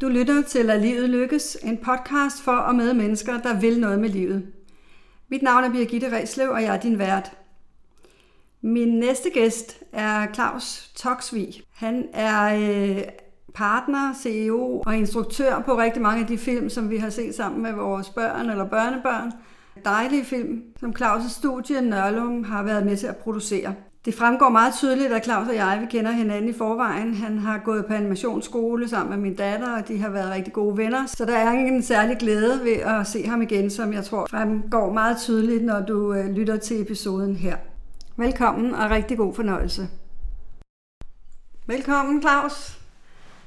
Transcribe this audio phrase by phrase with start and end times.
[0.00, 4.00] Du lytter til Lad livet lykkes, en podcast for og med mennesker, der vil noget
[4.00, 4.46] med livet.
[5.28, 7.32] Mit navn er Birgitte Ræslev, og jeg er din vært.
[8.60, 11.62] Min næste gæst er Claus Toksvig.
[11.72, 13.02] Han er øh,
[13.54, 17.62] partner, CEO og instruktør på rigtig mange af de film, som vi har set sammen
[17.62, 19.32] med vores børn eller børnebørn.
[19.84, 23.74] Dejlige film, som Claus' studie Nørlum har været med til at producere.
[24.04, 27.14] Det fremgår meget tydeligt, at Claus og jeg vi kender hinanden i forvejen.
[27.14, 30.76] Han har gået på animationsskole sammen med min datter, og de har været rigtig gode
[30.76, 31.06] venner.
[31.06, 34.92] Så der er ingen særlig glæde ved at se ham igen, som jeg tror fremgår
[34.92, 37.56] meget tydeligt, når du øh, lytter til episoden her.
[38.16, 39.88] Velkommen og rigtig god fornøjelse.
[41.66, 42.78] Velkommen, Claus.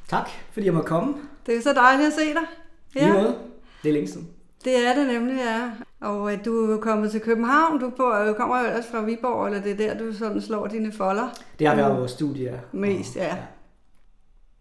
[0.07, 1.15] Tak, fordi jeg må komme.
[1.45, 2.47] Det er så dejligt at se dig.
[2.95, 3.05] Ja.
[3.05, 3.35] Lige måde.
[3.83, 4.27] Det er længe siden.
[4.63, 5.71] Det er det nemlig, ja.
[6.01, 7.89] Og at du er kommet til København, du
[8.37, 11.29] kommer jo ellers fra Viborg, eller det er der, du sådan slår dine folder?
[11.59, 12.61] Det har været vores studie.
[12.71, 13.25] Mest, ja.
[13.25, 13.37] ja.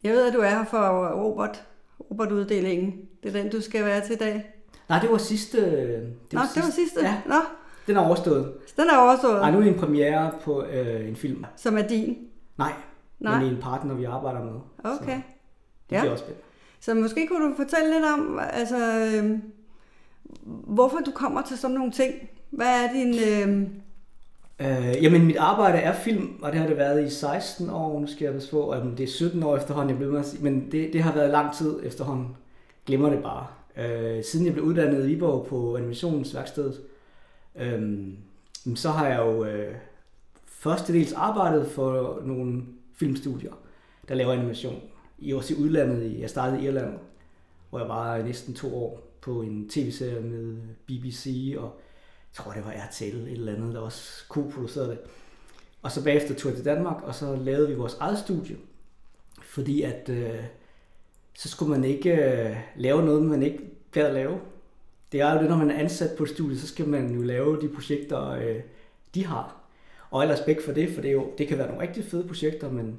[0.02, 1.64] Jeg ved, at du er her for Robert,
[2.10, 2.94] Robert-uddelingen.
[3.22, 4.54] Det er den, du skal være til i dag.
[4.88, 5.60] Nej, det var sidste...
[5.60, 7.00] Det var Nå, sidste, det var sidste?
[7.00, 7.20] Ja.
[7.26, 7.34] Nå.
[7.86, 8.52] Den er overstået.
[8.76, 9.40] Den er overstået?
[9.40, 11.44] Nej, nu er det en premiere på øh, en film.
[11.56, 12.16] Som er din?
[12.58, 12.72] Nej,
[13.20, 13.40] Nej.
[13.40, 14.52] men en partner, vi arbejder med.
[14.84, 14.96] Okay.
[14.96, 15.22] Så
[15.90, 16.00] det ja.
[16.00, 16.46] bliver også spændende.
[16.80, 19.38] Så måske kunne du fortælle lidt om, altså, øh,
[20.46, 22.14] hvorfor du kommer til sådan nogle ting.
[22.50, 23.14] Hvad er din...
[23.14, 23.68] Øh...
[24.60, 28.00] Øh, jamen, mit arbejde er film, og det har det været i 16 år.
[28.00, 30.26] Nu skal jeg passe på, at det er 17 år efterhånden, jeg blev med at
[30.26, 30.44] sige.
[30.44, 32.36] Men det, det har været lang tid efterhånden.
[32.86, 33.46] Glemmer det bare.
[33.76, 36.80] Øh, siden jeg blev uddannet i Viborg på animationsværkstedet,
[37.56, 38.08] øh,
[38.74, 39.74] så har jeg jo øh,
[40.46, 42.62] førstedels arbejdet for nogle
[42.94, 43.52] filmstudier,
[44.08, 44.80] der laver animation.
[45.18, 46.20] I også i udlandet.
[46.20, 46.94] Jeg startede i Irland,
[47.70, 50.56] hvor jeg var næsten to år på en tv-serie med
[50.86, 51.80] BBC, og
[52.30, 54.98] jeg tror, det var RTL, et eller andet, der også co-producerede det.
[55.82, 58.56] Og så bagefter tog jeg til Danmark, og så lavede vi vores eget studie,
[59.42, 60.44] fordi at øh,
[61.34, 63.58] så skulle man ikke øh, lave noget, man ikke
[63.92, 64.40] gad at lave.
[65.12, 67.22] Det er jo det, når man er ansat på et studie, så skal man jo
[67.22, 68.60] lave de projekter, øh,
[69.14, 69.56] de har.
[70.10, 72.26] Og ellers respekt for det, for det, er jo, det kan være nogle rigtig fede
[72.26, 72.98] projekter, men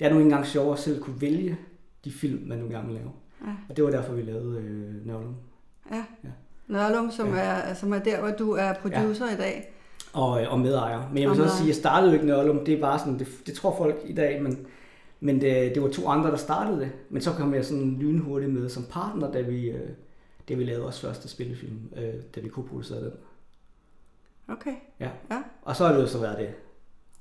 [0.00, 1.58] det er nu engang sjovere at selv kunne vælge
[2.04, 3.12] de film, man nu gerne vil lave.
[3.46, 3.52] Ja.
[3.68, 5.34] Og det var derfor, vi lavede øh, Nørlum.
[5.90, 6.04] Ja.
[6.24, 6.28] ja.
[6.66, 7.40] Nørlum, som, ja.
[7.40, 9.34] er, som er der, hvor du er producer ja.
[9.34, 9.72] i dag.
[10.12, 11.08] Og, og medejer.
[11.12, 12.64] Men jeg vil så også sige, at jeg startede jo ikke Nørlum.
[12.64, 14.66] Det var sådan, det, det tror folk i dag, men,
[15.20, 16.92] men det, det var to andre, der startede det.
[17.10, 19.90] Men så kom jeg sådan lynhurtigt med som partner, da vi, øh,
[20.48, 23.12] da vi lavede vores første spillefilm, øh, da vi kunne producere den.
[24.48, 24.74] Okay.
[25.00, 25.10] Ja.
[25.30, 25.42] ja.
[25.62, 26.54] Og så har det jo så været det.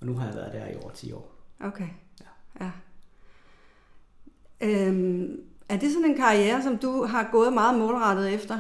[0.02, 1.36] Og nu har jeg været der i over 10 år.
[1.60, 1.88] Okay.
[2.22, 2.66] Ja.
[2.66, 2.72] ja.
[4.62, 8.60] Øhm, er det sådan en karriere, som du har gået meget målrettet efter?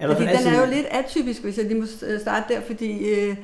[0.00, 1.86] Ja, fordi den er jo lidt atypisk, hvis jeg lige må
[2.20, 3.36] starte der, fordi øh,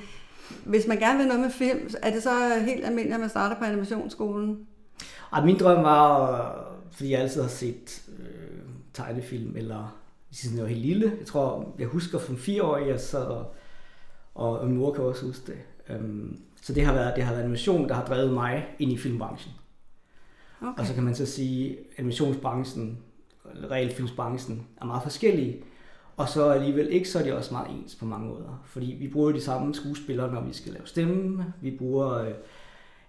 [0.64, 2.30] hvis man gerne vil noget med film, er det så
[2.64, 4.66] helt almindeligt, at man starter på animationsskolen?
[5.32, 8.58] Ej, min drøm var, fordi jeg altid har set øh,
[8.94, 9.96] tegnefilm, eller
[10.32, 11.12] siden jeg var helt lille.
[11.18, 13.54] Jeg tror, jeg husker som fire år, jeg sad og,
[14.34, 15.58] og, og min mor kan også huske det.
[15.96, 18.96] Um, så det har, været, det har været animation, der har drevet mig ind i
[18.96, 19.52] filmbranchen.
[20.62, 20.80] Okay.
[20.80, 22.98] Og så kan man så sige, at animationsbranchen,
[23.70, 25.62] realfilmsbranchen, er meget forskellige.
[26.16, 28.62] Og så alligevel ikke, så er de også meget ens på mange måder.
[28.66, 31.54] Fordi vi bruger de samme skuespillere, når vi skal lave stemme.
[31.60, 32.34] Vi bruger øh,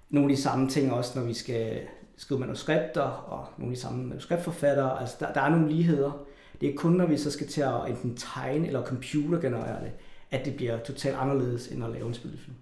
[0.09, 1.81] nogle af de samme ting også, når vi skal
[2.17, 4.99] skrive manuskripter, og nogle af de samme manuskriptforfattere.
[5.01, 6.25] Altså, der, der er nogle ligheder.
[6.61, 9.91] Det er kun, når vi så skal til at enten tegne eller computergenerere det,
[10.31, 12.55] at det bliver totalt anderledes, end at lave en spillefilm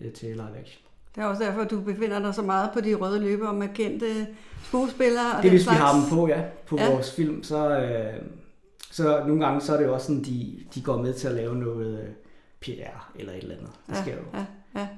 [0.00, 0.85] øh, til live action.
[1.16, 3.68] Det er også derfor, at du befinder dig så meget på de røde løber med
[3.74, 4.26] kendte
[4.64, 5.36] skuespillere.
[5.36, 5.78] Og det er, hvis slags...
[5.78, 6.92] vi har dem på, ja, på ja.
[6.92, 7.42] vores film.
[7.42, 8.22] Så, øh,
[8.90, 11.34] så nogle gange så er det jo også sådan, de, de går med til at
[11.34, 12.08] lave noget øh,
[12.60, 13.70] PR eller et eller andet.
[13.86, 14.22] Det ja, sker jo.
[14.34, 14.46] Ja,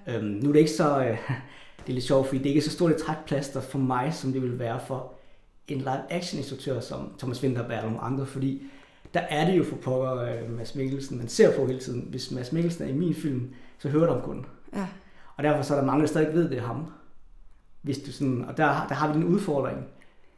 [0.06, 0.16] ja.
[0.16, 0.98] Øhm, nu er det ikke så...
[0.98, 1.06] Øh,
[1.86, 4.32] det er lidt sjovt, fordi det er ikke så stort et trækplaster for mig, som
[4.32, 5.12] det vil være for
[5.68, 8.62] en live action instruktør som Thomas Winterberg eller nogle andre, fordi
[9.14, 12.06] der er det jo for pokker øh, Mads Mikkelsen, man ser på hele tiden.
[12.10, 14.46] Hvis Mads Mikkelsen er i min film, så hører du om kun.
[14.74, 14.86] Ja.
[15.38, 16.86] Og derfor så er der mange, der stadig ved, det er ham.
[17.82, 19.78] Hvis du sådan, og der, der har vi en udfordring.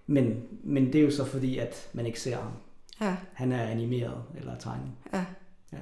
[0.07, 2.53] Men, men det er jo så fordi, at man ikke ser ham.
[3.01, 3.17] Ja.
[3.33, 4.91] Han er animeret eller tegnet.
[5.13, 5.25] Ja.
[5.73, 5.79] ja.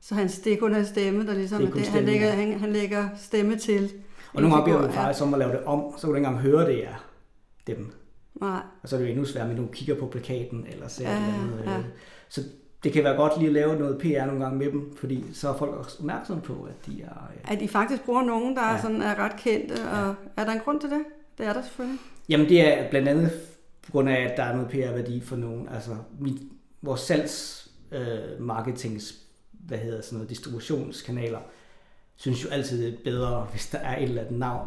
[0.00, 2.26] Så hans, det er kun hans stemme, der ligesom det er det, stemme, han, lægger,
[2.26, 2.34] ja.
[2.34, 3.90] han, han lægger stemme til.
[4.34, 6.26] Og nogle gange bliver det faktisk om at lave det om, så kan du ikke
[6.26, 6.94] engang høre, det er
[7.66, 7.92] dem.
[8.40, 8.60] Nej.
[8.82, 11.16] Og så er det jo endnu sværere, når du kigger på plakaten eller ser ja,
[11.16, 11.62] eller andet.
[11.64, 11.78] Ja.
[11.78, 11.84] Øh.
[12.28, 12.40] Så
[12.84, 15.48] det kan være godt lige at lave noget PR nogle gange med dem, fordi så
[15.48, 17.30] er folk også opmærksomme på, at de er...
[17.48, 17.52] Ja.
[17.52, 18.76] At I faktisk bruger nogen, der ja.
[18.76, 20.42] er, sådan, er ret kendte, og ja.
[20.42, 21.02] er der en grund til det?
[21.38, 22.00] Det er der selvfølgelig.
[22.28, 23.32] Jamen det er blandt andet
[23.82, 25.68] på grund af, at der er noget PR-værdi for nogen.
[25.68, 26.42] Altså mit,
[26.82, 29.14] vores salgs øh, marketings,
[29.52, 31.38] hvad hedder sådan noget, distributionskanaler,
[32.16, 34.66] synes jo altid det er bedre, hvis der er et eller andet navn.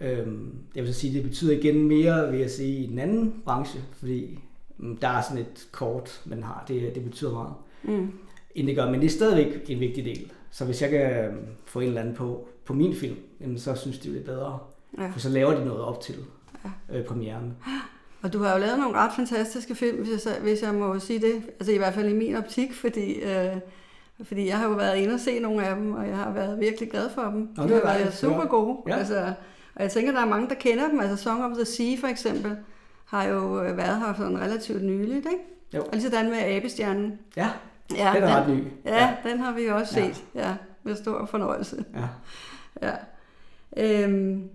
[0.00, 0.10] Ja.
[0.10, 3.42] Øhm, jeg vil så sige, det betyder igen mere, vil jeg sige, i den anden
[3.44, 4.38] branche, fordi
[5.02, 6.64] der er sådan et kort, man har.
[6.68, 7.52] Det, det betyder meget.
[7.82, 8.12] Mm.
[8.54, 10.32] End det gør, men det er stadigvæk en vigtig del.
[10.50, 13.74] Så hvis jeg kan øhm, få en eller anden på, på min film, jamen, så
[13.74, 14.58] synes de det er bedre.
[14.98, 15.10] Ja.
[15.10, 16.14] For så laver de noget op til
[16.90, 16.98] Ja.
[16.98, 17.56] øh, premieren.
[18.22, 21.20] Og du har jo lavet nogle ret fantastiske film, hvis jeg, hvis jeg må sige
[21.20, 21.42] det.
[21.60, 23.56] Altså i hvert fald i min optik, fordi, øh,
[24.22, 26.60] fordi jeg har jo været inde og se nogle af dem, og jeg har været
[26.60, 27.48] virkelig glad for dem.
[27.56, 28.76] Nå, de har er været super gode.
[28.88, 28.96] Ja.
[28.96, 29.32] Altså,
[29.74, 31.00] og jeg tænker, der er mange, der kender dem.
[31.00, 32.56] Altså Song of the Sea for eksempel
[33.14, 35.38] har jo øh, været her sådan relativt nyligt, ikke?
[35.74, 35.80] Jo.
[35.82, 37.18] Og lige sådan med Abestjernen.
[37.36, 37.50] Ja,
[37.96, 38.62] Ja, den er ret ny.
[38.84, 40.06] Ja, den har vi også Ja.
[40.06, 40.24] set.
[40.34, 41.84] Ja, med stor fornøjelse.
[41.94, 42.06] ja.
[42.82, 42.94] Ja.
[43.76, 44.48] Øhm,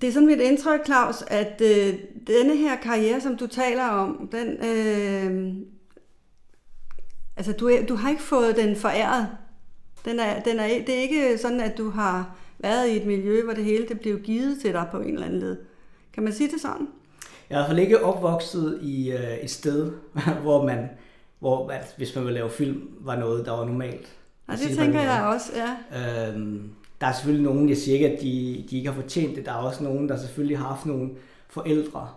[0.00, 1.94] det er sådan mit indtryk, Claus, at øh,
[2.26, 5.54] denne her karriere, som du taler om, den, øh,
[7.36, 9.28] altså du, du har ikke fået den foræret.
[10.04, 13.44] Den er, den er, det er ikke sådan, at du har været i et miljø,
[13.44, 15.56] hvor det hele det blev givet til dig på en eller anden led.
[16.14, 16.88] Kan man sige det sådan?
[17.50, 19.92] Jeg er i hvert fald ikke opvokset i øh, et sted,
[20.42, 20.88] hvor man,
[21.38, 24.12] hvor at, hvis man vil lave film, var noget, der var normalt.
[24.48, 25.52] At det tænker jeg også,
[25.92, 26.28] ja.
[26.28, 26.70] Øhm,
[27.00, 29.46] der er selvfølgelig nogen, jeg siger ikke, at de, de ikke har fortjent det.
[29.46, 31.10] Der er også nogen, der selvfølgelig har haft nogle
[31.48, 32.08] forældre.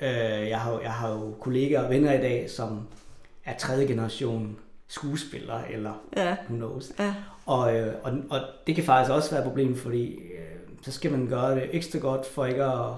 [0.00, 2.80] Øh, jeg, har, jo- jeg har jo kollegaer og venner i dag, som
[3.44, 4.56] er tredje generation
[4.88, 6.92] skuespillere, eller Ja, who knows.
[6.98, 7.14] ja,
[7.46, 11.10] Og, øh, og, og det kan faktisk også være et problem, fordi øh, så skal
[11.12, 12.88] man gøre det ekstra godt, for ikke at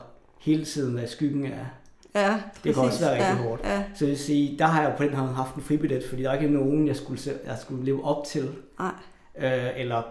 [0.45, 1.67] hele tiden være skyggen af.
[2.15, 3.01] ja, Det kan også præcis.
[3.03, 3.63] være rigtig ja, hårdt.
[3.65, 6.05] Ja, Så det vil sige, der har jeg jo på den her haft en fribillet,
[6.09, 8.51] fordi der er ikke nogen, jeg skulle, jeg skulle leve op til.
[8.79, 8.93] nej,
[9.39, 10.03] Øh, eller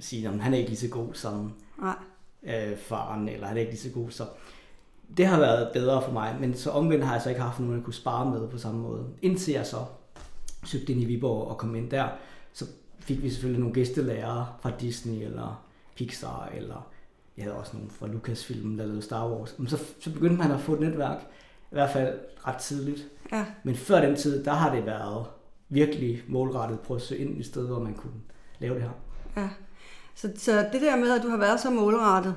[0.00, 1.94] sige, at han er ikke lige så god som nej.
[2.42, 4.10] øh, faren, eller han er ikke lige så god.
[4.10, 4.24] Så
[5.16, 7.74] det har været bedre for mig, men så omvendt har jeg så ikke haft nogen,
[7.76, 9.06] jeg kunne spare med på samme måde.
[9.22, 9.76] Indtil jeg så
[10.64, 12.08] søgte ind i Viborg og kom ind der,
[12.52, 12.64] så
[12.98, 15.64] fik vi selvfølgelig nogle gæstelærere fra Disney eller
[15.96, 16.86] Pixar, eller
[17.36, 19.58] jeg havde også nogle fra Lucasfilm, der lavede Star Wars.
[19.58, 21.18] Men så, så begyndte man at få et netværk,
[21.70, 23.08] i hvert fald ret tidligt.
[23.32, 25.26] Ja, Men før den tid, der har det været
[25.68, 28.20] virkelig målrettet på at søge ind i sted, hvor man kunne
[28.58, 28.90] lave det her.
[29.36, 29.48] Ja.
[30.14, 32.34] Så, så det der med, at du har været så målrettet,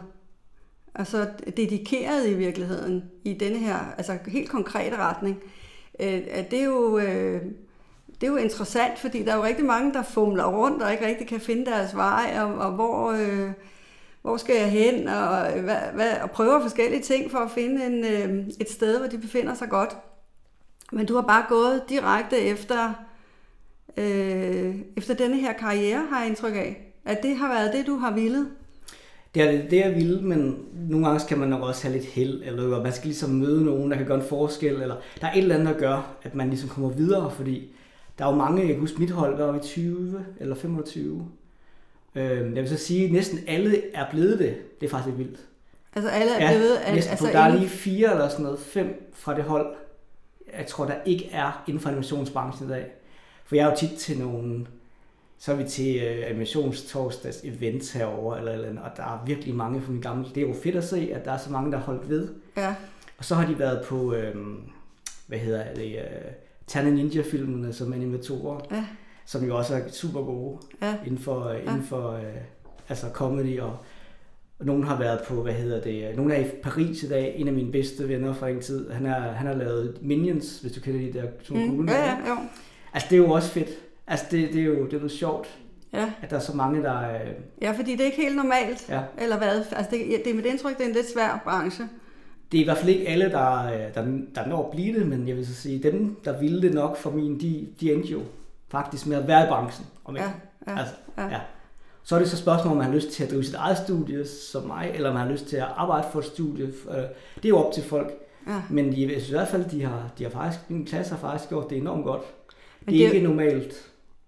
[0.96, 5.40] altså dedikeret i virkeligheden i denne her altså helt konkrete retning,
[6.00, 6.22] øh,
[6.52, 6.98] det er jo...
[6.98, 7.42] Øh,
[8.22, 11.08] det er jo interessant, fordi der er jo rigtig mange, der fumler rundt og ikke
[11.08, 13.52] rigtig kan finde deres vej, og, og hvor, øh,
[14.22, 18.06] hvor skal jeg hen, og, hvad, hvad, og prøver forskellige ting for at finde en,
[18.06, 19.98] øh, et sted, hvor de befinder sig godt.
[20.92, 22.94] Men du har bare gået direkte efter,
[23.98, 26.94] øh, efter denne her karriere, har jeg indtryk af.
[27.06, 28.46] At det har været det, du har ville.
[29.36, 30.56] Det er det, jeg ville, men
[30.90, 33.92] nogle gange skal man nok også have lidt held, eller man skal ligesom møde nogen,
[33.92, 36.50] der kan gøre en forskel, eller der er et eller andet, der gør, at man
[36.50, 37.76] ligesom kommer videre, fordi
[38.18, 41.28] der er jo mange, jeg kan huske mit hold, der var i 20 eller 25.
[42.16, 44.80] Øh, jeg vil så sige, at næsten alle er blevet det.
[44.80, 45.40] Det er faktisk vildt.
[45.96, 46.76] Altså alle er blevet...
[46.86, 49.76] Ja, næsten altså, der er lige fire eller sådan noget, fem fra det hold,
[50.58, 52.86] jeg tror, der ikke er inden for animationsbranchen i dag.
[53.46, 54.66] For jeg er jo tit til nogle,
[55.40, 59.82] så er vi til øh, animationstorsdags events herover eller, eller og der er virkelig mange
[59.82, 60.26] fra min gamle.
[60.36, 62.30] Det er jo fedt at se, at der er så mange, der har holdt ved.
[62.58, 62.76] Ja,
[63.18, 64.36] Og så har de været på, øh,
[65.28, 66.32] hvad hedder det, øh,
[66.68, 68.86] Tana Ninja-filmene som animatorer, ja,
[69.30, 70.96] som jo også er super gode ja.
[71.06, 71.60] inden for, ja.
[71.60, 72.24] inden for øh,
[72.90, 73.78] altså comedy og,
[74.60, 77.48] og nogen har været på, hvad hedder det, nogen er i Paris i dag, en
[77.48, 80.82] af mine bedste venner fra en tid, han, er, han har lavet Minions, hvis du
[80.82, 82.36] kender de der sådan Mm, gule ja, ja, jo.
[82.94, 83.70] Altså det er jo også fedt,
[84.08, 85.48] altså det, det er jo det er noget sjovt,
[85.94, 86.12] Ja.
[86.22, 87.30] at der er så mange, der, øh,
[87.62, 88.90] ja, fordi det er ikke helt normalt.
[88.90, 89.48] ja, Eller hvad?
[89.72, 91.86] Altså det, det er mit indtryk, det er en lidt svær branche.
[92.52, 94.06] det er i hvert fald ikke alle, der, øh, der,
[94.36, 96.98] der når at blive det, men jeg vil så sige, dem, der ville det nok
[96.98, 98.22] for min, de, de endte jo
[98.70, 99.88] faktisk med at være i branchen.
[100.06, 100.28] Om ikke.
[100.68, 101.28] Ja, ja, Altså, ja.
[101.28, 101.40] ja.
[102.04, 104.28] Så er det så spørgsmål, om man har lyst til at drive sit eget studie
[104.28, 106.66] som mig, eller om man har lyst til at arbejde for et studie.
[106.66, 106.96] Øh,
[107.36, 108.12] Det er jo op til folk.
[108.48, 108.62] ja.
[108.70, 111.20] Men de, jeg synes i hvert fald, de har, de har faktisk, min klasse har
[111.20, 112.22] faktisk gjort det enormt godt.
[112.86, 113.74] Men det er det- ikke normalt,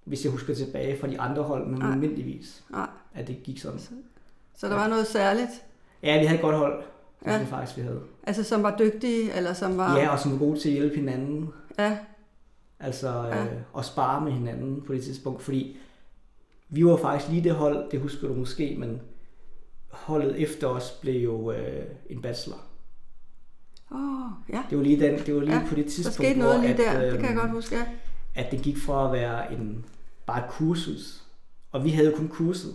[0.03, 1.91] hvis jeg husker tilbage fra de andre hold, men Nej.
[1.91, 2.87] almindeligvis, Nej.
[3.15, 3.79] at det gik sådan.
[4.57, 5.49] Så der var noget særligt,
[6.03, 6.83] Ja, vi havde et godt hold.
[7.23, 7.43] Det Ja.
[7.49, 7.99] faktisk, vi havde.
[8.27, 9.97] altså som var dygtige, eller som var...
[9.97, 11.49] Ja, og som var gode til at hjælpe hinanden.
[11.79, 11.97] ja,
[12.81, 13.43] Altså Ja.
[13.45, 15.77] øh, at spare med hinanden på det tidspunkt, fordi
[16.69, 19.01] vi var faktisk lige det hold, det husker du måske, men
[19.89, 22.57] holdet efter os blev jo øh, en bachelor.
[23.91, 24.63] Oh, ja.
[24.69, 26.67] Det var lige, den, det var lige Ja, på det Der tidspunkt, skete noget hvor
[26.67, 27.75] lige at, der, det kan jeg godt huske.
[27.75, 27.85] Ja.
[28.35, 29.85] at det gik fra at være en,
[30.25, 31.23] bare et kursus,
[31.71, 32.71] og vi havde jo kun kurset.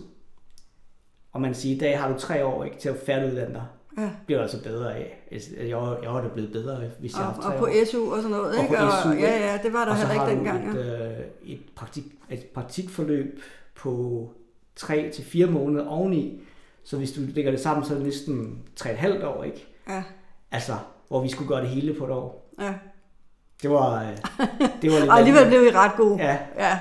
[1.31, 3.65] Og man siger, i dag har du tre år ikke, til at færdiguddanne dig.
[3.97, 4.09] Ja.
[4.25, 5.27] Bliver altså bedre af.
[5.31, 7.65] Altså, Jeg var, jeg var da blevet bedre, hvis jeg Og, havde tre og på
[7.65, 7.85] år.
[7.91, 8.75] SU og sådan noget, Og ikke?
[8.75, 9.23] på SU, ikke?
[9.23, 10.77] ja, ja, det var der og så heller har ikke du dengang.
[10.77, 11.09] et, Ja.
[11.19, 13.39] øh, et, praktik, et praktikforløb
[13.75, 14.23] på
[14.75, 16.41] 3 til fire måneder oveni.
[16.83, 19.67] Så hvis du lægger det sammen, så er det næsten 3,5 år, ikke?
[19.89, 20.03] Ja.
[20.51, 20.73] Altså,
[21.07, 22.51] hvor vi skulle gøre det hele på et år.
[22.61, 22.73] Ja.
[23.61, 24.17] Det var, øh,
[24.81, 25.09] det var lidt...
[25.09, 26.15] Og alligevel blev I ret gode.
[26.23, 26.79] Ja, Ja.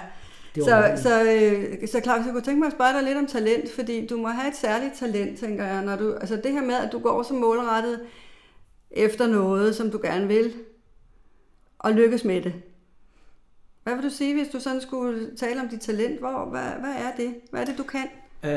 [0.57, 3.27] Det Så, så, øh, så Claus, jeg kunne tænke mig at spørge dig lidt om
[3.27, 5.85] talent, fordi du må have et særligt talent, tænker jeg.
[5.85, 8.01] Når du, altså det her med, at du går så målrettet
[8.91, 10.55] efter noget, som du gerne vil,
[11.79, 12.55] og lykkes med det.
[13.83, 16.21] Hvad vil du sige, hvis du sådan skulle tale om dit talent?
[16.21, 17.35] Hvor, hvad, hvad er det?
[17.51, 18.07] Hvad er det, du kan?
[18.43, 18.51] Øh,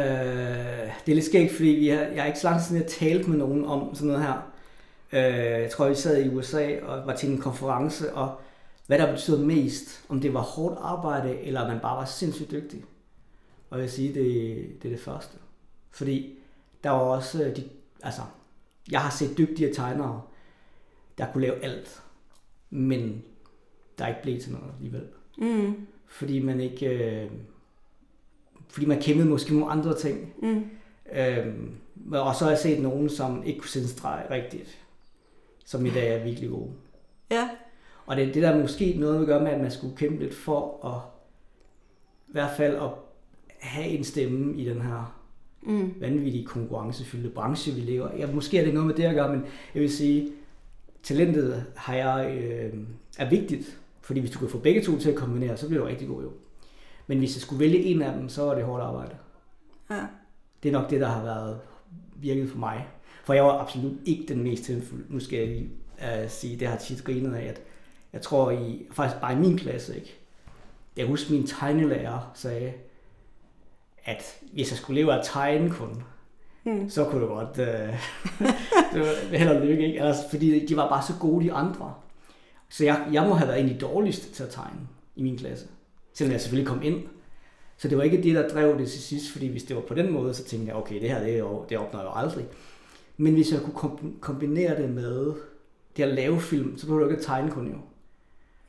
[1.05, 2.89] det er lidt skægt, fordi vi har, jeg har ikke så lang tid siden, jeg
[2.89, 4.51] talte med nogen om sådan noget her.
[5.13, 8.41] Øh, jeg tror, vi sad i USA og var til en konference, og
[8.89, 12.83] hvad der betød mest, om det var hårdt arbejde, eller man bare var sindssygt dygtig.
[13.69, 14.25] Og jeg vil sige, det,
[14.83, 15.37] det er det første.
[15.91, 16.37] Fordi
[16.83, 17.69] der var også øh, de,
[18.03, 18.21] altså,
[18.91, 20.21] jeg har set dygtige tegnere,
[21.17, 22.01] der kunne lave alt,
[22.69, 23.23] men
[23.99, 25.07] der ikke blev til noget alligevel.
[25.37, 27.31] Mm, Fordi man ikke, øh,
[28.69, 30.33] fordi man kæmpede måske nogle andre ting.
[30.41, 30.69] mm,
[31.13, 31.75] Øhm,
[32.11, 34.77] og så har jeg set nogen, som ikke kunne en streg rigtigt,
[35.65, 36.71] som i dag er virkelig gode.
[37.31, 37.49] ja,
[38.09, 40.33] Og det, det der er måske noget at gøre med, at man skulle kæmpe lidt
[40.33, 41.01] for at
[42.27, 42.89] i hvert fald at
[43.59, 45.19] have en stemme i den her
[45.61, 48.17] mm, vanvittige konkurrencefyldte branche, vi lever i.
[48.19, 50.31] Ja, måske er det noget med det at gøre, men jeg vil sige,
[51.03, 52.73] talentet har jeg, øh,
[53.17, 55.87] er vigtigt, fordi hvis du kan få begge to til at kombinere, så bliver du
[55.87, 56.31] rigtig god jo.
[57.07, 59.15] Men hvis jeg skulle vælge en af dem, så er det hårdt arbejde.
[59.89, 60.05] ja.
[60.63, 61.59] Det er nok det, der har været
[62.15, 62.87] virket for mig.
[63.23, 65.03] For jeg var absolut ikke den mest tilfælde.
[65.09, 67.61] Nu skal jeg lige uh, sige, det har tit grinet af, at
[68.13, 70.15] jeg tror i, faktisk bare i min klasse, ikke?
[70.97, 72.73] Jeg husker, min tegnelærer sagde,
[74.05, 76.03] at hvis jeg skulle leve af at tegne kun,
[76.65, 76.89] Mm.
[76.89, 77.65] så kunne det godt uh,
[78.93, 80.01] det var held og lykke, ikke?
[80.01, 81.93] Altså, fordi de var bare så gode, de andre.
[82.69, 84.79] Så jeg, jeg må have været en af de dårligste til at tegne
[85.15, 85.67] i min klasse.
[86.13, 87.03] Selvom jeg selvfølgelig kom ind.
[87.77, 89.93] Så det var ikke det, der drev det til sidst, fordi hvis det var på
[89.93, 92.13] den måde, så tænkte jeg, okay, det her, det, er jo, det opnår jeg jo
[92.15, 92.45] aldrig.
[93.17, 95.33] Men hvis jeg kunne kom- kombinere det med
[95.97, 97.77] det at lave film, så behøver du ikke at tegne kun jo.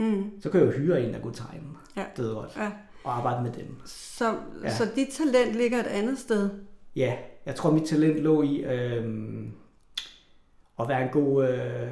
[0.00, 0.40] Mm.
[0.40, 1.62] Så kan jeg jo hyre en, der kunne tegne.
[1.96, 2.04] Ja.
[2.16, 2.56] Det er godt.
[2.56, 2.70] Ja.
[3.04, 3.76] Og arbejde med dem.
[3.84, 4.34] Så, Ja.
[4.64, 4.74] ja.
[4.74, 6.50] så dit talent ligger et andet sted.
[6.96, 7.16] Ja,
[7.46, 9.52] jeg tror, mit talent lå i øhm,
[10.80, 11.88] at være en god, øh,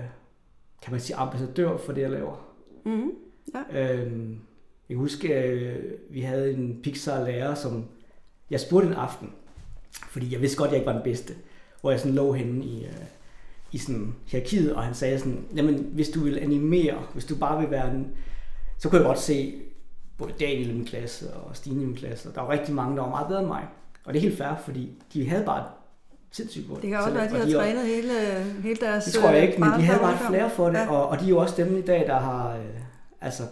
[0.83, 2.55] kan man sige, ambassadør for det, jeg laver.
[2.85, 3.11] Mm.
[3.73, 4.31] Øhm,
[4.89, 7.85] jeg kan huske, øh, vi havde en Pixar-lærer, som
[8.51, 9.33] jeg spurgte en aften,
[10.11, 11.35] fordi jeg vidste godt, at jeg ikke var den bedste,
[11.81, 12.93] hvor jeg sådan lå henne i, øh,
[13.73, 17.61] i sådan hierarkiet, og han sagde sådan, jamen hvis du vil animere, hvis du bare
[17.61, 18.07] vil være den,
[18.79, 19.55] så kunne jeg godt se
[20.19, 22.97] både Daniel i min klasse og Stine i min klasse, og der var rigtig mange,
[22.97, 23.67] der var meget bedre end mig.
[24.05, 25.65] Og det er helt fair, fordi de havde bare
[26.31, 28.13] sindssygt godt Det kan også være, at de har trænet hele,
[28.63, 30.91] hele deres det tror jeg ikke, men de havde bare flere for det, Ja.
[30.91, 32.65] og, og de er jo også dem i dag, der har øh,
[33.21, 33.43] altså,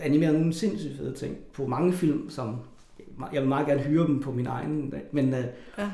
[0.00, 2.56] animeret nogle sindssygt fede ting på mange film, som
[3.32, 5.44] jeg vil meget gerne hyre dem på min egen, men øh,
[5.78, 5.90] Ja.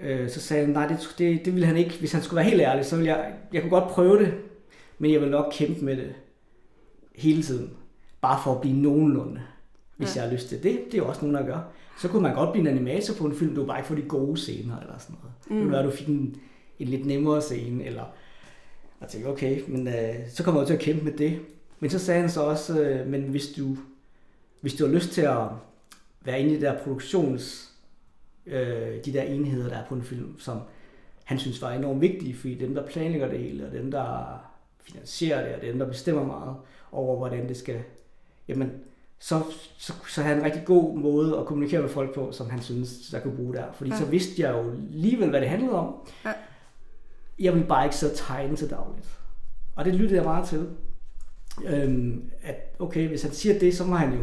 [0.00, 2.50] Øh, så sagde han, nej, det, det, det ville han ikke, hvis han skulle være
[2.50, 4.34] helt ærlig, så ville jeg, jeg kunne godt prøve det,
[4.98, 6.12] men jeg vil nok kæmpe med det
[7.14, 7.70] hele tiden,
[8.20, 9.40] bare for at blive nogenlunde,
[9.96, 10.20] hvis Ja.
[10.20, 10.78] jeg har lyst til det.
[10.86, 11.60] Det er jo også nogen, der gør.
[12.00, 14.02] Så kunne man godt blive en animator på en film, du bare ikke får de
[14.02, 15.60] gode scener eller sådan noget.
[15.60, 15.66] Mm.
[15.66, 16.36] Det være, du fik en,
[16.78, 18.04] en lidt nemmere scene, eller
[19.00, 21.38] jeg tænkte, okay, men øh, så kommer jeg til at kæmpe med det.
[21.80, 23.76] Men så sagde han så også, øh, men hvis du,
[24.60, 25.38] hvis du har lyst til at
[26.24, 27.72] være inde i de der produktions,
[28.48, 30.60] øh, de der enheder, der er på en film, som
[31.24, 34.38] han synes var enormt vigtige, fordi dem, der planlægger det hele, og dem, der
[34.82, 36.56] finansierer det, og dem, der bestemmer meget
[36.92, 37.80] over, hvordan det skal,
[38.48, 38.72] jamen,
[39.20, 39.42] så,
[39.78, 42.62] så, så havde han en rigtig god måde at kommunikere med folk på, som han
[42.62, 43.72] synes, der kunne bruge der.
[43.72, 43.96] Fordi Ja.
[43.96, 45.94] så vidste jeg jo alligevel, hvad det handlede om.
[46.24, 46.32] Ja.
[47.38, 49.18] Jeg ville bare ikke sidde og tegne til dagligt.
[49.76, 50.68] Og det lyttede jeg meget til.
[51.66, 54.22] Øhm, at okay, hvis han siger det, så må han jo,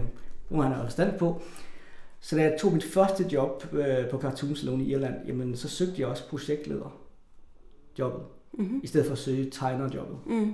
[0.50, 1.42] nu han have stand på.
[2.26, 5.70] Så da jeg tog mit første job øh, på Cartoon Salon i Irland, jamen så
[5.70, 7.02] søgte jeg også projektleder
[8.00, 8.22] jobbet,
[8.54, 8.80] Mm-hmm.
[8.84, 10.18] i stedet for at søge tegnerjobbet.
[10.26, 10.54] Mm.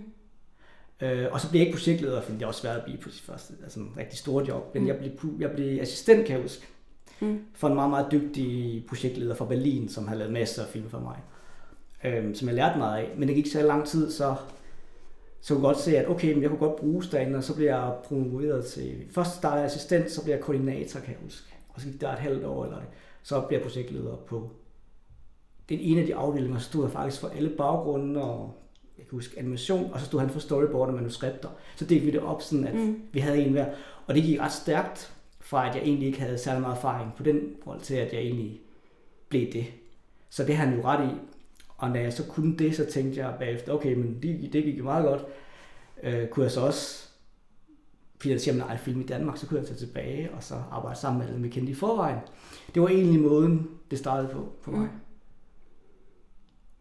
[1.01, 3.21] Øh, og så blev jeg ikke projektleder, fordi det også svært at blive på sit
[3.23, 4.73] første, altså en rigtig stor job.
[4.73, 4.87] Men Mm.
[4.87, 6.67] jeg, blev, jeg blev assistent, kan jeg huske,
[7.19, 7.39] Mm.
[7.53, 10.99] for en meget, meget dygtig projektleder fra Berlin, som har lavet masser af film for
[10.99, 11.17] mig.
[12.03, 13.09] Øh, som jeg lærte meget af.
[13.17, 14.35] Men det gik så lang tid, så
[15.41, 17.55] så kunne jeg godt se, at okay, men jeg kunne godt bruge derinde, og så
[17.55, 18.95] blev jeg promoveret til...
[19.11, 21.47] Først startede jeg assistent, så blev jeg koordinator, kan jeg huske.
[21.73, 22.87] Og så gik der et halvt år, eller det.
[23.23, 24.49] Så blev jeg projektleder på
[25.69, 28.53] den ene af de afdelinger, så stod jeg faktisk for alle baggrunde, og
[28.97, 31.49] jeg kan huske animation, og så stod han for storyboard og manuskripter.
[31.75, 33.01] Så delte vi det op sådan, at Mm.
[33.11, 33.73] vi havde en hver.
[34.07, 37.23] Og det gik ret stærkt, fra at jeg egentlig ikke havde særlig meget erfaring på
[37.23, 38.61] den forhold til, at jeg egentlig
[39.29, 39.65] blev det.
[40.29, 41.13] Så det har han jo ret i.
[41.77, 44.77] Og når jeg så kunne det, så tænkte jeg bagefter, okay, men det, det gik
[44.77, 45.25] jo meget godt.
[46.03, 47.09] Øh, kunne jeg så også
[48.21, 51.19] finansiere min egen film i Danmark, så kunne jeg tage tilbage og så arbejde sammen
[51.19, 52.17] med alle, vi kendte i forvejen.
[52.75, 54.79] Det var egentlig måden, det startede på for mig.
[54.81, 54.87] Mm.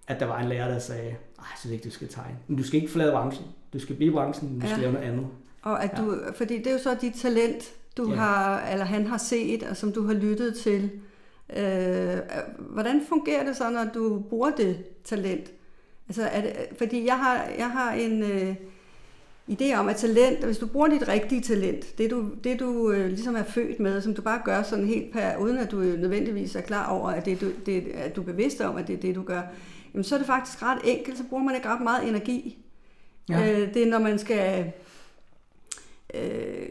[0.07, 2.37] at der var en lærer, der sagde, nej, jeg synes ikke, du skal tegne.
[2.49, 3.45] Men du skal ikke forlade branchen.
[3.73, 4.81] Du skal blive i branchen, du skal Ja.
[4.81, 5.27] lave noget andet.
[5.63, 8.15] Og at du, fordi det er jo så dit talent, du Ja.
[8.17, 10.91] har, eller han har set, og som du har lyttet til.
[11.57, 12.19] Øh,
[12.59, 15.51] hvordan fungerer det så, når du bruger det talent?
[16.09, 18.55] Altså, er det, fordi jeg har, jeg har en øh,
[19.51, 23.07] idé om, at talent, hvis du bruger dit rigtige talent, det du, det du øh,
[23.07, 26.57] ligesom er født med, som du bare gør sådan helt per, uden at du nødvendigvis
[26.57, 29.01] er klar over, at, det, du, det, at du er bevidst om, at det er
[29.01, 29.43] det, du gør,
[29.95, 32.59] jamen så er det faktisk ret enkelt, så bruger man ikke ret meget energi.
[33.29, 33.39] Ja.
[33.39, 33.61] Ja.
[33.61, 34.73] Øh, det er, når man skal
[36.15, 36.69] øh,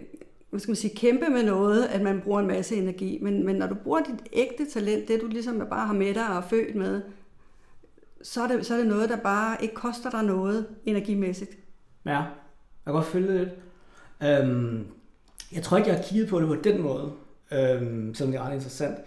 [0.49, 3.19] hvad skal man sige, kæmpe med noget, at man bruger en masse energi.
[3.21, 6.29] Men, men når du bruger dit ægte talent, det du ligesom bare har med dig
[6.29, 7.01] og er født med,
[8.21, 11.57] så er, det, så er det noget, der bare ikke koster dig noget energimæssigt.
[12.05, 12.23] Ja,
[12.85, 13.49] jeg kan godt følge det lidt.
[14.23, 14.87] Øhm,
[15.51, 17.11] jeg tror ikke, jeg har kigget på det på den måde,
[17.51, 18.97] øhm, selvom det er ret interessant.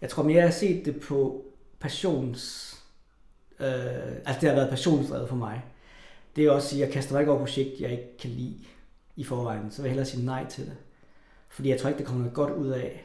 [0.00, 1.44] Jeg tror mere, jeg har set det på
[1.80, 2.68] passions...
[3.60, 3.66] Øh,
[4.24, 5.64] altså det har været passionsdrevet for mig.
[6.36, 8.58] Det er også at jeg kaster mig ikke over projekt, jeg ikke kan lide
[9.16, 9.70] i forvejen.
[9.70, 10.76] Så vil jeg hellere sige nej til det.
[11.48, 13.04] Fordi jeg tror ikke, det kommer noget godt ud af,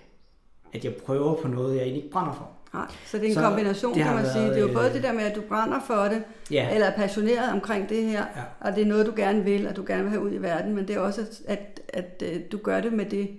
[0.74, 2.57] at jeg prøver på noget, jeg egentlig ikke brænder for.
[2.74, 4.46] Nej, så det er en Så kombination, kan man sige.
[4.46, 6.88] Det er jo både øh, det der med, at du brænder for det, Ja, eller
[6.88, 8.42] er passioneret omkring det her, Ja.
[8.60, 10.76] og det er noget, du gerne vil, og du gerne vil have ud i verden,
[10.76, 13.30] men det er også, at, at, at øh, du gør det med det,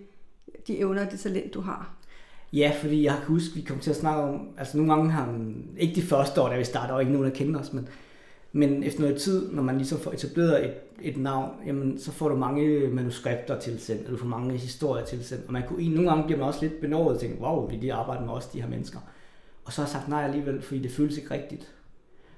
[0.67, 1.91] de evner og det talent, du har.
[2.53, 5.27] Ja, fordi jeg kan huske, vi kom til at snakke om, altså nogle gange har
[5.27, 7.89] man, ikke de første år, da vi startede, og ikke nogen, der kendte os, men,
[8.53, 12.29] men efter noget tid, når man ligesom får etableret et, et navn, jamen, så får
[12.29, 16.25] du mange manuskripter tilsendt, eller du får mange historier tilsendt, og man kunne, nogle gange
[16.25, 18.69] bliver man også lidt benådet og tænker, wow, vil de arbejde med os, de her
[18.69, 18.99] mennesker?
[19.69, 21.69] Og så har sagt nej alligevel, fordi det føles ikke rigtigt.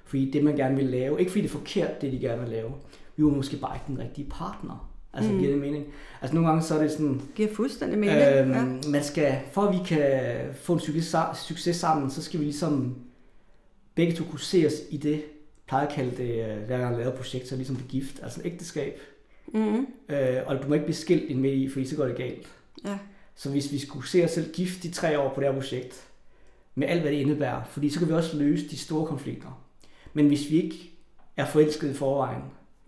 [0.05, 2.51] Fordi det, man gerne vil lave, ikke fordi det er forkert, det de gerne vil
[2.51, 2.73] lave,
[3.17, 4.91] vi var måske bare ikke den rigtige partner.
[5.15, 5.37] Altså, Mm.
[5.37, 5.41] mm.
[5.43, 5.85] giver det mening?
[6.21, 8.19] Altså, nogle gange så er det sådan, Det giver fuldstændig mening.
[8.19, 8.89] Øhm, ja.
[8.91, 10.11] man skal, for at vi kan
[10.55, 12.97] få en succes, succes sammen, så skal vi ligesom
[13.95, 15.23] begge to kunne se os i det,
[15.69, 18.21] plejer at kalde det, øh, hver gang jeg laver et projekt, så ligesom det gift,
[18.23, 19.01] altså et ægteskab.
[19.55, 19.87] Mm-hmm.
[20.09, 22.49] Øh, og du må ikke blive skilt ind midt i, fordi så går det galt.
[22.85, 22.99] ja.
[23.35, 26.05] Så hvis vi skulle se os selv gift i tre år på det her projekt,
[26.81, 29.63] med alt hvad det indebærer, fordi så kan vi også løse de store konflikter.
[30.15, 30.91] Men hvis vi ikke
[31.37, 32.43] er forelsket i forvejen,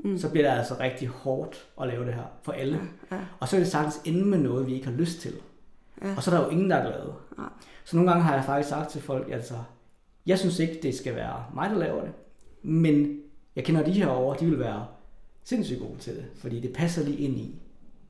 [0.04, 0.18] Mm.
[0.18, 2.80] så bliver det altså rigtig hårdt at lave det her for alle.
[3.12, 3.16] Ja.
[3.40, 5.32] Og så er det sagtens ende med noget, vi ikke har lyst til.
[6.02, 6.14] Ja.
[6.16, 7.12] Og så er der jo ingen, der er glade.
[7.38, 7.48] Nej.
[7.84, 9.54] Så nogle gange har jeg faktisk sagt til folk, altså,
[10.26, 12.12] jeg synes ikke, det skal være mig, der laver det.
[12.62, 13.18] Men
[13.56, 14.86] jeg kender de her over, de vil være
[15.44, 16.24] sindssygt gode til det.
[16.36, 17.62] Fordi det passer lige ind i,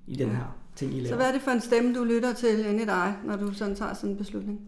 [0.06, 0.34] i den Ja.
[0.34, 1.08] her ting, I laver.
[1.08, 3.52] Så hvad er det for en stemme, du lytter til inde i dig, når du
[3.52, 4.60] sådan tager sådan en beslutning?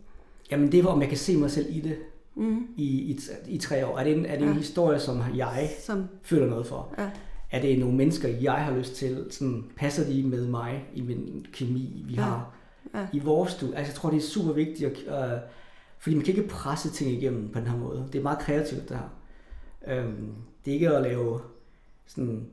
[0.51, 1.97] Jamen det er, om jeg kan se mig selv i det
[2.37, 2.67] Mm.
[2.77, 3.99] i, i, i tre år.
[3.99, 4.55] Er det en, er det en Ja.
[4.55, 6.95] historie, som jeg Som, føler noget for?
[6.99, 7.11] ja.
[7.51, 9.27] Er det nogle mennesker, jeg har lyst til?
[9.31, 12.21] Sådan, passer de med mig i min kemi, vi Ja.
[12.23, 12.55] har
[12.95, 13.07] Ja.
[13.13, 13.77] i vores studie?
[13.77, 15.39] Altså, jeg tror, det er super vigtigt, at, øh,
[15.99, 18.09] fordi man kan ikke presse ting igennem på den her måde.
[18.13, 19.09] Det er meget kreativt, det her.
[19.99, 20.33] Øhm,
[20.65, 21.41] det er ikke at lave
[22.07, 22.47] sådan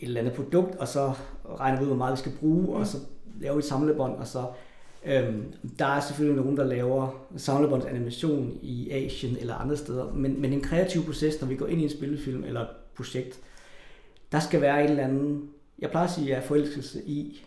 [0.00, 1.12] et eller andet produkt, og så
[1.58, 2.68] regne ud, hvor meget vi skal bruge, Mm.
[2.68, 2.98] og så
[3.40, 4.44] lave et samlebånd, og så
[5.06, 5.42] Øhm,
[5.78, 10.60] der er selvfølgelig nogen, der laver samlebåndsanimation i Asien eller andre steder, men, men en
[10.60, 13.40] kreativ proces, når vi går ind i en spillefilm eller et projekt,
[14.32, 17.44] der skal være en eller anden, jeg plejer at sige, at forelskelse i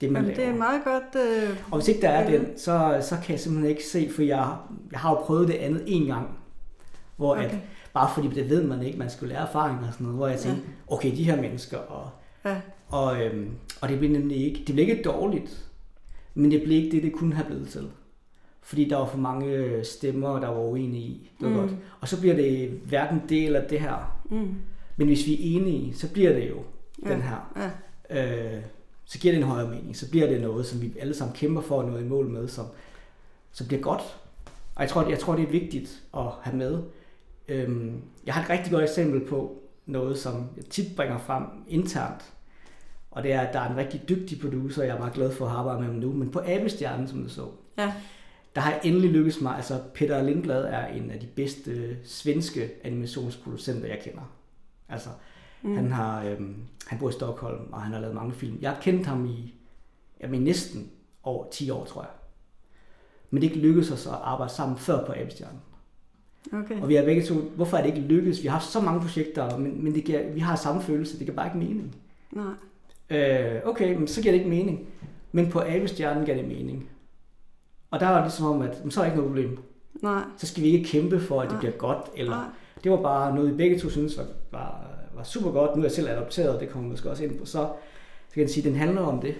[0.00, 0.48] det, man Jamen, laver.
[0.50, 1.24] det er meget godt...
[1.50, 2.36] Øh, Og hvis ikke der er Ja.
[2.38, 4.56] den, så, så kan jeg simpelthen ikke se, for jeg,
[4.92, 6.28] jeg har jo prøvet det andet en gang,
[7.16, 7.44] hvor okay.
[7.44, 7.54] at,
[7.94, 10.38] bare fordi det ved man ikke, man skulle lære erfaring og sådan noget, hvor jeg
[10.38, 12.10] tænkte, okay, de her mennesker, og,
[12.44, 12.56] Ja.
[12.88, 15.64] og, øhm, og det blev nemlig ikke, det blev ikke dårligt,
[16.34, 17.88] men det blev ikke det, det kunne have blevet til.
[18.62, 21.30] Fordi der var for mange stemmer, der var uenige i.
[21.40, 21.60] Det var Mm.
[21.60, 21.72] godt.
[22.00, 24.22] Og så bliver det hverken det eller det her.
[24.30, 24.54] Mm.
[24.96, 26.56] Men hvis vi er enige, så bliver det jo
[27.06, 27.12] Ja.
[27.12, 27.70] den her.
[28.10, 28.54] Ja.
[28.56, 28.62] Øh,
[29.04, 29.96] så giver det en højere mening.
[29.96, 32.48] Så bliver det noget, som vi alle sammen kæmper for at nå i mål med,
[32.48, 32.66] som
[33.52, 34.02] så bliver godt.
[34.74, 36.78] Og jeg tror, jeg tror, det er vigtigt at have med.
[37.48, 37.92] Øhm,
[38.26, 42.32] jeg har et rigtig godt eksempel på noget, som jeg tit bringer frem internt.
[43.14, 45.32] Og det er, at der er en rigtig dygtig producer, og jeg er meget glad
[45.32, 46.12] for at arbejde med ham nu.
[46.12, 47.46] Men på Abestjernen, som du så,
[47.78, 47.92] Ja.
[48.54, 49.56] der har jeg endelig lykkes mig.
[49.56, 54.32] Altså, Peter Lindblad er en af de bedste svenske animationsproducenter, jeg kender.
[54.88, 55.08] Altså,
[55.62, 55.74] mm.
[55.76, 58.58] han, har, øhm, han bor i Stockholm, og han har lavet mange film.
[58.60, 59.54] Jeg har kendt ham i
[60.20, 60.90] jamen, næsten
[61.22, 62.10] over 10 år, tror jeg.
[63.30, 65.60] Men det ikke lykkedes os at arbejde sammen før på Abestjernen.
[66.52, 66.80] Okay.
[66.80, 68.42] Og vi har begge to, hvorfor er det ikke lykkedes?
[68.42, 71.26] Vi har haft så mange projekter, men, men det giver, vi har samme følelse, det
[71.26, 71.96] giver bare ikke mening.
[72.32, 72.52] Nej.
[73.10, 74.88] Øh, okay, men så giver det ikke mening.
[75.32, 76.90] Men på Abestjernen giver det mening.
[77.90, 79.58] Og der var det ligesom om, at så er ikke noget problem.
[80.02, 80.22] Nej.
[80.36, 81.58] Så skal vi ikke kæmpe for, at det Nej.
[81.60, 82.06] bliver godt.
[82.16, 82.46] Eller, Nej.
[82.84, 85.76] det var bare noget, vi begge to synes var, var, var super godt.
[85.76, 87.44] Nu er jeg selv adopteret, det kommer måske også ind på.
[87.46, 87.52] Så,
[88.28, 89.34] så kan jeg sige, at den handler om det.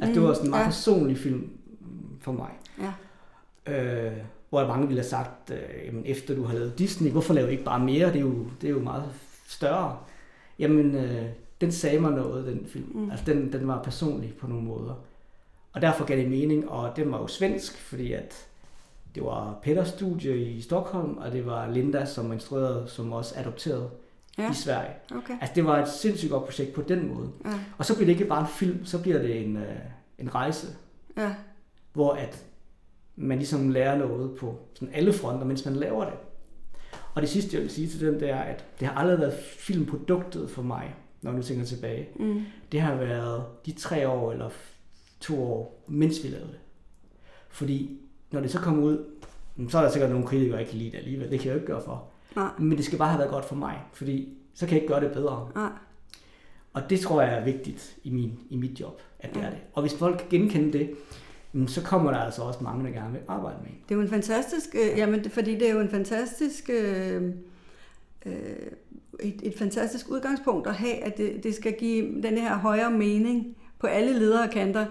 [0.00, 0.68] Altså, det Mm, var sådan en meget ja.
[0.68, 1.50] personlig film
[2.20, 2.50] for mig.
[2.80, 2.92] Ja.
[4.06, 4.12] Øh,
[4.50, 7.52] hvor mange ville have sagt, øh, jamen, efter du har lavet Disney, hvorfor laver du
[7.52, 8.06] ikke bare mere?
[8.08, 9.04] Det er jo, det er jo meget
[9.48, 9.98] større.
[10.58, 11.24] Jamen, øh,
[11.64, 12.90] den sagde mig noget, den film.
[12.94, 13.10] Mm.
[13.10, 14.94] Altså, den, den var personlig på nogle måder.
[15.72, 18.46] Og derfor gav det mening, og den var jo svensk, fordi at
[19.14, 23.90] det var Petters studie i Stockholm, og det var Linda, som instruerede, som også adopterede
[24.38, 24.50] ja.
[24.50, 24.90] i Sverige.
[25.10, 25.34] Okay.
[25.40, 27.28] Altså det var et sindssygt godt projekt på den måde.
[27.44, 27.50] Ja.
[27.78, 29.76] Og så bliver det ikke bare en film, så bliver det en, øh,
[30.18, 30.66] en rejse,
[31.16, 31.34] Ja.
[31.92, 32.44] hvor at
[33.16, 36.14] man ligesom lærer noget på sådan alle fronter, mens man laver det.
[37.14, 39.34] Og det sidste, jeg vil sige til den, det er, at det har aldrig været
[39.58, 42.08] filmproduktet for mig, når nu tænker tilbage.
[42.16, 42.42] Mm.
[42.72, 44.50] Det har været de tre år eller
[45.20, 46.58] to år, mens vi lavede det.
[47.48, 49.04] Fordi når det så kommer ud,
[49.56, 51.30] mm, så er der sikkert nogle kritikere, der ikke kan lide det alligevel.
[51.30, 52.04] Det kan jeg jo ikke gøre for.
[52.36, 52.48] Nej.
[52.58, 55.04] Men det skal bare have været godt for mig, fordi så kan jeg ikke gøre
[55.04, 55.48] det bedre.
[55.54, 55.70] Nej.
[56.72, 59.46] Og det tror jeg er vigtigt i, min, i mit job, at det Ja.
[59.46, 59.58] er det.
[59.72, 60.90] Og hvis folk kan genkende det,
[61.52, 63.76] mm, så kommer der altså også mange, der gerne vil arbejde med en.
[63.88, 67.22] Det er jo en fantastisk, øh, jamen fordi det er jo en fantastisk, øh,
[68.26, 68.32] øh,
[69.20, 73.56] et, et fantastisk udgangspunkt at have, at det, det skal give den her højere mening
[73.78, 74.86] på alle ledere kanter.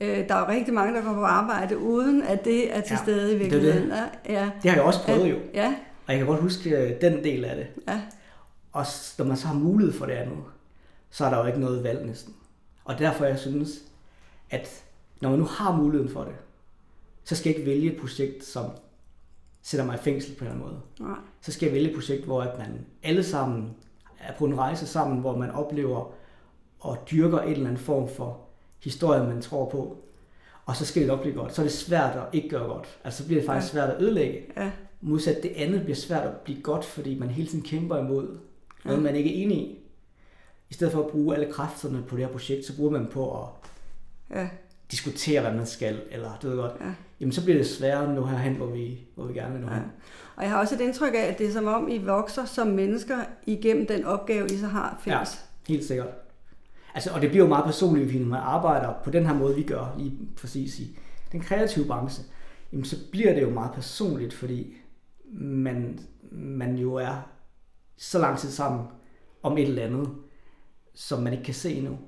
[0.00, 2.90] Øh, der er jo rigtig mange, der går på arbejde, uden at det er til
[2.94, 3.52] Ja, stede i det er det.
[3.52, 3.92] virkeligheden.
[4.28, 5.74] Ja, Det har jeg også prøvet jo, ja,
[6.06, 7.66] og jeg kan godt huske øh, den del af det.
[7.88, 8.00] ja,
[8.72, 8.84] Og
[9.18, 10.38] når man så har mulighed for det andet,
[11.10, 12.34] så er der jo ikke noget valg næsten.
[12.84, 13.70] Og derfor jeg synes,
[14.50, 14.82] at
[15.20, 16.32] når man nu har muligheden for det,
[17.24, 18.64] så skal jeg ikke vælge et projekt, som
[19.66, 21.08] sætter mig i fængsel på en eller anden måde.
[21.10, 23.70] nej, Så skal jeg vælge et projekt, hvor at man alle sammen
[24.20, 26.12] er på en rejse sammen, hvor man oplever
[26.80, 28.40] og dyrker en eller anden form for
[28.82, 29.98] historie, man tror på.
[30.66, 31.54] Og så skal det nok blive godt.
[31.54, 32.98] Så er det svært at ikke gøre godt.
[33.04, 34.40] Altså så bliver det faktisk svært at ødelægge.
[34.56, 38.38] ja, Modsat det andet bliver svært at blive godt, fordi man hele tiden kæmper imod
[38.84, 39.02] noget, Ja.
[39.02, 39.78] man ikke er enig i.
[40.70, 43.42] I stedet for at bruge alle kræfterne på det her projekt, så bruger man på
[43.42, 43.48] at
[44.36, 44.48] ja,
[44.90, 46.94] diskutere, hvad man skal, eller du ved godt, ja.
[47.24, 49.74] Jamen så bliver det sværere nå herhen, hvor vi, hvor vi gerne vil nå Ja.
[49.74, 49.82] hen.
[50.36, 52.66] Og jeg har også et indtryk af, at det er som om, I vokser som
[52.66, 55.44] mennesker igennem den opgave, I så har fælles.
[55.68, 56.08] Helt sikkert.
[56.94, 59.54] Altså, og det bliver jo meget personligt, fordi når man arbejder på den her måde,
[59.56, 60.98] vi gør, lige præcis i
[61.32, 62.24] den kreative branche,
[62.72, 64.76] jamen så bliver det jo meget personligt, fordi
[65.40, 65.98] man,
[66.32, 67.28] man jo er
[67.96, 68.86] så lang tid sammen
[69.42, 70.08] om et eller andet,
[70.94, 71.98] som man ikke kan se endnu.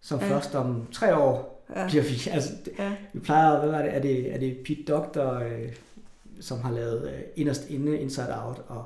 [0.00, 0.26] Som Ja.
[0.26, 0.32] ja.
[0.34, 1.88] først om tre år Ja.
[1.88, 2.96] bliver vi, altså, det, Ja.
[3.12, 5.72] vi plejer, hvad var det, er det, er det Pete Doctor, øh,
[6.40, 8.84] som har lavet øh, Inderst Inde, Inside Out og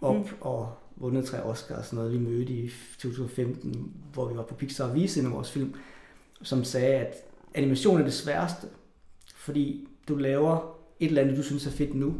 [0.00, 0.24] Op Mm.
[0.40, 2.12] og vundet tre Oscar og sådan noget.
[2.12, 5.74] Vi mødte i 2015, hvor vi var på Pixar og viste en af vores film,
[6.42, 7.14] som sagde, at
[7.54, 8.66] animation er det sværeste,
[9.36, 12.14] fordi du laver et eller andet, du synes er fedt nu,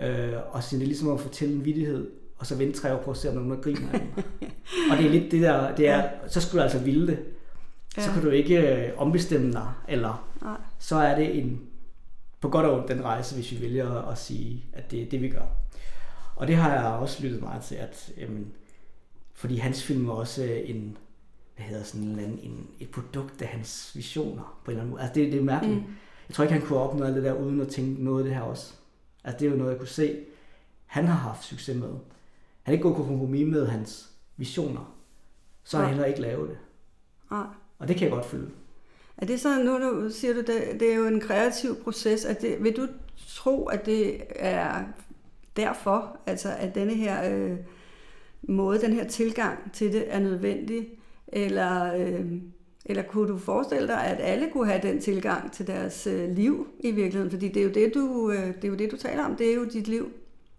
[0.00, 3.02] øh, og så er det ligesom at fortælle en vittighed, og så vente tre år
[3.02, 4.00] på at se, om nogen der griner af
[4.90, 7.18] og det er lidt det der, det er, så skulle du altså ville det.
[7.98, 8.12] Så Ja.
[8.12, 10.56] kan du ikke øh, ombestemme dig, eller Nej.
[10.78, 11.60] så er det en
[12.40, 15.22] på godt og ondt den rejse, hvis vi vælger at sige, at det er det,
[15.22, 15.46] vi gør.
[16.36, 18.52] Og det har jeg også lyttet meget til, at jamen,
[19.34, 20.96] fordi hans film er også en,
[21.56, 24.90] hvad hedder sådan en, anden, en, et produkt af hans visioner på en eller anden
[24.90, 25.02] måde.
[25.02, 25.76] Altså det, det er mærkeligt.
[25.78, 25.94] Mm.
[26.28, 28.34] Jeg tror ikke, han kunne opnå alt det der, uden at tænke noget af det
[28.34, 28.72] her også.
[29.24, 30.18] Altså det er jo noget, jeg kunne se,
[30.86, 31.88] han har haft succes med.
[31.88, 31.98] Han
[32.66, 34.94] er ikke gået på kompromis med hans visioner.
[35.64, 36.58] Så har han heller ikke lavet det.
[37.30, 37.46] Nej.
[37.82, 38.46] Og det kan jeg godt føle.
[39.16, 42.42] Er det så, nu, nu siger du, det, det er jo en kreativ proces, at
[42.42, 42.86] det, vil du
[43.28, 44.84] tro, at det er
[45.56, 47.56] derfor, altså at denne her øh,
[48.42, 50.88] måde, den her tilgang til det er nødvendig,
[51.28, 52.26] eller, øh,
[52.84, 56.68] eller kunne du forestille dig, at alle kunne have den tilgang til deres øh, liv
[56.80, 57.30] i virkeligheden?
[57.30, 59.50] Fordi det er, jo det, du, øh, det er jo det, du taler om, det
[59.50, 60.12] er jo dit liv.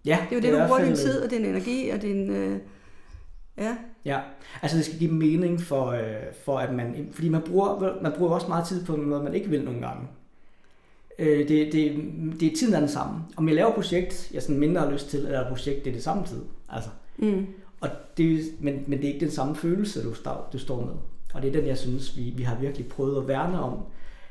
[0.06, 2.30] Ja, Det er jo det, i du bruger din tid og din energi og din...
[2.30, 2.60] Øh,
[3.58, 4.20] ja, Ja,
[4.62, 8.32] altså det skal give mening for, øh, for at man, fordi man bruger, man bruger
[8.32, 10.08] også meget tid på noget, man ikke vil nogle gange.
[11.20, 12.04] Øh, det, det,
[12.40, 13.22] det er tiden er den samme.
[13.38, 15.90] Om jeg laver et projekt, jeg sådan mindre har lyst til, eller et projekt, det
[15.90, 16.42] er det samme tid.
[16.70, 16.90] Altså.
[17.18, 17.48] mm,
[17.82, 20.94] Og det, men, men det er ikke den samme følelse, du, står, du står med.
[21.34, 23.80] Og det er den, jeg synes, vi, vi har virkelig prøvet at værne om.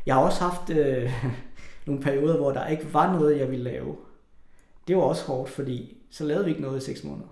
[0.07, 1.13] Jeg har også haft øh,
[1.87, 3.97] nogle perioder, hvor der ikke var noget, jeg ville lave.
[4.89, 7.29] Det var også hårdt, fordi så lavede vi ikke noget i seks måneder.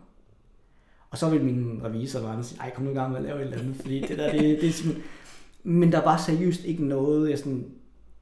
[1.10, 3.38] Og så ville min revisor andre sige, ej, kom nu i gang med at lave
[3.38, 5.04] et eller andet, fordi det der, det, det er simpelthen...
[5.62, 7.64] Men der var seriøst ikke noget, jeg sådan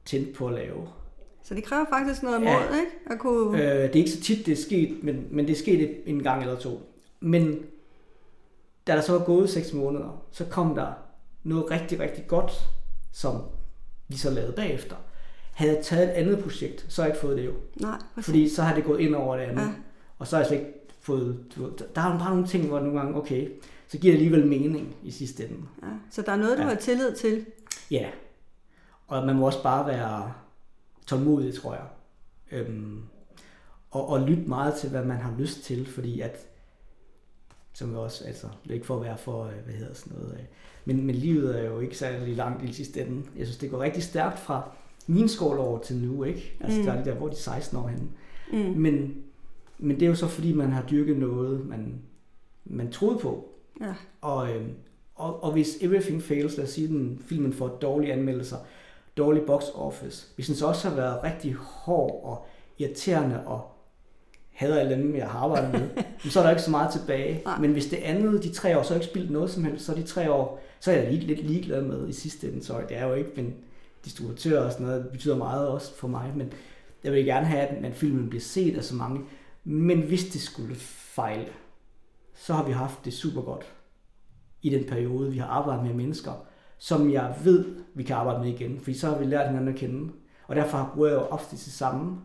[0.05, 0.87] tændte på at lave.
[1.43, 2.59] så det kræver faktisk noget mod, Ja.
[2.63, 2.91] ikke?
[3.11, 3.57] At kunne...
[3.63, 5.97] Øh, det er ikke så tit, det er sket, men, men det er sket et-
[6.05, 6.81] en gang eller to.
[7.19, 7.59] Men
[8.87, 10.87] da der så var gået seks måneder, så kom der
[11.43, 12.51] noget rigtig, rigtig godt,
[13.11, 13.41] som
[14.07, 14.95] vi så lavede bagefter.
[15.53, 17.51] Havde jeg taget et andet projekt, så har jeg ikke fået det jo.
[17.75, 18.25] Nej, præcis.
[18.25, 19.61] Fordi så har det gået ind over det andet.
[19.63, 19.69] Ja.
[20.19, 21.45] Og så har jeg slet ikke fået...
[21.55, 23.49] Du, der er bare nogle ting, hvor nogle gange, okay,
[23.87, 25.61] så giver det alligevel mening i sidste ende.
[25.83, 26.69] Ja, så der er noget, du Ja.
[26.69, 27.45] har tillid til.
[27.91, 28.09] Ja.
[29.07, 30.33] Og man må også bare være
[31.07, 31.83] tålmodig, tror jeg.
[32.51, 33.01] Øhm,
[33.91, 36.37] og, og lytte meget til, hvad man har lyst til, fordi at,
[37.73, 40.33] som også, altså, det er ikke for at være for, øh, hvad hedder sådan noget,
[40.33, 40.45] øh,
[40.85, 43.23] men, men livet er jo ikke særlig langt i sidste ende.
[43.37, 44.69] Jeg synes, det går rigtig stærkt fra
[45.07, 46.57] min skoleår til nu, ikke?
[46.59, 46.85] Altså, mm.
[46.85, 48.07] der er de der, hvor de er 16 år henne.
[48.53, 48.79] Mm.
[48.81, 49.23] Men,
[49.79, 52.01] men det er jo så, fordi man har dyrket noget, man,
[52.65, 53.49] man troede på.
[53.81, 53.93] Ja.
[54.21, 54.67] Og, øh,
[55.15, 58.57] og, og hvis Everything Fails, lad os sige, den filmen får dårlige anmeldelser,
[59.17, 62.45] dårlig box office, hvis den så også har været rigtig hård og
[62.77, 63.71] irriterende og
[64.51, 67.41] hader alle dem, jeg har arbejdet med, så er der ikke så meget tilbage.
[67.45, 67.59] Nej.
[67.59, 69.95] Men hvis det andet, de tre år, så jeg ikke spillet noget som helst, så
[69.95, 72.63] de tre år, så er jeg lige, lidt ligeglad med i sidste ende.
[72.63, 73.55] Så det er jo ikke, men
[74.05, 76.53] distributør og sådan noget, det betyder meget også for mig, men
[77.03, 79.21] jeg vil gerne have, at filmen bliver set af så mange.
[79.63, 81.49] Men hvis det skulle fejle,
[82.35, 83.73] så har vi haft det super godt
[84.61, 86.31] i den periode, vi har arbejdet med mennesker,
[86.77, 89.79] som jeg ved, vi kan arbejde med igen, fordi så har vi lært hinanden at
[89.79, 90.11] kende.
[90.47, 92.21] Og derfor bruger jeg jo ofte til samme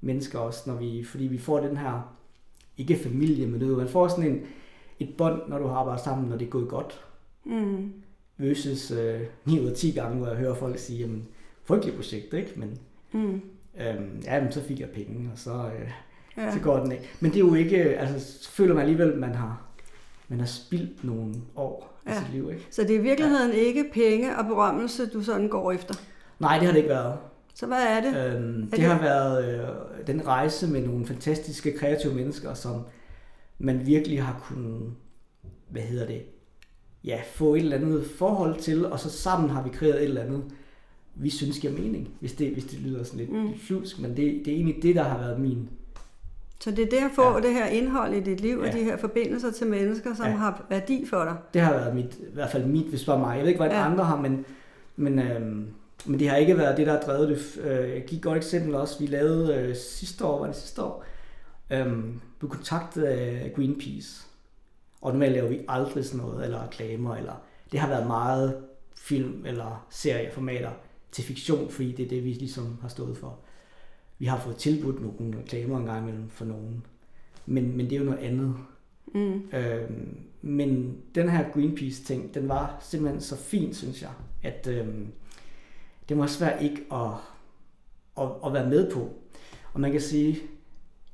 [0.00, 2.16] mennesker også, når vi, fordi vi får den her,
[2.76, 4.42] ikke familie, men det man får sådan en,
[5.00, 7.04] et bånd, når du har arbejdet sammen, når det er gået godt.
[7.44, 7.92] Mm.
[8.36, 11.28] Versus øh, 9 ud af 10 gange, hvor jeg hører folk sige, jamen,
[11.64, 12.52] frygteligt projekt, ikke?
[12.56, 12.78] Men,
[13.12, 13.40] mm.
[13.80, 15.90] øhm, ja, men så fik jeg penge, og så, øh,
[16.36, 16.52] ja.
[16.52, 17.10] så går den af.
[17.20, 19.62] Men det er jo ikke, altså, så føler man alligevel, at man har,
[20.28, 22.18] man har spildt nogle år ja.
[22.18, 22.66] sit liv, ikke?
[22.70, 23.58] Så det er i virkeligheden ja.
[23.58, 25.94] ikke penge og berømmelse, du sådan går efter?
[26.38, 27.18] Nej, det har det ikke været.
[27.54, 28.34] Så hvad er det?
[28.34, 32.82] Øhm, det, det har været øh, den rejse med nogle fantastiske, kreative mennesker, som
[33.58, 34.92] man virkelig har kunnet,
[35.68, 36.22] hvad hedder det,
[37.04, 40.22] ja, få et eller andet forhold til, og så sammen har vi kreeret et eller
[40.22, 40.44] andet,
[41.14, 43.58] vi synes giver mening, hvis det, hvis det lyder sådan lidt, mm.
[43.58, 45.68] flusk, men det, det er egentlig det, der har været min...
[46.60, 47.40] Så det er det at få ja.
[47.40, 48.68] det her indhold i dit liv, ja.
[48.68, 50.32] og de her forbindelser til mennesker, som ja.
[50.32, 51.36] har værdi for dig?
[51.54, 53.34] Det har været mit, i hvert fald mit, hvis det var mig.
[53.34, 53.90] Jeg ved ikke, hvad ja.
[53.90, 54.44] andre har, men,
[54.96, 55.68] men øhm,
[56.06, 57.64] men det har ikke været det, der har drevet det.
[57.64, 58.98] Øh, jeg giver et godt eksempel også.
[58.98, 61.04] Vi lavede øh, sidste år, var det sidste år,
[61.70, 64.26] øhm, blev kontaktet af Greenpeace.
[65.00, 68.56] Og normalt laver vi aldrig sådan noget, eller reklamer, eller det har været meget
[68.96, 70.70] film eller serieformater
[71.12, 73.38] til fiktion, fordi det er det, vi ligesom har stået for.
[74.24, 76.86] Vi har fået tilbudt nogle reklamer en gang imellem for nogen,
[77.46, 78.56] men, men det er jo noget andet.
[79.14, 79.48] Mm.
[79.52, 84.10] Øhm, men den her Greenpeace-ting, den var simpelthen så fin, synes jeg,
[84.42, 85.12] at øhm,
[86.08, 87.10] det var svært ikke at,
[88.20, 89.10] at, at være med på.
[89.72, 90.38] Og man kan sige,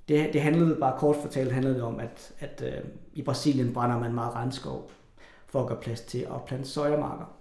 [0.08, 3.98] det, det handlede bare kort fortalt handlede det om, at, at øh, i Brasilien brænder
[3.98, 4.90] man meget regnskov
[5.46, 7.36] for at gøre plads til at plante sojamarker.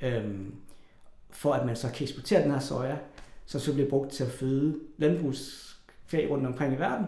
[0.00, 0.54] Øhm,
[1.30, 2.96] for at man så kan eksportere den her soja,
[3.52, 7.06] som så bliver brugt til at føde landbrugskvæg rundt omkring i verden.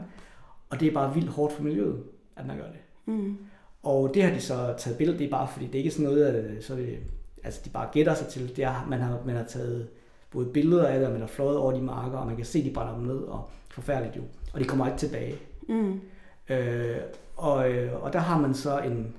[0.71, 2.03] Og det er bare vildt hårdt for miljøet,
[2.37, 2.81] at man gør det.
[3.07, 3.37] Mm.
[3.83, 6.05] Og det har de så taget billeder, det er bare fordi, det er ikke sådan
[6.05, 6.99] noget, at så det
[7.45, 8.57] altså de bare gætter sig til.
[8.57, 9.89] Det er, man, har, man har taget
[10.31, 12.59] både billeder af det, og man har fløjet over de marker, og man kan se,
[12.59, 14.23] at de brænder dem ned, og forfærdeligt jo.
[14.53, 15.35] Og de kommer ikke tilbage.
[15.69, 16.01] Mm.
[16.49, 16.97] Øh,
[17.37, 19.15] og, øh, og der har man så en,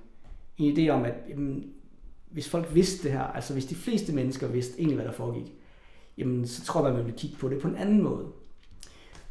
[0.57, 1.73] en idé om, at jamen,
[2.31, 5.55] hvis folk vidste det her, altså hvis de fleste mennesker vidste egentlig, hvad der foregik,
[6.17, 8.28] jamen så tror jeg, man ville kigge på det på en anden måde.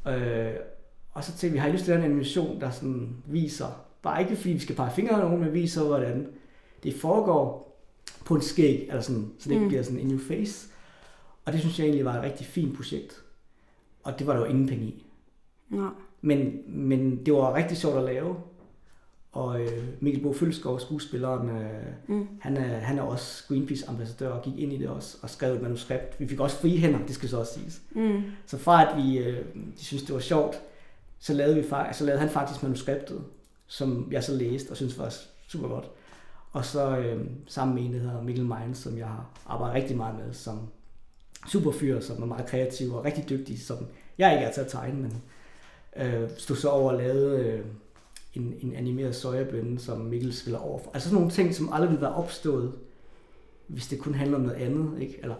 [0.08, 0.54] Øh,
[1.10, 3.66] og så tænkte vi, har I lyst til at lave en animation, der sådan viser,
[4.02, 6.28] bare ikke fordi vi skal pege fingre af nogen, men viser, hvordan
[6.82, 7.64] det foregår,
[8.24, 9.68] på en skæg, eller sådan, så det ikke mm.
[9.68, 10.68] bliver sådan in your face.
[11.44, 13.22] Og det synes jeg egentlig var et rigtig fint projekt.
[14.02, 15.06] Og det var der jo ingen penge i.
[15.68, 15.90] Nej.
[16.20, 18.36] Men, men det var rigtig sjovt at lave.
[19.34, 21.66] Og øh, Mikkel Bo Følskov, skuespilleren, øh,
[22.06, 22.28] mm.
[22.40, 25.62] han, er, han er også Greenpeace-ambassadør og gik ind i det også og skrev et
[25.62, 26.20] manuskript.
[26.20, 27.80] Vi fik også frie hænder, det skal så også siges.
[27.90, 28.22] Mm.
[28.46, 29.44] Så fra at vi øh,
[29.78, 30.62] de synes det var sjovt,
[31.18, 33.24] så lavede, vi, så lavede han faktisk manuskriptet,
[33.66, 35.14] som jeg så læste og synes var
[35.48, 35.90] super godt.
[36.52, 39.96] Og så øh, sammen med en, der hedder Mikkel Meins, som jeg har arbejdet rigtig
[39.96, 40.60] meget med, som
[41.48, 43.76] superfyr, som er meget kreativ og rigtig dygtig, som
[44.18, 45.22] jeg ikke er til at tegne, men
[45.96, 47.64] øh, stod så over og lavede øh,
[48.34, 50.90] en, en animeret sojabønne, som Mikkel spiller over for.
[50.94, 52.72] Altså sådan nogle ting, som aldrig ville være opstået,
[53.66, 55.00] hvis det kun handler om noget andet.
[55.00, 55.18] Ikke?
[55.22, 55.34] Eller,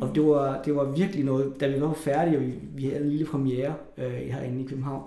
[0.00, 3.04] og det var, det var virkelig noget, da vi var færdige, og vi, vi havde
[3.04, 5.02] en lille premiere øh, herinde i København,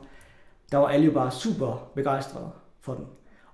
[0.72, 2.50] der var alle jo bare super begejstrede
[2.82, 3.06] for den.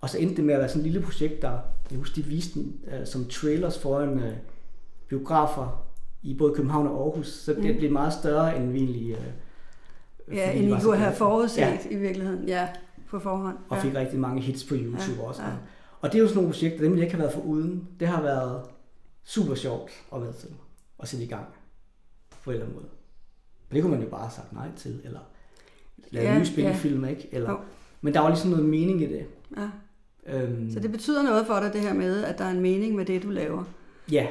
[0.01, 1.51] Og så endte det med at være sådan et lille projekt, der,
[1.91, 4.23] jeg husker, de viste den uh, som trailers foran uh,
[5.07, 5.85] biografer
[6.23, 7.27] i både København og Aarhus.
[7.27, 7.77] Så det mm.
[7.77, 9.17] blev meget større, end vi egentlig...
[10.27, 11.77] Uh, ja, end I kunne have forudset ja.
[11.91, 12.67] i virkeligheden, ja,
[13.09, 13.57] på forhånd.
[13.69, 15.41] Og fik rigtig mange hits på YouTube ja, også.
[15.41, 15.49] Ja.
[16.01, 17.87] Og det er jo sådan nogle projekter, dem jeg ikke har været for uden.
[17.99, 18.61] Det har været
[19.23, 20.49] super sjovt at være til
[20.99, 21.45] at sætte i gang
[22.43, 22.89] på en eller anden måde.
[23.69, 25.19] Og det kunne man jo bare have sagt nej til, eller
[26.11, 27.09] lave ja, nye spillefilm, ja.
[27.09, 27.29] ikke?
[27.31, 27.65] Eller,
[28.01, 29.25] men der var ligesom noget mening i det.
[29.57, 29.69] Ja.
[30.25, 32.95] Øhm, så det betyder noget for dig, det her med, at der er en mening
[32.95, 33.63] med det, du laver?
[34.11, 34.27] Ja,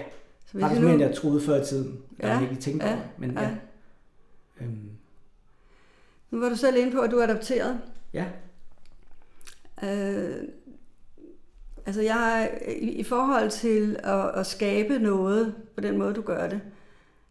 [0.47, 2.01] så faktisk mere, end jeg troede før i tiden.
[2.19, 3.43] Jeg ja, ikke tænkt ja, over Men ja.
[3.43, 3.51] ja.
[4.61, 4.91] Øhm,
[6.31, 7.81] Nu var du selv inde på, at du er adopteret.
[8.13, 8.27] Ja.
[9.85, 10.49] Øh,
[11.87, 16.49] altså jeg i, i forhold til at, at skabe noget på den måde, du gør
[16.49, 16.61] det,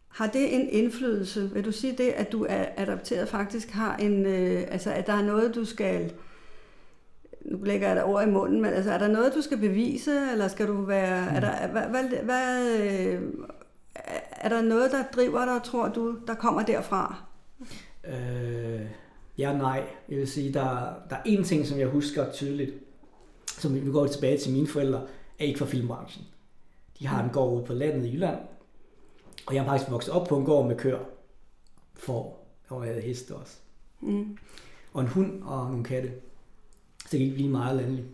[0.08, 1.50] har det en indflydelse?
[1.54, 5.12] Vil du sige det, at du er adopteret faktisk har en, øh, altså at der
[5.12, 6.12] er noget, du skal,
[7.44, 10.30] nu lægger jeg dig ord i munden, men altså er der noget, du skal bevise,
[10.32, 11.36] eller skal du være, mm.
[11.36, 13.22] er der, hvad, hvad, hvad, øh,
[14.30, 17.22] er der noget, der driver dig, tror du, der kommer derfra?
[18.04, 18.86] Øh,
[19.38, 19.84] ja nej.
[20.08, 22.72] Jeg vil sige, der, der er en ting, som jeg husker tydeligt,
[23.46, 25.02] som vi går tilbage til mine forældre,
[25.38, 26.24] er ikke fra filmbranchen.
[26.98, 28.38] De har en gård ude på landet i Jylland,
[29.46, 31.04] og jeg har faktisk vokset op på en gård med køer,
[31.94, 32.42] for
[32.72, 33.56] og jeg havde heste også.
[34.00, 34.38] Mm.
[34.92, 36.10] Og en hund og nogle katte.
[36.98, 38.06] Så det gik lige meget landligt.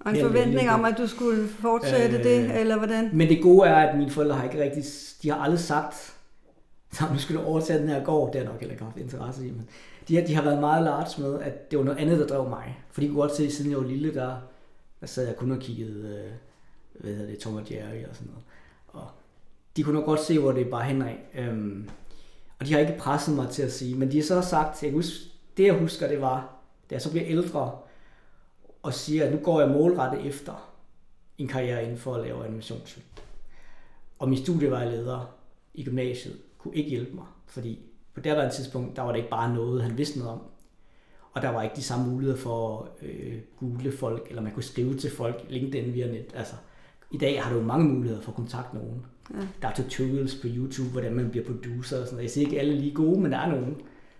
[0.00, 3.10] Og en forventning om, at du skulle fortsætte øh, det, eller hvordan?
[3.12, 4.84] Men det gode er, at mine forældre har ikke rigtig,
[5.22, 6.16] de har aldrig sagt,
[6.92, 9.46] så nu skal du overtage den her gård, det har nok heller ikke haft interesse
[9.46, 9.68] i, men
[10.08, 12.48] de, har, de har været meget large med, at det var noget andet, der drev
[12.48, 12.78] mig.
[12.90, 14.36] For de kunne godt se, siden jeg var lille, der,
[15.00, 16.32] der sad jeg kun og kiggede, øh,
[17.00, 18.44] hvad hedder det, Tom og Jerry og sådan noget.
[18.88, 19.08] Og
[19.76, 21.14] de kunne nok godt se, hvor det bare henad.
[21.34, 21.88] Øhm,
[22.58, 24.92] og de har ikke presset mig til at sige, men de har så sagt, jeg
[24.92, 26.56] husker, det jeg husker, det var,
[26.90, 27.78] da jeg så bliver ældre,
[28.82, 30.72] og siger, at nu går jeg målrettet efter
[31.38, 33.06] en karriere inden for at lave animationsfilm.
[34.18, 35.34] Og min studievejleder
[35.74, 37.80] i gymnasiet kunne ikke hjælpe mig, fordi
[38.16, 40.40] på det der tidspunkt, der var det ikke bare noget, han vidste noget om.
[41.32, 44.62] Og der var ikke de samme muligheder for at øh, google folk, eller man kunne
[44.62, 46.32] skrive til folk, LinkedIn via net.
[46.34, 46.54] Altså,
[47.10, 49.02] I dag har du mange muligheder for at kontakte nogen.
[49.34, 49.46] Ja.
[49.62, 52.22] Der er tutorials på YouTube, hvordan man bliver producer og sådan noget.
[52.22, 53.76] Jeg siger ikke alle lige gode, men der er nogen,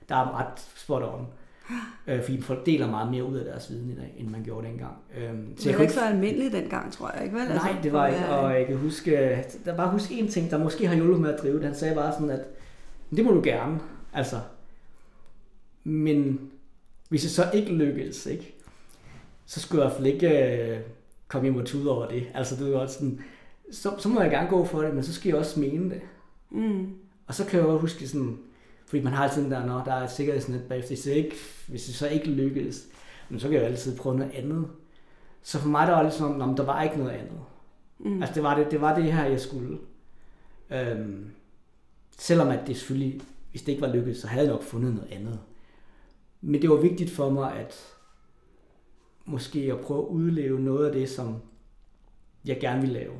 [0.08, 1.26] der er ret spot on.
[2.08, 4.66] Øh, fordi folk deler meget mere ud af deres viden i dag, end man gjorde
[4.66, 4.94] dengang.
[5.18, 7.44] Øh, så det var ikke så almindeligt dengang, tror jeg, ikke vel?
[7.44, 10.58] Nej, altså, det var ikke, og jeg kan huske, der bare huske en ting, der
[10.58, 11.64] måske har hjulpet med at drive det.
[11.64, 12.40] Han sagde bare sådan, at
[13.10, 13.80] det må du gerne,
[14.12, 14.40] altså.
[15.84, 16.50] Men
[17.08, 18.54] hvis det så ikke lykkedes, ikke,
[19.46, 20.80] så skulle jeg i hvert fald ikke øh,
[21.28, 22.26] komme hjem og tude over det.
[22.34, 23.20] Altså, det er godt sådan,
[23.72, 26.00] så, så må jeg gerne gå for det, men så skal jeg også mene det.
[26.50, 26.94] Mm.
[27.26, 28.38] Og så kan jeg også huske sådan,
[28.86, 31.36] fordi man har altid den der, når der er et sikkerhedsnet bagefter, hvis det, ikke,
[31.68, 32.86] hvis det så ikke lykkes,
[33.28, 34.68] men så kan jeg jo altid prøve noget andet.
[35.42, 37.40] Så for mig der var det sådan, om der var ikke noget andet.
[37.98, 38.22] Mm.
[38.22, 39.78] Altså det var det, det var det her, jeg skulle.
[40.70, 41.30] Øhm,
[42.16, 45.12] selvom at det selvfølgelig, hvis det ikke var lykkedes, så havde jeg nok fundet noget
[45.12, 45.40] andet.
[46.40, 47.96] Men det var vigtigt for mig, at
[49.24, 51.36] måske at prøve at udleve noget af det, som
[52.44, 53.12] jeg gerne vil lave.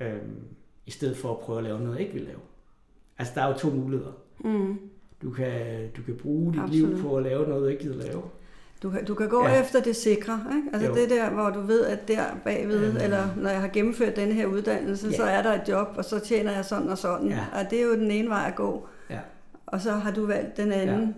[0.00, 0.44] Øhm,
[0.86, 2.40] I stedet for at prøve at lave noget, jeg ikke vil lave.
[3.18, 4.12] Altså der er jo to muligheder.
[4.44, 4.78] Mm.
[5.22, 6.90] Du, kan, du kan bruge dit Absolut.
[6.90, 8.22] liv på at lave noget, du ikke gider lave.
[8.82, 9.60] Du kan, du kan gå ja.
[9.60, 10.68] efter det sikre, ikke?
[10.72, 10.94] Altså jo.
[10.94, 13.04] det der, hvor du ved, at der bagved, ja.
[13.04, 15.16] eller når jeg har gennemført den her uddannelse, ja.
[15.16, 17.28] så er der et job, og så tjener jeg sådan og sådan.
[17.28, 17.44] Ja.
[17.52, 18.86] Og det er jo den ene vej at gå.
[19.10, 19.18] Ja.
[19.66, 21.00] Og så har du valgt den anden.
[21.00, 21.12] Ja.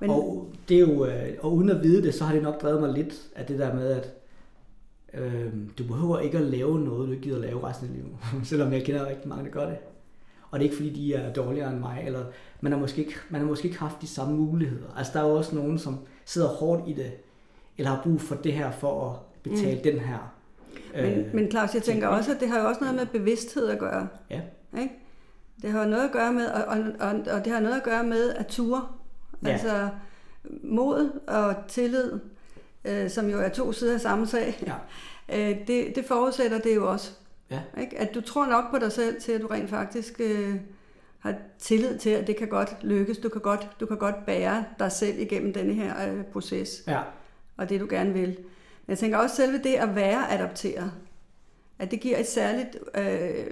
[0.00, 0.10] Men...
[0.10, 2.80] Og, det er jo, øh, og uden at vide det, så har det nok drevet
[2.80, 4.12] mig lidt af det der med, at
[5.14, 8.16] øh, du behøver ikke at lave noget, du ikke gider lave resten af livet.
[8.48, 9.76] Selvom jeg kender rigtig mange, der gør det.
[10.50, 12.24] Og det er ikke fordi, de er dårligere end mig, eller
[12.60, 14.96] man har måske ikke, man har måske ikke haft de samme muligheder.
[14.96, 17.12] Altså der er jo også nogen, som sidder hårdt i det,
[17.78, 19.82] eller har brug for det her for at betale mm.
[19.82, 20.34] den her.
[20.94, 23.68] Men, øh, men Claus, jeg tænker også, at det har jo også noget med bevidsthed
[23.68, 24.08] at gøre.
[24.30, 24.40] Ja.
[24.80, 24.94] Ikke?
[25.62, 28.04] Det har noget at gøre med, og, og, og, og det har noget at gøre
[28.04, 28.88] med at ture.
[29.44, 29.48] Ja.
[29.48, 29.88] Altså
[30.62, 32.12] mod og tillid,
[32.84, 34.62] øh, som jo er to sider af samme sag.
[34.66, 34.74] Ja.
[35.32, 37.12] Øh, det, det forudsætter det jo også.
[37.50, 37.60] Ja.
[37.80, 37.98] Ikke?
[37.98, 40.54] At du tror nok på dig selv til, at du rent faktisk øh,
[41.18, 43.18] har tillid til, at det kan godt lykkes.
[43.18, 46.82] Du kan godt, du kan godt bære dig selv igennem denne her øh, proces.
[46.86, 47.00] Ja.
[47.56, 48.28] Og det du gerne vil.
[48.28, 50.92] Men jeg tænker også selve det at være adopteret,
[51.78, 53.46] at det giver et særligt øh,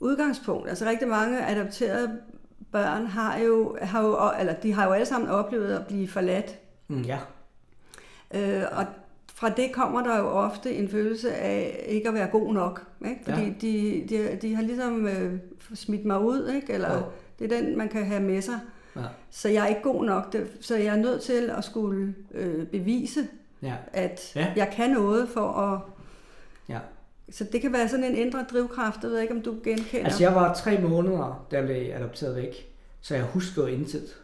[0.00, 0.68] udgangspunkt.
[0.68, 2.20] Altså rigtig mange adopterede
[2.72, 6.58] børn har jo, har jo, eller de har jo alle sammen oplevet at blive forladt.
[6.88, 7.18] Mm, ja.
[8.34, 8.86] Øh, og
[9.40, 12.86] fra det kommer der jo ofte en følelse af ikke at være god nok.
[13.04, 13.20] Ikke?
[13.24, 13.52] Fordi ja.
[13.60, 15.38] de, de, de har ligesom øh,
[15.74, 16.72] smidt mig ud, ikke?
[16.72, 17.02] eller ja.
[17.38, 18.60] det er den, man kan have med sig.
[18.96, 19.00] Ja.
[19.30, 20.36] Så jeg er ikke god nok.
[20.60, 23.28] Så jeg er nødt til at skulle øh, bevise,
[23.62, 23.74] ja.
[23.92, 24.52] at ja.
[24.56, 25.80] jeg kan noget for at...
[26.68, 26.78] Ja.
[27.30, 30.04] Så det kan være sådan en indre drivkraft, jeg ved ikke, om du genkender.
[30.04, 34.16] Altså jeg var tre måneder, der blev adopteret væk, så jeg husker intet.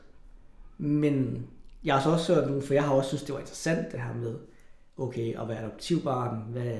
[0.79, 1.47] Men
[1.85, 4.01] jeg har så også hørt nu, for jeg har også synes, det var interessant det
[4.01, 4.35] her med,
[4.99, 6.73] okay, at være adoptivbarn, hvad,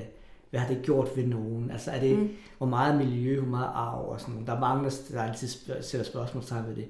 [0.49, 1.71] hvad har det gjort ved nogen?
[1.71, 2.29] Altså er det, mm.
[2.57, 4.47] hvor meget miljø, hvor meget arv og sådan noget.
[4.47, 5.47] Der er mange, der altid
[5.81, 6.87] sætter spørgsmålstegn ved det.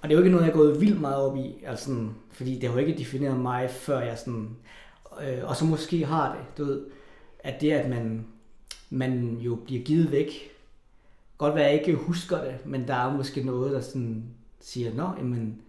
[0.00, 2.54] Og det er jo ikke noget, jeg er gået vildt meget op i, altså, fordi
[2.54, 4.56] det har jo ikke defineret mig, før jeg sådan,
[5.22, 6.86] øh, og så måske har det, du ved,
[7.38, 8.26] at det, at man,
[8.90, 10.30] man jo bliver givet væk,
[11.38, 14.24] godt være, at jeg ikke husker det, men der er måske noget, der sådan
[14.60, 15.60] siger, nå, jamen,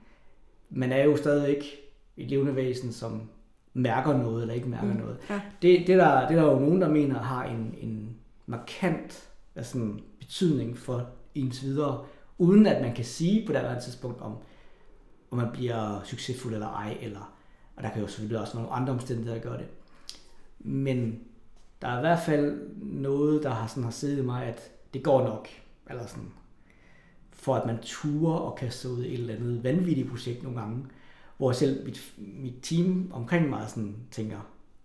[0.69, 1.79] man er jo stadig ikke
[2.17, 3.21] et levende væsen, som
[3.77, 4.99] mærker noget eller ikke mærker mm.
[4.99, 5.17] noget.
[5.29, 5.41] Ja.
[5.61, 8.15] Det, det, der, det er der jo nogen, der mener har en, en
[8.45, 12.05] markant altså, betydning for ens videre,
[12.37, 14.37] uden at man kan sige på det her tidspunkt, om,
[15.31, 17.33] om man bliver succesfuld eller ej, eller,
[17.75, 19.67] og der kan jo selvfølgelig også nogle andre omstændigheder, der gør det.
[20.59, 21.19] Men
[21.81, 25.03] der er i hvert fald noget, der har, sådan, har siddet i mig, at det
[25.03, 25.47] går nok.
[25.89, 26.31] Eller sådan,
[27.31, 30.85] for at man turer og kaster ud i et eller andet vanvittigt projekt nogle gange,
[31.37, 34.37] hvor selv mit, mit team omkring mig sådan tænker,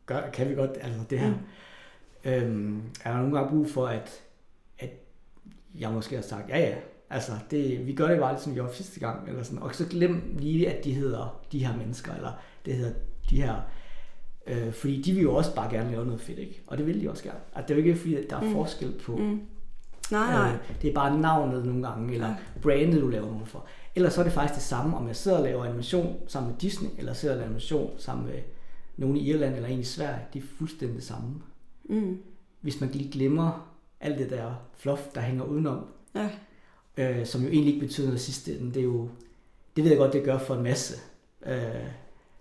[0.06, 1.30] gør, kan vi godt altså det her?
[1.30, 2.30] Mm.
[2.30, 4.22] Øhm, er der nogle gange brug for, at,
[4.78, 4.90] at
[5.78, 6.74] jeg måske har sagt, ja ja,
[7.10, 9.62] altså det, vi gør det bare lidt som vi gjorde sidste gang, eller sådan.
[9.62, 12.32] og så glem lige, at de hedder de her mennesker, eller
[12.64, 12.92] det hedder
[13.30, 13.62] de her
[14.46, 16.62] Øh, fordi de vil jo også bare gerne lave noget fedt, ikke?
[16.66, 17.38] Og det vil de også gerne.
[17.54, 18.52] At det er jo ikke fordi, at der er mm.
[18.52, 19.16] forskel på...
[19.16, 19.40] Mm.
[20.10, 20.52] Nej, nej.
[20.52, 23.66] Øh, det er bare navnet nogle gange, eller brandet, du laver noget for.
[23.94, 26.60] Ellers så er det faktisk det samme, om jeg sidder og laver animation sammen med
[26.60, 28.38] Disney, eller sidder og laver animation sammen med
[28.96, 30.20] nogen i Irland, eller en i Sverige.
[30.34, 31.34] De er fuldstændig det samme.
[31.84, 32.18] Mm.
[32.60, 33.68] Hvis man lige glemmer
[34.00, 35.84] alt det der fluff, der hænger udenom,
[36.14, 36.28] ja.
[36.96, 39.08] øh, som jo egentlig ikke betyder noget sidste ende, det er jo...
[39.76, 40.94] Det ved jeg godt, det gør for en masse.
[41.46, 41.56] Øh,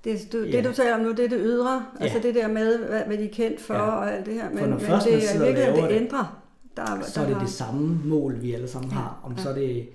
[0.03, 0.57] det, du, ja.
[0.57, 2.03] det du taler om nu, det er det ydre, ja.
[2.03, 3.81] altså det der med, hvad, hvad de er kendt for ja.
[3.81, 4.49] og alt det her.
[4.49, 6.41] Men, men det er virkelig, det ændrer.
[6.77, 7.43] Der, så der er det har...
[7.43, 8.95] det samme mål, vi alle sammen ja.
[8.95, 9.19] har.
[9.23, 9.41] Om ja.
[9.41, 9.89] så er det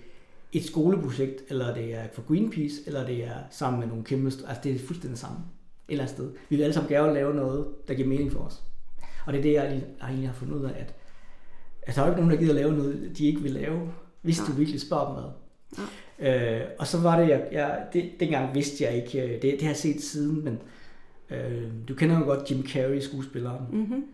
[0.53, 4.27] et skoleprojekt, eller det er for Greenpeace, eller det er sammen med nogle kæmpe...
[4.27, 5.39] Altså det er fuldstændig samme
[5.89, 6.31] et eller andet sted.
[6.49, 8.63] Vi vil alle sammen gerne lave noget, der giver mening for os.
[9.27, 10.95] Og det er det, jeg, jeg egentlig har fundet ud af, at,
[11.83, 13.93] at der er jo ikke nogen, der gider lave noget, de ikke vil lave,
[14.23, 15.33] hvis du virkelig spørger dem.
[16.21, 16.61] Ja.
[16.61, 19.63] Øh, og så var det, jeg, jeg det, dengang vidste jeg ikke, øh, det, det
[19.63, 20.59] har jeg set siden, men
[21.31, 23.65] øh, du kender jo godt Jim Carrey, skuespilleren.
[23.73, 24.05] Mm-hmm.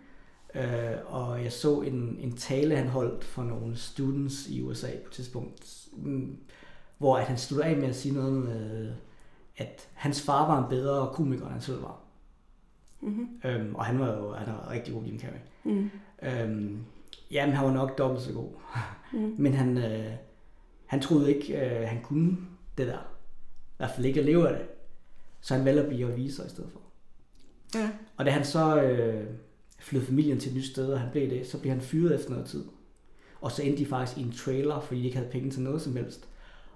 [0.55, 5.07] Øh, og jeg så en, en tale, han holdt for nogle students i USA på
[5.07, 5.82] et tidspunkt,
[6.99, 8.93] hvor at han slutter af med at sige noget med,
[9.57, 11.99] at hans far var en bedre komiker, end han selv var.
[13.01, 13.41] Mm-hmm.
[13.45, 15.39] Øhm, og han var jo han var rigtig god, Jim Carrey.
[15.65, 15.91] Mm.
[16.23, 16.79] Øhm,
[17.31, 18.51] jamen, han var nok dobbelt så god.
[19.13, 19.35] Mm.
[19.43, 20.13] Men han, øh,
[20.87, 22.37] han troede ikke, øh, han kunne
[22.79, 22.99] det der.
[22.99, 24.67] I hvert fald ikke at leve af det.
[25.41, 26.81] Så han valgte at blive viser i stedet for.
[27.79, 27.91] Ja.
[28.17, 29.27] Og da han så øh,
[29.79, 32.31] flyttede familien til et nyt sted, og han blev det, så blev han fyret efter
[32.31, 32.65] noget tid.
[33.43, 35.83] Og så endte de faktisk i en trailer, fordi de ikke havde penge til noget
[35.83, 36.29] som helst.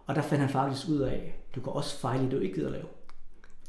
[0.07, 2.71] Og der fandt han faktisk ud af, du kan også fejle det, du ikke gider
[2.71, 2.87] lave.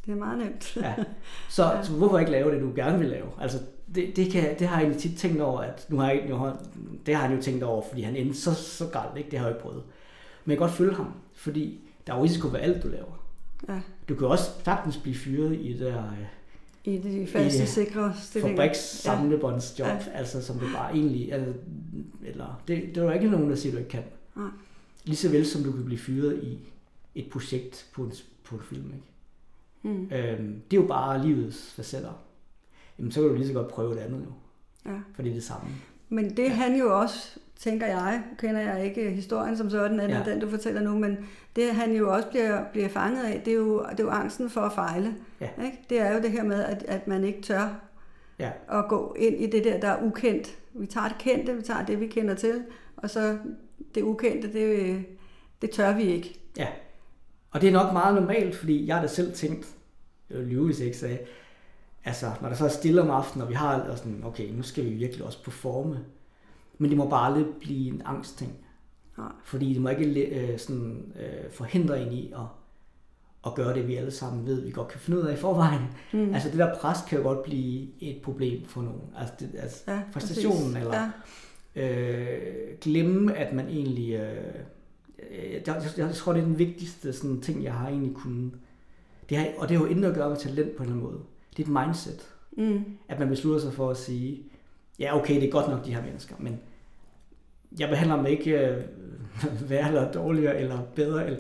[0.06, 0.78] Det er meget nemt.
[0.78, 0.96] ja.
[1.50, 1.84] Så, ja.
[1.84, 3.28] så hvorfor ikke lave det, du gerne vil lave?
[3.40, 3.58] Altså,
[3.96, 6.36] det, det, kan, det har jeg egentlig tit tænkt over, at nu har jeg, nu
[6.36, 6.62] har,
[7.06, 9.32] det har han jo tænkt over, fordi han endte så, så galt, ikke?
[9.32, 9.84] det har jeg ikke prøvet.
[10.46, 13.24] Men jeg kan godt følge ham, fordi der er jo risiko ved alt, du laver.
[13.70, 13.82] Ja.
[14.10, 16.04] Du kan også sagtens blive fyret i det der...
[16.88, 18.58] I de faste, i, øh, sikre stillinger.
[18.58, 20.00] Fabriks samlebåndsjob, ja.
[20.14, 21.34] altså som det bare egentlig...
[21.34, 21.54] Altså,
[22.26, 24.04] eller, det, det er jo ikke nogen, der siger, du ikke kan.
[24.36, 24.50] Nej.
[25.06, 26.60] Lige så vel som du kan blive fyret i
[27.16, 28.12] et projekt på en,
[28.44, 29.98] på en film, ikke?
[29.98, 30.10] Mm.
[30.12, 32.14] Øhm, det er jo bare livets facetter.
[33.00, 34.32] Jamen, så kan du lige så godt prøve det andet jo.
[34.92, 35.00] Ja.
[35.16, 35.70] For det er det samme.
[36.10, 36.50] Men det ja.
[36.50, 40.32] han jo også tænker jeg, kender jeg ikke historien som sådan, eller ja.
[40.32, 41.18] den du fortæller nu, men
[41.56, 44.50] det han jo også bliver, bliver fanget af, det er, jo, det er jo angsten
[44.50, 45.16] for at fejle.
[45.42, 45.50] Ja.
[45.66, 45.78] Ikke?
[45.90, 47.80] Det er jo det her med, at, at man ikke tør
[48.40, 48.52] ja.
[48.72, 50.58] at gå ind i det der, der er ukendt.
[50.74, 52.64] Vi tager det kendte, vi tager det, vi kender til,
[52.98, 53.38] og så
[53.96, 55.04] det ukendte, det,
[55.62, 56.40] det tør vi ikke.
[56.58, 56.68] Ja,
[57.52, 59.68] og det er nok meget normalt, fordi jeg har da selv tænkt,
[60.30, 61.18] jeg lyve, hvis jeg ikke sagde,
[62.06, 64.86] altså når der så er stille om aftenen, og vi har sådan, okay, nu skal
[64.86, 66.00] vi virkelig også performe,
[66.78, 68.52] men det må bare aldrig blive en angstting.
[69.18, 69.32] Nej.
[69.44, 72.40] Fordi det må ikke øh, sådan, øh, forhindre en i at,
[73.46, 75.82] at gøre det, vi alle sammen ved, vi godt kan finde ud af i forvejen.
[76.14, 76.34] Mm.
[76.34, 79.02] Altså det der pres kan jo godt blive et problem for nogen.
[79.18, 80.78] Altså, det, altså ja, præstationen, præcis.
[80.78, 81.12] eller
[81.76, 81.82] ja.
[81.82, 84.14] øh, glemme, at man egentlig...
[84.14, 84.54] Øh,
[85.32, 88.52] jeg, jeg, jeg tror, det er den vigtigste sådan, ting, jeg har egentlig kunnet...
[89.30, 91.12] Det har, og det har jo intet at gøre med talent på en eller anden
[91.12, 91.24] måde.
[91.58, 92.30] Det er et mindset.
[92.58, 92.84] Mm.
[93.08, 94.44] At man beslutter sig for at sige,
[95.00, 96.60] ja okay, det er godt nok de her mennesker, men
[97.80, 98.84] jeg behandler dem ikke øh,
[99.70, 101.26] værre eller dårligere eller bedre.
[101.26, 101.40] Eller,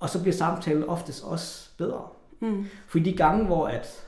[0.00, 2.02] og så bliver samtalen oftest også bedre.
[2.40, 2.64] Mm.
[2.86, 4.06] For de gange, hvor at,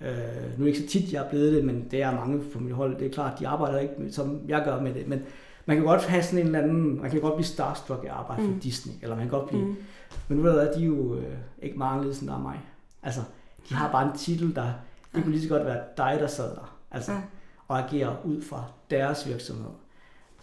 [0.00, 2.58] øh, nu er ikke så tit, jeg er blevet det, men det er mange på
[2.58, 5.22] mit hold, det er klart, de arbejder ikke, som jeg gør med det, men
[5.66, 8.42] man kan godt have sådan en eller anden, man kan godt blive starstruck i arbejde
[8.42, 8.52] mm.
[8.52, 9.76] for Disney, eller man kan godt blive, mm.
[10.28, 12.60] men nu jeg, de er jo øh, ikke meget anderledes end der er mig.
[13.02, 13.20] Altså,
[13.68, 14.72] de har bare en titel, der,
[15.14, 16.76] det kunne lige så godt være dig, der sad der.
[16.90, 17.20] Altså, ja
[17.70, 19.70] og agere ud fra deres virksomhed.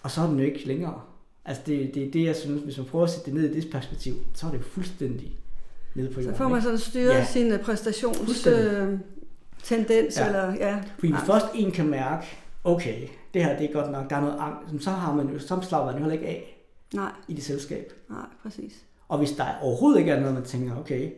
[0.04, 1.02] Og så er den jo ikke længere.
[1.46, 3.62] Altså det, det er det, jeg synes, hvis man prøver at sætte det ned i
[3.62, 5.38] det perspektiv, så er det jo fuldstændig
[5.96, 6.36] nede på jorden.
[6.36, 7.26] Så får man sådan styret ja.
[7.26, 9.00] sin præstations øh,
[9.64, 10.18] tendens.
[10.18, 10.26] Ja.
[10.26, 10.84] Eller, ja.
[10.96, 12.28] Fordi hvis først en kan mærke,
[12.64, 15.40] okay, det her det er godt nok, der er noget angst, så, har man jo,
[15.40, 16.64] så slapper man jo heller ikke af
[16.94, 17.12] Nej.
[17.28, 17.94] i det selskab.
[18.10, 18.74] Nej, præcis.
[19.08, 21.12] Og hvis der overhovedet ikke er noget, man tænker, okay,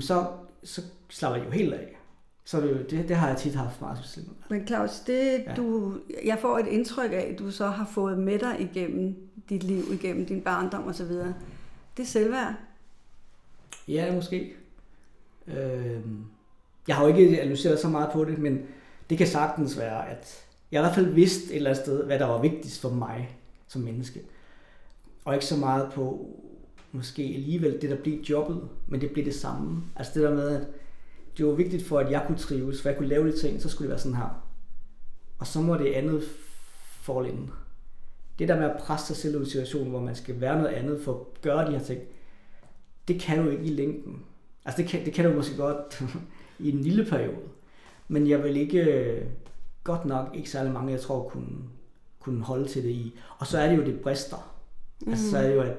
[0.00, 0.26] så,
[0.64, 1.95] så slapper jeg jo helt af.
[2.46, 5.54] Så det, det, det har jeg tit haft meget succes Men Claus, det, ja.
[5.54, 5.94] du,
[6.24, 9.16] jeg får et indtryk af, at du så har fået med dig igennem
[9.48, 11.08] dit liv, igennem din barndom osv.
[11.96, 12.54] Det er selvværd.
[13.88, 14.52] Ja, måske.
[15.46, 16.00] Øh,
[16.88, 18.60] jeg har jo ikke analyseret så meget på det, men
[19.10, 22.18] det kan sagtens være, at jeg i hvert fald vidste et eller andet sted, hvad
[22.18, 23.38] der var vigtigst for mig
[23.68, 24.20] som menneske.
[25.24, 26.26] Og ikke så meget på
[26.92, 29.82] måske alligevel det, der blev jobbet, men det blev det samme.
[29.96, 30.66] Altså det der med, at
[31.36, 33.68] det var vigtigt for, at jeg kunne trives, for jeg kunne lave de ting, så
[33.68, 34.42] skulle det være sådan her.
[35.38, 36.22] Og så må det andet
[37.00, 37.50] fall in.
[38.38, 40.74] Det der med at presse sig selv i en situation, hvor man skal være noget
[40.74, 42.00] andet for at gøre de her ting,
[43.08, 44.22] det kan du ikke i længden.
[44.64, 46.02] Altså det kan, det kan du måske godt
[46.58, 47.48] i en lille periode.
[48.08, 49.26] Men jeg vil ikke,
[49.84, 51.58] godt nok ikke særlig mange, jeg tror, kunne,
[52.20, 53.18] kunne holde til det i.
[53.38, 54.54] Og så er det jo, det brister.
[55.00, 55.10] Mm.
[55.10, 55.76] Altså så er det jo, at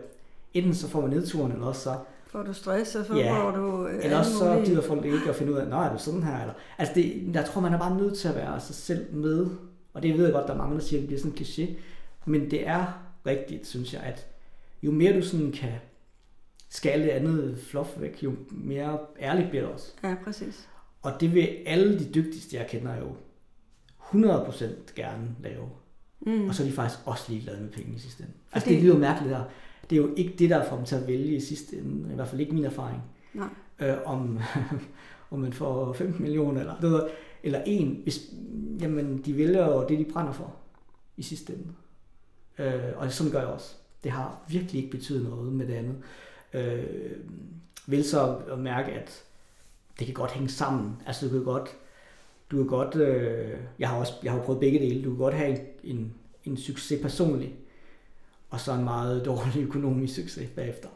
[0.54, 1.98] enten så får man nedturen, eller også så
[2.38, 3.32] Får du stress, og så ja.
[3.32, 3.88] får du...
[3.88, 6.24] Øh, eller også så gider folk ikke at finde ud af, nej, er du sådan
[6.24, 6.40] her?
[6.42, 9.48] Eller, altså det, jeg tror, man er bare nødt til at være sig selv med.
[9.94, 11.38] Og det ved jeg godt, der er mange, der siger, at det bliver sådan en
[11.38, 11.80] kliché.
[12.26, 12.86] Men det er
[13.26, 14.28] rigtigt, synes jeg, at
[14.84, 15.72] jo mere du sådan kan
[16.70, 19.94] skale det andet fluff væk, jo mere ærligt bliver det også.
[20.04, 20.68] Ja, præcis.
[21.02, 23.16] Og det vil alle de dygtigste, jeg kender jo
[24.00, 24.66] 100%
[24.96, 25.70] gerne lave.
[26.20, 26.48] Mm.
[26.48, 28.34] Og så er de faktisk også ligeglade med penge i sidste ende.
[28.54, 29.44] Altså det lyder mærkeligt der.
[29.90, 32.12] Det er jo ikke det, der får dem til at vælge i sidste ende.
[32.12, 33.02] I hvert fald ikke min erfaring.
[33.34, 33.48] Nej.
[33.80, 34.40] Øh, om,
[35.32, 37.10] om man får 15 millioner eller,
[37.44, 38.00] eller en.
[38.04, 38.34] Hvis,
[38.80, 40.56] jamen, de vælger jo det, de brænder for
[41.18, 41.68] i sidste ende.
[42.60, 43.76] Øh, og sådan gør jeg også.
[44.04, 45.96] Det har virkelig ikke betydet noget med det andet.
[46.54, 47.12] Øh,
[47.88, 49.24] vil så at mærke, at
[50.00, 50.96] det kan godt hænge sammen.
[51.06, 51.70] Altså du kan godt,
[52.52, 55.34] du kan godt, øh, jeg har også, jeg har prøvet begge dele, du kan godt
[55.34, 56.14] have en, en,
[56.44, 57.52] en succes personligt,
[58.50, 60.90] og så en meget dårlig økonomisk succes bagefter.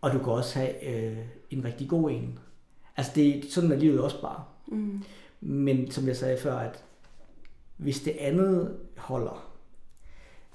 [0.00, 1.18] Og du kan også have øh,
[1.50, 2.38] en rigtig god en.
[2.96, 4.44] Altså det, sådan er livet også bare.
[4.66, 5.02] Mm.
[5.40, 6.84] Men som jeg sagde før, at
[7.76, 9.52] hvis det andet holder,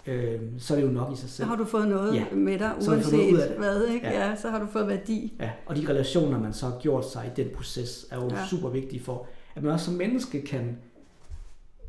[0.05, 1.45] øh, så er det jo nok i sig selv.
[1.45, 2.25] Så har du fået noget ja.
[2.31, 4.07] med dig, uanset hvad, ikke?
[4.07, 4.29] Ja.
[4.29, 4.35] ja.
[4.35, 5.33] så har du fået værdi.
[5.39, 8.45] Ja, og de relationer, man så har gjort sig i den proces, er jo ja.
[8.47, 10.77] super vigtige for, at man også som menneske kan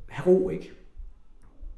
[0.08, 0.72] have ro, ikke?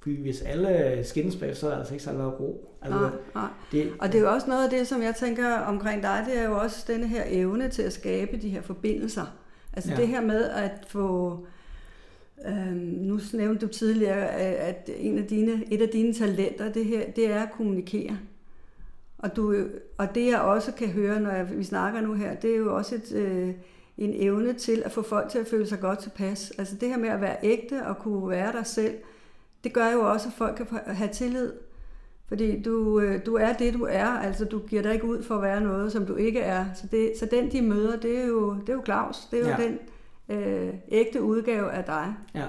[0.01, 2.75] Fordi hvis alle skændes bag, så er der altså ikke særlig meget ro.
[2.83, 3.49] Altså, nej, nej.
[3.73, 6.39] Det, og det er jo også noget af det, som jeg tænker omkring dig, det
[6.39, 9.37] er jo også denne her evne til at skabe de her forbindelser.
[9.73, 9.97] Altså ja.
[9.97, 11.39] det her med at få
[12.47, 17.11] Øhm, nu nævnte du tidligere, at en af dine, et af dine talenter, det her,
[17.11, 18.19] det er at kommunikere.
[19.19, 19.67] Og, du,
[19.99, 22.77] og det jeg også kan høre, når jeg, vi snakker nu her, det er jo
[22.77, 23.49] også et, øh,
[23.99, 26.53] en evne til at få folk til at føle sig godt tilpas.
[26.59, 28.95] Altså det her med at være ægte og kunne være dig selv,
[29.65, 31.53] det gør jo også, at folk kan have tillid.
[32.29, 34.07] Fordi du, øh, du er det, du er.
[34.07, 36.67] Altså du giver dig ikke ud for at være noget, som du ikke er.
[36.75, 39.29] Så, det, så den, de møder, det er jo, det er jo Claus.
[39.31, 39.69] Det er jo ja.
[39.69, 39.79] den
[40.29, 42.15] øh, ægte udgave af dig.
[42.35, 42.45] Ja.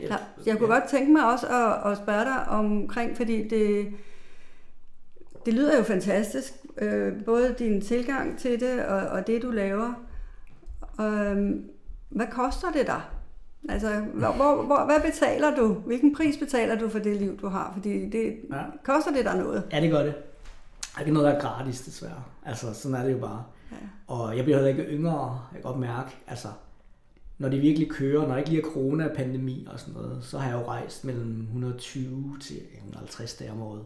[0.00, 0.80] Jeg, jeg kunne ja.
[0.80, 3.88] godt tænke mig også at, at spørge dig omkring, fordi det,
[5.46, 9.92] det lyder jo fantastisk, øh, både din tilgang til det og, og det, du laver.
[11.00, 11.50] Øh,
[12.08, 13.00] hvad koster det dig?
[13.68, 15.72] Altså, hvor, hvor, hvor, hvad betaler du?
[15.72, 17.72] Hvilken pris betaler du for det liv, du har?
[17.74, 18.62] Fordi det, ja.
[18.84, 19.64] koster det dig noget?
[19.72, 20.14] Ja, det gør det.
[20.80, 22.22] Det er ikke noget, der er gratis, desværre.
[22.46, 23.44] Altså, sådan er det jo bare.
[23.72, 23.76] Ja.
[24.06, 26.10] Og jeg bliver heller ikke yngre, jeg kan godt mærke.
[26.26, 26.48] Altså,
[27.38, 30.24] når det virkelig kører, når der ikke lige er corona og pandemi og sådan noget,
[30.24, 33.84] så har jeg jo rejst mellem 120 til 150 dage om året.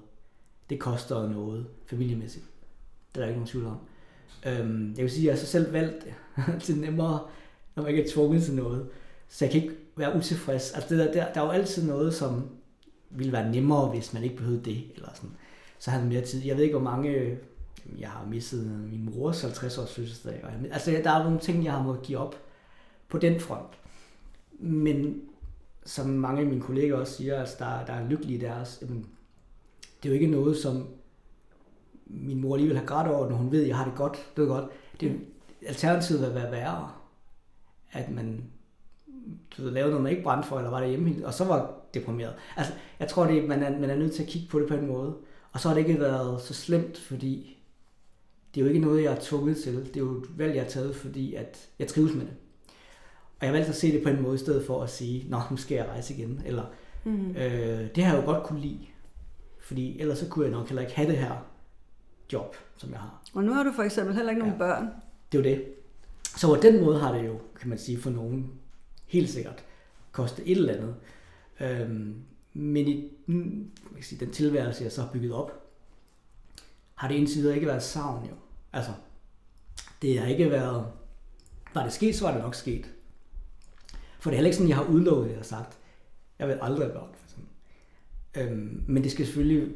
[0.70, 2.45] Det koster noget familiemæssigt.
[3.14, 3.79] Det er der ikke nogen tvivl om.
[4.47, 6.07] Øhm, jeg vil sige, at jeg har så selv valgt
[6.64, 7.20] til nemmere,
[7.77, 8.89] når man ikke er tvunget til noget.
[9.35, 10.72] Så jeg kan ikke være utilfreds.
[10.72, 12.49] Altså det der, der, der er jo altid noget, som
[13.11, 14.85] ville være nemmere, hvis man ikke behøvede det.
[14.95, 15.30] Eller sådan.
[15.78, 16.45] Så har jeg mere tid.
[16.45, 17.39] Jeg ved ikke, hvor mange...
[17.99, 20.41] Jeg har misset min mors 50 års fødselsdag.
[20.45, 22.37] Og jeg, altså der er nogle ting, jeg har måttet give op
[23.09, 23.78] på den front.
[24.59, 25.22] Men
[25.85, 29.07] som mange af mine kolleger også siger, altså der, der er lykkelige deres, jamen,
[30.03, 30.89] det er jo ikke noget, som
[32.07, 34.26] min mor alligevel har grædt over, når hun ved, at jeg har det godt.
[34.37, 34.64] Det er godt.
[35.01, 35.20] Det
[35.66, 36.91] alternativet vil være værre.
[37.93, 38.45] At man
[39.57, 41.72] du ved, lavede noget, man ikke brændte for, eller var der hjemme, og så var
[41.94, 42.34] deprimeret.
[42.57, 44.74] Altså, jeg tror, det, man, er, man er nødt til at kigge på det på
[44.74, 45.14] en måde.
[45.52, 47.57] Og så har det ikke været så slemt, fordi
[48.55, 49.76] det er jo ikke noget, jeg er tvunget til.
[49.76, 52.34] Det er jo et valg, jeg har taget, fordi at jeg trives med det.
[53.40, 55.40] Og jeg valgte at se det på en måde, i stedet for at sige, nå,
[55.50, 56.42] nu skal jeg rejse igen.
[56.46, 56.64] Eller,
[57.05, 57.30] mm.
[57.30, 58.86] øh, det har jeg jo godt kunne lide.
[59.61, 61.46] Fordi ellers så kunne jeg nok heller ikke have det her
[62.32, 63.22] job, som jeg har.
[63.34, 64.59] Og nu har du for eksempel heller ikke nogen ja.
[64.59, 64.88] børn.
[65.32, 65.64] Det er jo det.
[66.36, 68.52] Så på den måde har det jo, kan man sige, for nogen
[69.14, 69.64] helt sikkert
[70.12, 70.94] koste et eller andet.
[71.60, 75.70] Øhm, men i man kan sige, den tilværelse, jeg så har bygget op,
[76.94, 78.34] har det indtil videre ikke været savn jo.
[78.72, 78.92] Altså,
[80.02, 80.86] det har ikke været...
[81.74, 82.94] Var det sket, så var det nok sket.
[84.20, 85.78] For det er heller ikke sådan, jeg har udlovet det og sagt,
[86.38, 87.14] jeg vil aldrig have børn.
[87.14, 87.52] For eksempel.
[88.36, 89.74] Øhm, men det skal selvfølgelig...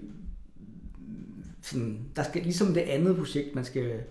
[1.62, 4.02] Sådan, der skal, ligesom det andet projekt, man skal,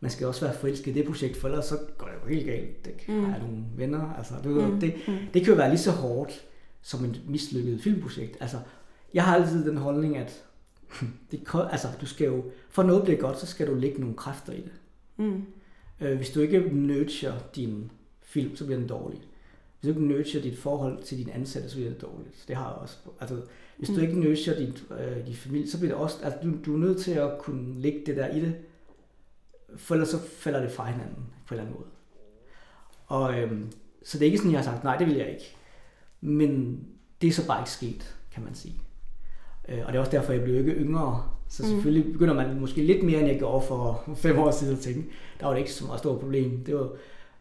[0.00, 2.46] man skal også være forelsket i det projekt, for ellers så går det jo helt
[2.46, 2.84] galt.
[2.84, 3.24] Det kan mm.
[3.24, 4.14] have nogle venner.
[4.18, 4.80] Altså, det, mm.
[4.80, 4.94] det,
[5.34, 6.46] det kan jo være lige så hårdt
[6.82, 8.36] som et mislykket filmprojekt.
[8.40, 8.56] Altså,
[9.14, 10.44] jeg har altid den holdning, at
[11.30, 11.40] det,
[11.70, 14.60] altså, du skal jo, for noget bliver godt, så skal du lægge nogle kræfter i
[14.60, 14.72] det.
[15.16, 15.42] Mm.
[16.00, 17.90] Øh, hvis du ikke nurture din
[18.22, 19.20] film, så bliver den dårlig.
[19.80, 22.44] Hvis du ikke nurture dit forhold til din ansatte, så bliver det dårligt.
[22.48, 22.96] Det har jeg også.
[23.20, 23.40] Altså,
[23.78, 23.94] hvis mm.
[23.94, 26.16] du ikke nurture din, øh, din familie, så bliver det også...
[26.22, 28.54] Altså, du, du er nødt til at kunne lægge det der i det,
[29.76, 31.90] for ellers så falder det fra hinanden på en eller anden måde.
[33.06, 35.56] Og, øhm, så det er ikke sådan, jeg har sagt, nej, det vil jeg ikke.
[36.20, 36.80] Men
[37.20, 38.74] det er så bare ikke sket, kan man sige.
[39.68, 41.30] Øh, og det er også derfor, jeg blev ikke yngre.
[41.48, 41.68] Så mm.
[41.68, 45.10] selvfølgelig begynder man måske lidt mere, end jeg gjorde for fem år siden at tænke.
[45.40, 46.64] Der var det ikke så meget stort problem.
[46.64, 46.90] Det var,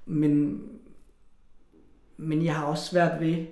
[0.06, 0.62] men,
[2.18, 3.46] men jeg har også svært ved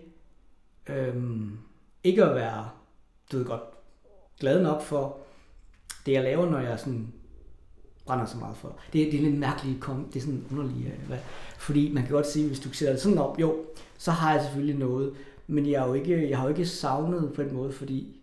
[0.89, 1.57] øhm,
[2.03, 2.69] ikke at være,
[3.31, 3.61] du ved godt,
[4.39, 5.17] glad nok for
[6.05, 7.13] det, jeg laver, når jeg sådan
[8.07, 8.75] brænder så meget for.
[8.93, 11.17] Det, det er lidt mærkeligt, kom, det er sådan underligt, øh, hvad,
[11.57, 13.55] fordi man kan godt sige, hvis du sætter det sådan op, jo,
[13.97, 15.13] så har jeg selvfølgelig noget,
[15.47, 18.19] men jeg har jo ikke, jeg har jo ikke savnet på den måde, fordi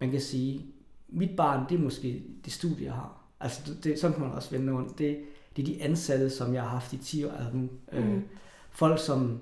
[0.00, 0.66] man kan sige,
[1.08, 3.20] mit barn, det er måske det studie, jeg har.
[3.40, 4.98] Altså, det, sådan kan man også vende rundt.
[4.98, 5.18] Det,
[5.56, 7.30] det er de ansatte, som jeg har haft i 10 år.
[7.30, 7.68] Altså, mm.
[7.92, 8.22] øh,
[8.70, 9.38] folk, som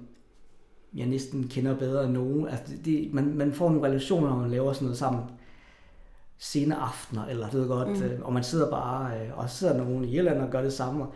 [0.95, 2.49] jeg næsten kender bedre end nogen.
[2.49, 5.23] Altså, det, det, man, man får nogle relationer, når man laver sådan noget sammen
[6.39, 8.03] sene aftener, eller det ved godt, mm.
[8.03, 10.73] øh, og man sidder bare, øh, og så sidder nogen i Irland og gør det
[10.73, 11.05] samme.
[11.05, 11.13] Og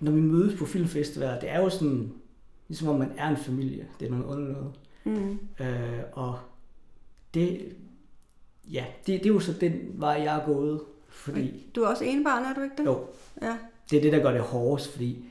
[0.00, 2.12] når vi mødes på filmfestivaler, det er jo sådan,
[2.68, 3.86] ligesom om man er en familie.
[4.00, 4.74] Det er noget underligt noget.
[5.04, 5.38] Mm.
[5.60, 6.38] Øh, og
[7.34, 7.76] det,
[8.72, 10.80] ja, det, det er jo så den vej, jeg er gået.
[11.08, 12.84] Fordi, du er også en barn, er du ikke det?
[12.84, 13.04] Jo.
[13.42, 13.56] Ja.
[13.90, 15.24] Det er det, der gør det hårdest, fordi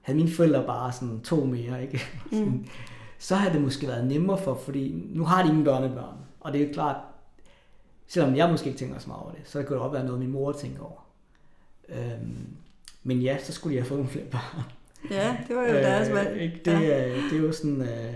[0.00, 2.00] havde mine forældre bare sådan to mere, ikke?
[2.32, 2.66] Mm.
[3.18, 6.16] så havde det måske været nemmere for, fordi nu har de ingen børnebørn.
[6.40, 6.96] Og det er jo klart,
[8.10, 10.20] selvom jeg måske ikke tænker så meget over det, så kan det også være noget,
[10.20, 11.06] min mor tænker over.
[11.88, 12.56] Øhm,
[13.02, 14.62] men ja, så skulle jeg have fået nogle flere børn.
[15.10, 16.40] Ja, det var jo øh, deres valg.
[16.40, 16.60] Ikke?
[16.64, 17.08] Det, ja.
[17.08, 17.80] det er jo sådan...
[17.80, 18.14] Øh,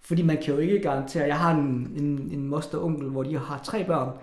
[0.00, 1.26] fordi man kan jo ikke garantere...
[1.26, 4.18] Jeg har en, en, en moster og onkel, hvor de har tre børn,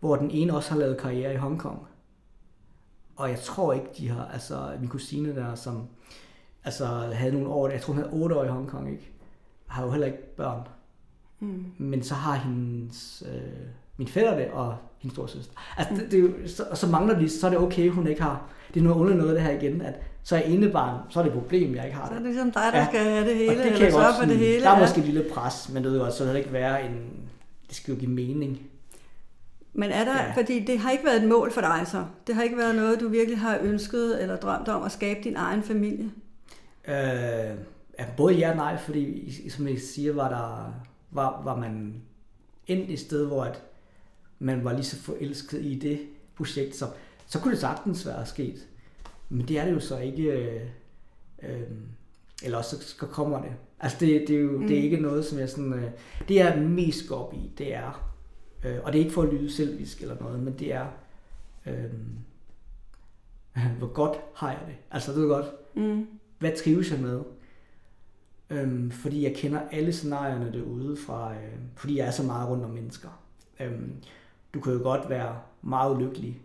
[0.00, 1.86] hvor den ene også har lavet karriere i Hongkong.
[3.16, 4.24] Og jeg tror ikke, de har...
[4.32, 5.88] Altså, min kusine der, som
[6.64, 7.68] altså, havde nogle år...
[7.68, 9.10] Jeg tror, hun havde otte år i Hongkong, ikke?
[9.66, 10.68] Har jo heller ikke børn.
[11.40, 11.64] Mm.
[11.78, 13.22] Men så har hendes...
[13.34, 13.66] Øh,
[13.96, 15.52] min fætter det, og hendes storsøster.
[15.76, 18.42] Altså, det, det så, så mangler de, så er det okay, hun ikke har.
[18.74, 21.30] Det er noget underligt noget, det her igen, at så er enebarn, så er det
[21.30, 22.10] et problem, jeg ikke har det.
[22.10, 22.86] Så er det ligesom dig, der ja.
[22.86, 24.62] skal have det hele, og det eller sørge for det hele.
[24.62, 24.80] Der er ja.
[24.80, 27.10] måske et lille pres, men det ved godt, så det ikke være en,
[27.68, 28.60] det skal jo give mening.
[29.72, 30.32] Men er der, ja.
[30.36, 32.04] fordi det har ikke været et mål for dig så?
[32.26, 35.36] Det har ikke været noget, du virkelig har ønsket eller drømt om at skabe din
[35.36, 36.10] egen familie?
[36.88, 36.94] Øh,
[37.98, 40.74] ja, både ja og nej, fordi som jeg siger, var der
[41.10, 41.94] var, var man
[42.66, 43.62] endt et sted, hvor at
[44.38, 46.00] man var lige så forelsket i det
[46.36, 46.86] projekt, så,
[47.26, 48.66] så kunne det sagtens være sket.
[49.28, 50.60] Men det er det jo så ikke, øh,
[51.42, 51.60] øh,
[52.44, 53.52] eller også så kommer det.
[53.80, 54.66] Altså det, det er jo mm.
[54.66, 55.90] det er ikke noget, som jeg sådan, øh,
[56.28, 58.14] det er mest går op i, det er,
[58.64, 60.86] øh, og det er ikke for at lyde selvisk eller noget, men det er,
[61.66, 61.92] øh,
[63.78, 64.74] hvor godt har jeg det?
[64.90, 66.06] Altså du ved godt, mm.
[66.38, 67.22] hvad trives jeg med?
[68.50, 72.64] Øhm, fordi jeg kender alle scenarierne derude fra, øh, fordi jeg er så meget rundt
[72.64, 73.08] om mennesker.
[73.60, 73.92] Øhm,
[74.54, 76.40] du kan jo godt være meget ulykkelig,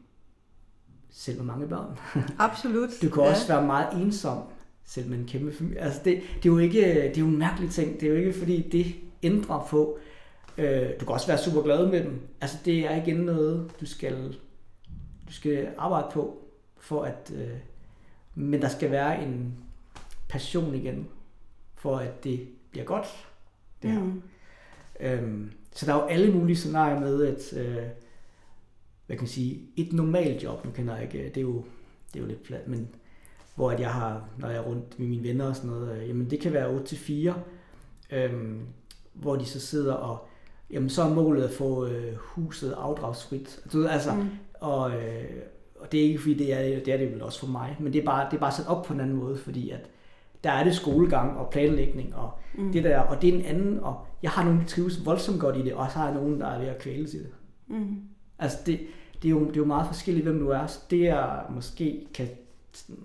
[1.10, 1.98] selv med mange børn.
[2.40, 2.90] Absolut.
[3.02, 3.30] Du kan ja.
[3.30, 4.44] også være meget ensom,
[4.86, 5.80] selv med en kæmpe familie.
[5.80, 8.00] Altså det, det, er jo ikke, det er jo en mærkelig ting.
[8.00, 9.98] Det er jo ikke fordi, det ændrer på.
[10.58, 12.22] Øh, du kan også være super glad med dem.
[12.42, 14.38] Altså det er igen noget, du skal,
[15.28, 16.38] du skal arbejde på,
[16.78, 17.58] for at, øh,
[18.36, 19.54] men der skal være en
[20.30, 21.08] passion igen,
[21.76, 23.28] for at det bliver godt.
[23.82, 24.00] Det her.
[24.00, 24.22] Mm.
[25.00, 27.76] Øhm, så der er jo alle mulige scenarier med, at øh,
[29.06, 31.64] hvad kan man sige, et normalt job, nu kender jeg ikke, det er jo,
[32.14, 32.90] det er jo lidt plat, men
[33.56, 36.10] hvor at jeg har, når jeg er rundt med mine venner og sådan noget, øh,
[36.10, 37.34] jamen det kan være 8 til 4,
[38.12, 38.60] øhm,
[39.14, 40.28] hvor de så sidder og,
[40.72, 43.60] jamen så er målet at få øh, huset afdragsfrit.
[43.74, 44.30] Du altså, mm.
[44.60, 45.42] og, øh,
[45.80, 47.94] og det er ikke fordi, det er, det er det vel også for mig, men
[47.94, 49.90] det er bare, det er bare sat op på en anden måde, fordi at
[50.44, 52.72] der er det skolegang og planlægning og mm.
[52.72, 55.58] det der, og det er en anden, og jeg har nogen, der trives voldsomt godt
[55.58, 57.32] i det, og så har jeg nogen, der er ved at kvæle i det.
[57.68, 58.02] Mm.
[58.40, 58.80] Altså det,
[59.22, 60.68] det, er jo, det er jo meget forskelligt, hvem du er.
[60.68, 62.28] Så det jeg måske kan
[62.74, 63.04] sådan,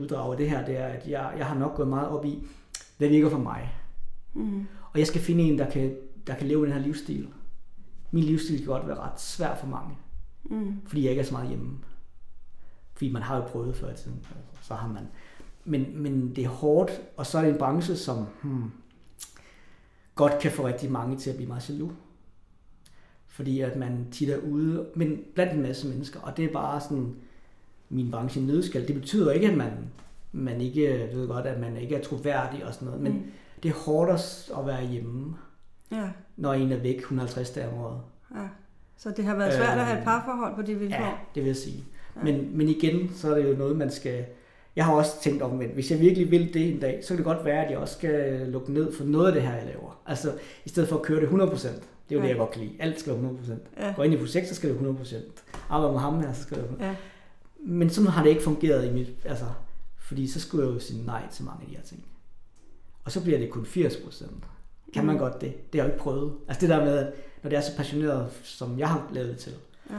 [0.00, 2.46] uddrage det her, det er, at jeg, jeg har nok gået meget op i,
[2.98, 3.74] hvad virker for mig.
[4.34, 4.66] Mm.
[4.92, 7.28] Og jeg skal finde en, der kan, der kan leve den her livsstil.
[8.10, 9.96] Min livsstil kan godt være ret svær for mange.
[10.44, 10.80] Mm.
[10.86, 11.78] Fordi jeg ikke er så meget hjemme.
[12.92, 15.08] Fordi man har jo prøvet før i tiden, altså, så har man.
[15.64, 18.70] Men, men det er hårdt, og så er det en branche, som hmm,
[20.20, 21.92] godt kan få rigtig mange til at blive meget jaloux.
[23.26, 26.80] Fordi at man tit er ude, men blandt en masse mennesker, og det er bare
[26.80, 27.14] sådan
[27.88, 28.88] min branche nødskal.
[28.88, 29.72] Det betyder ikke, at man,
[30.32, 33.22] man ikke ved godt, at man ikke er troværdig og sådan noget, men Mm.
[33.62, 34.10] det er hårdt
[34.58, 35.36] at være hjemme,
[35.92, 38.00] Ja, når en er væk 150 dage om året.
[38.34, 38.48] ja.
[38.96, 40.96] Så det har været svært at have et Øhm, parforhold på de vilkår.
[41.04, 41.84] Ja, det vil jeg sige.
[42.16, 42.22] Ja.
[42.22, 44.24] Men, men igen, så er det jo noget, man skal...
[44.76, 47.24] Jeg har også tænkt omvendt, hvis jeg virkelig vil det en dag, så kan det
[47.24, 50.00] godt være, at jeg også skal lukke ned for noget af det her, jeg laver.
[50.06, 50.32] Altså,
[50.64, 51.32] i stedet for at køre det 100%.
[52.08, 52.22] Det er jo Ja.
[52.22, 52.72] det, jeg godt kan lide.
[52.78, 53.52] Alt skal være 100%.
[53.80, 53.92] Ja.
[53.96, 55.16] Går ind i projekt, så skal det være 100%.
[55.68, 56.84] Arbejder med ham her, så skal det være 100%.
[56.84, 56.96] Ja.
[57.66, 59.08] Men sådan har det ikke fungeret i mit...
[59.24, 59.44] Altså,
[59.98, 62.04] fordi så skulle jeg jo sige nej til mange af de her ting.
[63.04, 64.24] Og så bliver det kun 80%.
[64.94, 65.18] Kan man Mm.
[65.18, 65.72] godt det?
[65.72, 66.32] Det har jeg jo ikke prøvet.
[66.48, 67.12] Altså det der med, at
[67.42, 69.52] når det er så passioneret, som jeg har lavet det til,
[69.90, 69.94] Ja.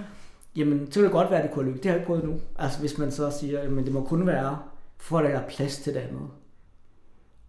[0.56, 1.78] Jamen så kan det godt være, at det kunne lykke.
[1.78, 2.40] Det har jeg ikke prøvet nu.
[2.60, 4.60] Altså hvis man så siger, at det må kun være,
[4.98, 6.22] for at der er plads til det andet.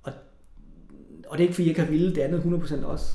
[0.03, 0.12] Og,
[1.28, 2.40] og det er ikke fordi, jeg kan ville det andet
[2.82, 3.07] 100% også.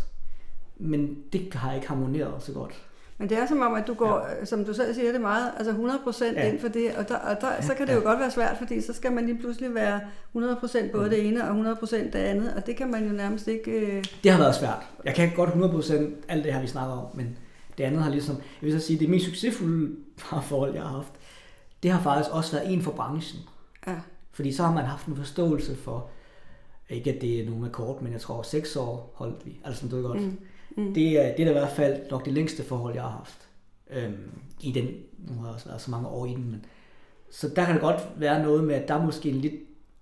[0.80, 2.84] Men det har ikke harmoneret så godt.
[3.20, 4.46] Men det er som om, at du går, ja.
[4.46, 6.32] som du selv siger, det meget, altså 100% ja.
[6.32, 6.52] Ja.
[6.52, 7.98] ind for det, og, der, og der, så kan det Ja.
[7.98, 10.00] jo godt være svært, fordi så skal man lige pludselig være
[10.36, 11.10] 100% både Mm.
[11.10, 13.72] det ene og 100% det andet, og det kan man jo nærmest ikke...
[13.72, 14.88] Øh, Det har været svært.
[15.06, 15.94] Jeg kan godt 100%
[16.28, 17.38] alt det her, vi snakker om, men
[17.78, 19.96] det andet har ligesom, jeg vil så sige, det mest succesfulde
[20.30, 21.14] parforhold, jeg har haft,
[21.84, 23.42] det har faktisk også været en for branchen.
[23.88, 23.96] ja.
[24.32, 26.10] Fordi så har man haft en forståelse for,
[26.90, 29.96] ikke at det er nogen akkord, men jeg tror seks år holdt vi, altså du
[29.96, 30.22] ved godt.
[30.22, 30.38] Mm.
[30.78, 30.94] Mm.
[30.94, 33.48] Det, er, det er da i hvert fald nok det længste forhold, jeg har haft.
[33.90, 36.66] Øhm, I den, nu har jeg også været så mange år i den, men
[37.32, 39.54] så der kan det godt være noget med, at der er måske en lidt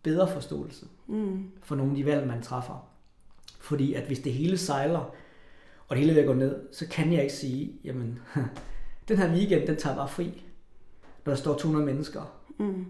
[0.03, 1.43] bedre forståelse Mm.
[1.63, 2.87] for nogle af de valg, man træffer.
[3.59, 5.11] Fordi at hvis det hele sejler,
[5.87, 8.19] og det hele vil gå ned, så kan jeg ikke sige, jamen,
[9.07, 10.43] den her weekend, den tager bare fri.
[11.25, 12.85] Når der står 200 mennesker Mm.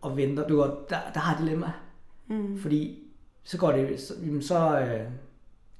[0.00, 0.48] og venter.
[0.48, 1.72] Du går, der, der har et dilemma.
[2.28, 2.58] Mm.
[2.58, 2.98] Fordi
[3.44, 5.10] så går det, så, jamen, så øh,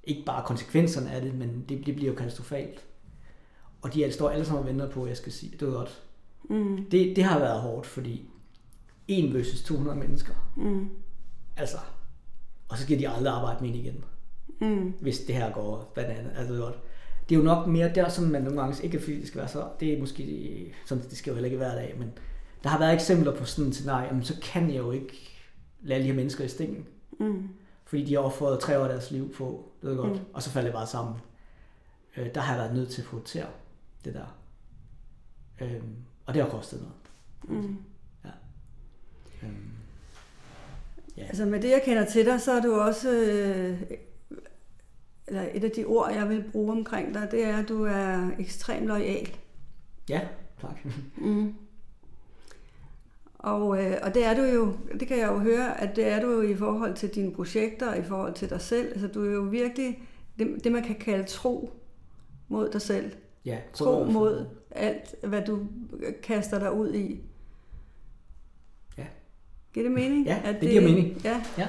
[0.05, 2.87] ikke bare konsekvenserne af det, men det, det bliver jo katastrofalt.
[3.83, 6.03] Og de står alle sammen og venter på, at jeg skal sige, det er godt.
[6.51, 6.85] Mm.
[6.91, 8.31] Det, det har været hårdt, fordi
[9.09, 10.53] 1 versus 200 mennesker.
[10.57, 10.89] Mm.
[11.57, 11.77] Altså,
[12.69, 14.05] og så skal de aldrig arbejde med en igen,
[14.63, 14.93] Mm.
[15.01, 16.31] hvis det her går bananer.
[16.37, 16.79] Altså, det er godt.
[17.29, 19.49] Det er jo nok mere der, som man nogle gange, ikke fordi det skal være
[19.49, 22.13] så, det er måske, sådan, det skal jo heller ikke hver dag, men
[22.63, 25.29] der har været eksempler på sådan et scenarie, jamen, så kan jeg jo ikke
[25.83, 26.87] lade de her mennesker i stikken.
[27.21, 27.49] Mm.
[27.85, 30.19] Fordi de har offret tre år af deres liv på, det ved godt, Mm.
[30.33, 31.15] og så falder det bare sammen.
[32.17, 33.47] Øh, der har jeg været nødt til at prioritere
[34.05, 34.37] det der.
[35.61, 35.95] Øhm,
[36.27, 37.63] og det har kostet noget.
[37.65, 37.77] Mm.
[39.43, 39.57] Øhm,
[41.17, 41.23] ja.
[41.23, 43.11] Altså med det, jeg kender til dig, så er du også...
[43.11, 43.81] Øh,
[45.29, 48.31] eller et af de ord, jeg vil bruge omkring dig, det er, at du er
[48.39, 49.29] ekstremt lojal.
[50.09, 50.21] ja,
[50.61, 50.79] tak.
[51.17, 51.55] Mm.
[53.39, 56.21] Og, øh, og det er du jo, det kan jeg jo høre, at det er
[56.21, 58.89] du jo i forhold til dine projekter, og i forhold til dig selv.
[58.93, 60.03] Altså du er jo virkelig
[60.39, 61.71] det, det man kan kalde tro
[62.49, 63.13] mod dig selv.
[63.45, 65.67] Ja, Tro mod alt, hvad du
[66.23, 67.21] kaster dig ud i.
[68.99, 69.05] Ja.
[69.75, 70.27] Giver det mening?
[70.27, 71.21] Ja, At det giver mening.
[71.25, 71.43] Ja.
[71.59, 71.69] Ja.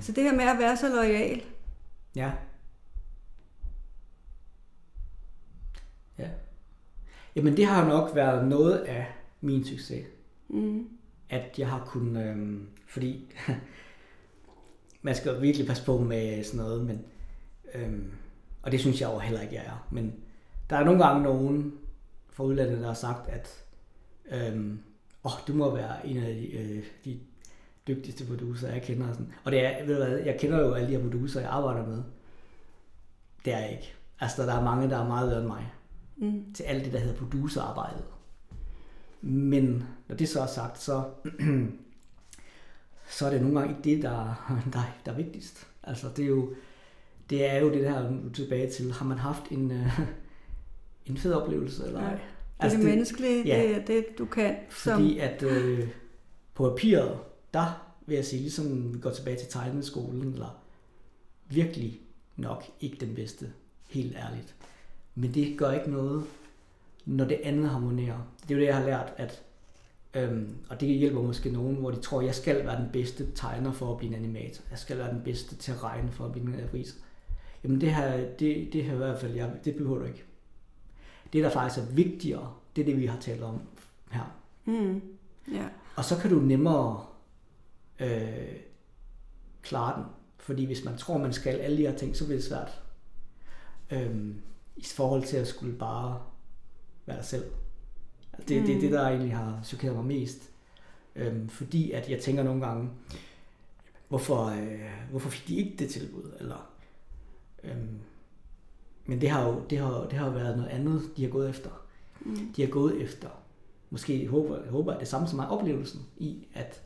[0.00, 1.42] Så det her med at være så lojal,
[2.16, 2.32] Ja.
[6.18, 6.28] Ja.
[7.36, 9.06] Jamen det har nok været noget af
[9.40, 10.06] min succes.
[10.48, 10.88] mm,
[11.30, 13.34] at jeg har kunnet, øhm, fordi
[15.02, 17.04] man skal virkelig passe på med sådan noget, men,
[17.74, 18.12] øhm,
[18.62, 20.14] og det synes jeg jo heller ikke, jeg er, men
[20.70, 21.78] der er nogle gange nogen
[22.30, 23.64] fra udlandet, der har sagt, at
[24.30, 24.80] øhm,
[25.24, 27.20] åh, du må være en af de, øh, de
[27.86, 29.08] dygtigste producer, jeg kender.
[29.08, 29.32] Og, sådan.
[29.44, 31.86] og det er, ved du hvad, jeg kender jo alle de her producer, jeg arbejder
[31.86, 32.02] med.
[33.44, 33.94] Det er jeg ikke.
[34.20, 35.72] Altså, der er mange, der er meget bedre end mig
[36.16, 38.04] mm, til alt det, der hedder producerarbejdet.
[39.22, 41.04] Men når det så er sagt, så,
[43.16, 45.66] så er det nogle gange ikke det, der, der, der er vigtigst.
[45.82, 46.54] Altså det er jo
[47.30, 50.00] det, er jo det der, nu tilbage til, har man haft en, øh,
[51.06, 52.06] en fed oplevelse eller Ja.
[52.06, 52.12] ej?
[52.12, 52.20] det
[52.58, 53.62] er Altså, det menneskelige, ja.
[53.62, 54.56] det er det, du kan.
[54.70, 55.88] Som, Fordi at øh,
[56.54, 57.18] på papiret,
[57.56, 60.62] der vil jeg sige, ligesom vi går tilbage til tegneskolen, eller
[61.48, 62.00] virkelig
[62.36, 63.52] nok ikke den bedste,
[63.90, 64.54] helt ærligt.
[65.14, 66.24] Men det gør ikke noget,
[67.04, 68.18] når det andet harmonerer.
[68.42, 69.42] Det er jo det, jeg har lært, at
[70.14, 73.72] øhm, og det hjælper måske nogen, hvor de tror, jeg skal være den bedste tegner
[73.72, 74.64] for at blive en animator.
[74.70, 76.96] Jeg skal være den bedste til at regne for at blive en avis.
[77.64, 80.24] Jamen det her, det, det her i hvert fald, jeg, det behøver du ikke.
[81.32, 83.60] Det, der faktisk er vigtigere, det er det, vi har talt om
[84.10, 84.36] her.
[84.64, 85.02] mm,
[85.52, 85.64] ja.
[85.96, 87.04] Og så kan du nemmere
[88.00, 88.56] øh,
[89.62, 90.04] klare den.
[90.38, 92.82] Fordi hvis man tror, man skal alle de her ting, så bliver det svært.
[93.90, 94.42] Øhm,
[94.76, 96.22] I forhold til at skulle bare
[97.06, 97.44] være dig selv.
[98.32, 98.66] Altså, det, mm.
[98.66, 100.50] det er det, der egentlig har chokeret mig mest.
[101.16, 102.90] Øhm, fordi at jeg tænker nogle gange,
[104.08, 106.32] hvorfor, øh, hvorfor fik de ikke det tilbud?
[106.40, 106.70] Eller,
[107.64, 107.98] øhm,
[109.06, 111.70] men det har jo det har, det har været noget andet, de har gået efter.
[112.20, 112.52] Mm.
[112.56, 113.28] De har gået efter,
[113.90, 116.82] måske håber håber, at det samme som mig, oplevelsen i at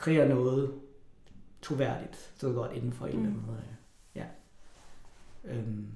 [0.00, 0.72] kreere noget
[1.62, 3.62] troværdigt, så godt inden for en eller anden måde.
[4.14, 4.24] Ja.
[5.44, 5.86] Øhm,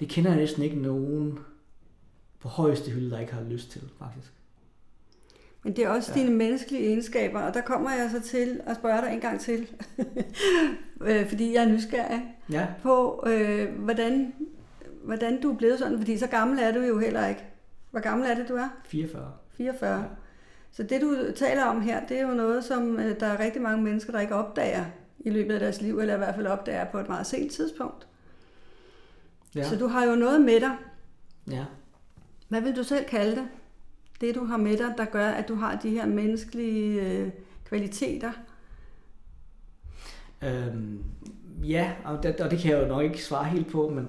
[0.00, 1.38] det kender jeg næsten ikke nogen
[2.40, 4.32] på højeste hylde, der ikke har lyst til, faktisk.
[5.62, 6.20] Men det er også ja.
[6.20, 9.68] dine menneskelige egenskaber, og der kommer jeg så til at spørge dig en gang til,
[11.08, 12.66] øh, fordi jeg er nysgerrig ja.
[12.82, 14.34] på, øh, hvordan,
[15.04, 17.44] hvordan du er blevet sådan, fordi så gammel er du jo heller ikke.
[17.90, 18.68] Hvor gammel er det, du er?
[18.84, 19.32] 44.
[19.56, 19.94] 44.
[19.94, 20.04] Ja.
[20.78, 23.62] Så det, du taler om her, det er jo noget, som øh, der er rigtig
[23.62, 24.84] mange mennesker, der ikke opdager
[25.18, 28.06] i løbet af deres liv, eller i hvert fald opdager på et meget sent tidspunkt.
[29.54, 29.68] Ja.
[29.68, 30.76] Så du har jo noget med dig.
[31.50, 31.64] Ja.
[32.48, 33.48] Hvad vil du selv kalde det?
[34.20, 37.30] Det, du har med dig, der gør, at du har de her menneskelige øh,
[37.64, 38.32] kvaliteter?
[40.42, 41.04] Øhm,
[41.62, 44.08] ja, og det, og det kan jeg jo nok ikke svare helt på, men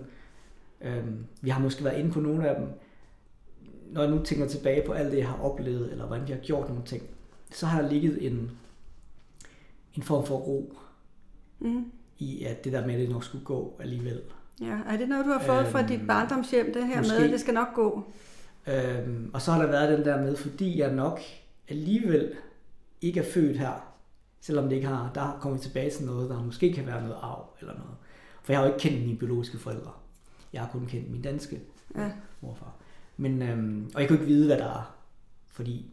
[0.81, 2.67] øhm, vi har måske været inde på nogle af dem.
[3.89, 6.43] Når jeg nu tænker tilbage på alt det, jeg har oplevet, eller hvordan jeg har
[6.43, 7.03] gjort nogle ting,
[7.51, 8.51] så har der ligget en,
[9.93, 10.73] en form for ro
[11.59, 11.91] mm.
[12.17, 14.21] i, at det der med, at det nok skulle gå alligevel.
[14.61, 17.25] Ja, er det noget, du har fået øhm, fra dit barndomshjem, det her måske, med,
[17.25, 18.03] at det skal nok gå?
[18.67, 21.19] Øhm, og så har der været den der med, fordi jeg nok
[21.69, 22.33] alligevel
[23.01, 23.95] ikke er født her,
[24.41, 27.17] selvom det ikke har, der kommer vi tilbage til noget, der måske kan være noget
[27.21, 27.95] arv eller noget.
[28.43, 29.91] For jeg har jo ikke kendt mine biologiske forældre.
[30.53, 31.59] Jeg har kun kendt min danske
[31.95, 32.11] ja.
[32.41, 32.73] morfar.
[33.19, 34.95] Men, øhm, og jeg kunne ikke vide, hvad der er,
[35.47, 35.85] fordi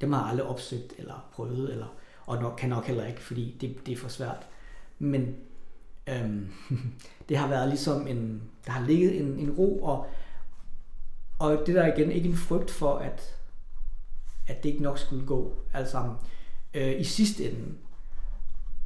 [0.00, 1.86] dem har jeg aldrig opsøgt eller prøvet, eller,
[2.26, 4.46] og nok, kan nok heller ikke, fordi det, det er for svært.
[4.98, 5.36] Men
[6.06, 6.52] øhm,
[7.28, 10.06] det har været ligesom en, der har ligget en, en ro, og
[11.38, 13.36] og det der igen ikke en frygt for, at,
[14.46, 16.16] at det ikke nok skulle gå alt sammen
[16.74, 17.74] øh, i sidste ende.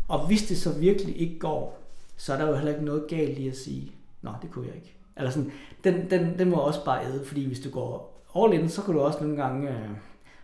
[0.09, 1.83] Og hvis det så virkelig ikke går,
[2.17, 4.75] så er der jo heller ikke noget galt i at sige, nå, det kunne jeg
[4.75, 5.00] ikke.
[5.21, 5.53] Eller sådan,
[5.85, 8.95] den, den, den må også bare æde, fordi hvis du går all in, så kan
[8.95, 9.91] du også nogle gange, øh,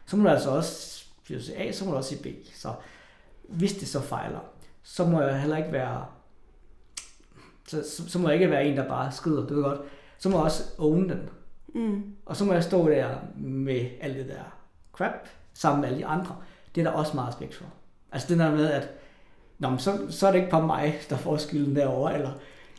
[0.06, 2.26] så må du altså også sige A, så må du også sige B.
[2.54, 2.72] Så
[3.48, 4.38] hvis det så fejler,
[4.82, 6.06] så må jeg heller ikke være,
[7.66, 9.80] så, så, så må jeg ikke være en, der bare skrider, du ved godt.
[10.18, 11.28] Så må jeg også own den.
[11.74, 12.02] Mm.
[12.26, 14.56] Og så må jeg stå der med alt det der
[14.92, 16.36] crap, sammen med alle de andre.
[16.74, 17.64] Det er der også meget respekt for.
[18.12, 18.88] Altså det der med, at
[19.58, 22.30] Nå, men så, så er det ikke på mig, der får skylden derovre, eller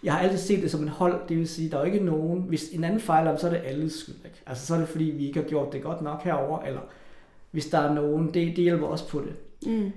[0.07, 2.41] jeg har altid set det som en hold, det vil sige, der er ikke nogen,
[2.41, 4.15] hvis en anden fejler, så er det alles skyld.
[4.25, 4.41] Ikke?
[4.45, 6.81] Altså så er det fordi, vi ikke har gjort det godt nok herover eller
[7.51, 9.35] hvis der er nogen, det, det hjælper også på det.
[9.71, 9.91] Mm.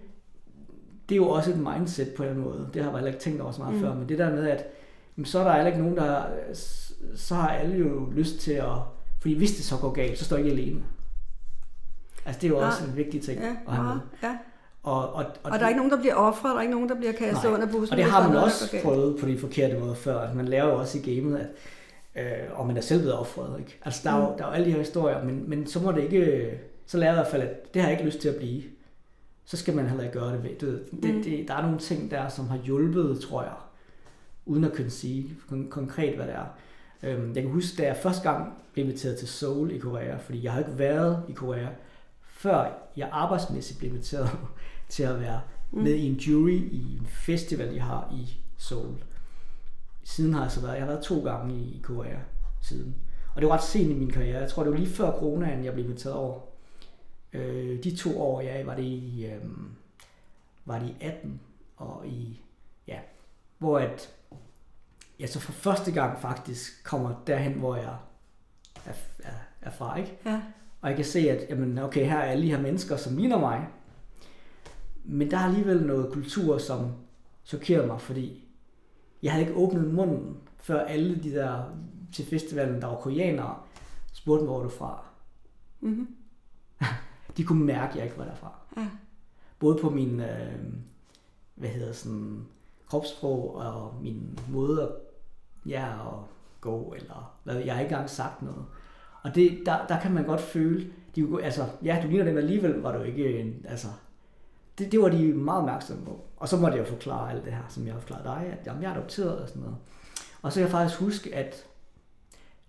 [1.09, 3.41] Det er jo også et mindset på en måde, det har jeg heller ikke tænkt
[3.41, 3.81] over så meget mm.
[3.81, 4.65] før, men det der med, at
[5.25, 6.25] så er der heller ikke nogen, der
[7.15, 8.77] så har alle jo lyst til at...
[9.21, 10.83] Fordi hvis det så går galt, så står jeg ikke alene.
[12.27, 12.67] Altså det er jo ja.
[12.67, 14.01] også en vigtig ting ja, at have med.
[14.23, 14.39] Ja.
[14.83, 16.89] Og, og, og, og der er ikke nogen, der bliver offret, der er ikke nogen,
[16.89, 17.53] der bliver kastet nej.
[17.53, 17.93] under bussen.
[17.93, 20.21] Og det har man også prøvet på de forkerte måder før.
[20.21, 21.47] Altså, man lærer jo også i gamet, at
[22.17, 23.59] øh, og man er selv blevet offret.
[23.59, 23.79] Ikke?
[23.85, 24.37] Altså der er, jo, mm.
[24.39, 26.51] der er jo alle de her historier, men, men så må det ikke...
[26.87, 28.63] Så lærer jeg i hvert fald, at det har jeg ikke lyst til at blive.
[29.45, 30.51] Så skal man heller ikke gøre det ved.
[31.03, 31.23] Det, mm.
[31.23, 33.53] det, der er nogle ting der, som har hjulpet, tror jeg,
[34.47, 35.37] uden at kunne sige
[35.71, 36.47] konkret, hvad det er.
[37.03, 40.45] Øhm, jeg kan huske, da jeg første gang blev inviteret til Seoul i Korea, fordi
[40.45, 41.67] jeg har ikke været i Korea,
[42.23, 44.31] før jeg arbejdsmæssigt blev inviteret
[44.89, 45.41] til at være
[45.71, 45.83] mm.
[45.83, 48.95] med i en jury i en festival, jeg har i Seoul.
[50.03, 52.19] Siden har jeg så været, jeg har været to gange i Korea
[52.63, 52.97] siden.
[53.35, 54.41] Og det var ret sent i min karriere.
[54.41, 56.41] Jeg tror, det var lige før coronaen, jeg blev inviteret over.
[57.33, 59.45] Øh, de to år, ja, var det i, øh,
[60.65, 61.41] var det i 18
[61.77, 62.41] og i,
[62.87, 62.99] ja,
[63.59, 64.15] hvor at
[65.19, 67.97] jeg så for første gang faktisk kommer derhen, hvor jeg
[68.87, 69.33] er, er,
[69.63, 70.19] er fra, ikke?
[70.25, 70.43] Ja.
[70.81, 73.39] Og jeg kan se, at jamen, okay, her er alle de her mennesker, som ligner
[73.39, 73.69] mig.
[75.05, 76.93] Men der er alligevel noget kultur, som
[77.45, 78.45] chokerer mig, fordi
[79.23, 81.63] jeg havde ikke åbnet munden, før alle de der
[82.13, 83.57] til festivalen, der var koreanere,
[84.13, 85.05] spurgte mig, hvor du fra.
[85.81, 86.09] Mm-hmm.
[87.37, 88.53] de kunne mærke, at jeg ikke var derfra.
[88.77, 88.89] Ja.
[89.59, 90.65] Både på min, øh,
[91.55, 92.47] hvad hedder sådan,
[92.89, 94.91] kropssprog og min måde at
[95.67, 96.29] ja og
[96.61, 98.65] gå, eller hvad, jeg har ikke engang sagt noget.
[99.23, 102.75] Og det, der, der kan man godt føle, de, altså, ja, du ligner dem alligevel,
[102.75, 103.89] var du ikke en, altså,
[104.79, 106.25] det, det var de meget opmærksomme på.
[106.37, 108.67] Og så måtte jeg jo forklare alt det her, som jeg har forklaret dig, at
[108.67, 109.77] jamen, jeg er adopteret og sådan noget.
[110.43, 111.67] Og så kan jeg faktisk huske, at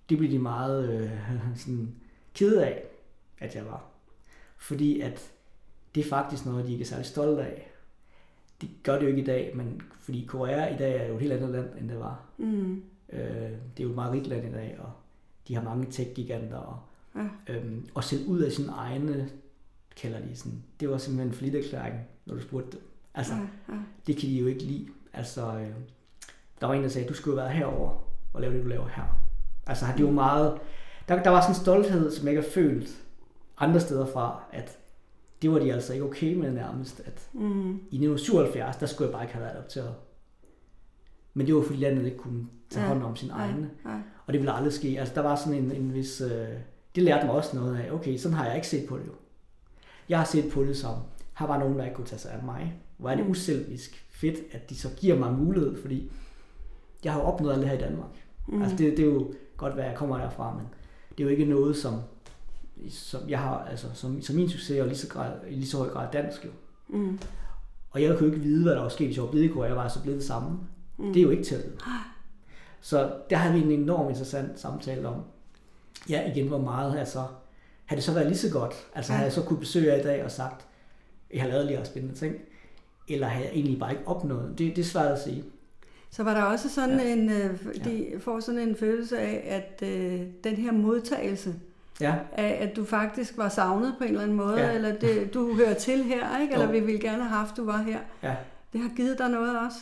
[0.09, 1.11] det blev de meget øh,
[1.61, 1.95] sådan,
[2.33, 2.83] kede af,
[3.39, 3.83] at jeg var.
[4.57, 5.31] Fordi at
[5.95, 7.71] det er faktisk noget, de ikke er særlig stolte af
[8.61, 11.21] det gør det jo ikke i dag, men fordi Korea i dag er jo et
[11.21, 12.19] helt andet land, end det var.
[12.37, 12.83] Mm.
[13.13, 13.19] Øh,
[13.77, 14.91] det er jo et meget rigt land i dag, og
[15.47, 16.79] de har mange tech-giganter, og
[17.15, 17.53] Ja.
[17.53, 19.29] Øhm, og selv ud af sine egne,
[19.95, 22.81] kalder de sådan, det var simpelthen en flitterklæring, når du spurgte dem.
[23.13, 23.39] Altså, Ja,
[23.73, 23.79] ja.
[24.07, 24.87] det kan de jo ikke lide.
[25.13, 25.67] Altså, øh,
[26.61, 28.87] der var en, der sagde, du skulle jo være herover og lave det, du laver
[28.87, 29.19] her.
[29.67, 30.57] Altså, det var meget...
[31.07, 32.89] Der, der var sådan en stolthed, som jeg ikke har følt
[33.57, 34.77] andre steder fra, at
[35.41, 37.69] det var de altså ikke okay med nærmest, at Mm.
[37.69, 39.93] i 1977, der skulle jeg bare ikke have været adopteret.
[41.33, 42.93] Men det var fordi landet ikke kunne tage Ja.
[42.93, 43.69] hånd om sine Ja, egne.
[43.85, 43.95] ja.
[44.27, 44.99] Og det ville aldrig ske.
[44.99, 46.21] Altså, der var sådan en, en vis...
[46.21, 46.47] Øh,
[46.95, 47.91] det lærte mig også noget af.
[47.91, 49.11] Okay, sådan har jeg ikke set på det jo.
[50.09, 50.95] Jeg har set på det som,
[51.39, 52.73] her var nogen, der ikke kunne tage sig af mig.
[52.97, 53.31] Hvor er det Mm.
[53.31, 56.11] uselvisk fedt, at de så giver mig mulighed, fordi
[57.03, 58.09] jeg har jo opnået alt det her i Danmark.
[58.47, 58.61] Mm.
[58.61, 60.65] Altså, det, det er jo godt, hvad jeg kommer derfra, men
[61.17, 61.95] det er jo ikke noget, som,
[62.89, 65.77] som jeg har, altså, som, som min succes er lige så, grad, i lige så
[65.77, 66.49] høj grad dansk jo.
[66.97, 67.19] Mm.
[67.91, 69.49] Og jeg kunne jo ikke vide, hvad der var sket, hvis jeg var blevet i
[69.49, 69.67] Korea.
[69.67, 70.59] Jeg var altså blevet det samme.
[71.01, 71.13] Mm.
[71.13, 71.77] Det er jo ikke til at vide.
[72.81, 75.15] Så der havde vi en enormt interessant samtale om,
[76.09, 77.19] ja igen, hvor meget altså,
[77.85, 78.87] havde det så været lige så godt?
[78.95, 79.17] Altså Ja.
[79.17, 80.65] havde jeg så kunne besøge jer i dag og sagt,
[81.33, 82.35] jeg har lavet lige spændende ting,
[83.07, 84.49] eller havde jeg egentlig bare ikke opnået?
[84.57, 85.43] Det, det er svært at sige.
[86.09, 87.13] Så var der også sådan Ja.
[87.13, 91.55] en, øh, de får sådan en følelse af, at øh, den her modtagelse
[92.01, 94.71] Ja, af, at du faktisk var savnet på en eller anden måde, Ja.
[94.71, 96.53] eller det, du hører til her, ikke?
[96.53, 96.71] eller Jo.
[96.71, 97.99] vi ville gerne have haft, du var her.
[98.23, 98.35] ja.
[98.73, 99.77] Det har givet dig noget også.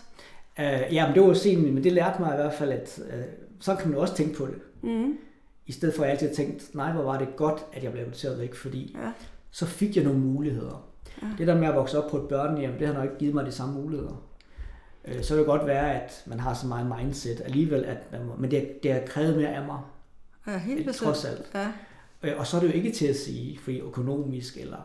[0.59, 3.13] Uh, ja, men det var sent, men det lærte mig i hvert fald, at uh,
[3.59, 4.55] så kan man også tænke på det.
[4.81, 5.17] Mm.
[5.67, 7.91] I stedet for at jeg altid har tænkt, nej, hvor var det godt, at jeg
[7.91, 9.11] blev adopteret væk, fordi Ja.
[9.51, 10.85] så fik jeg nogle muligheder.
[11.21, 11.27] Ja.
[11.37, 13.45] Det der med at vokse op på et børnehjem, det har nok ikke givet mig
[13.45, 14.25] de samme muligheder.
[15.05, 18.25] Øh, Så kan det godt være, at man har så meget mindset alligevel, at man
[18.25, 19.79] må, men det, det har krævet mere af mig,
[20.47, 21.05] Ja, helt øh, bestemt.
[21.05, 21.51] trods alt.
[21.55, 21.67] Ja.
[22.23, 24.77] Øh, Og så er det jo ikke til at sige, fordi økonomisk, eller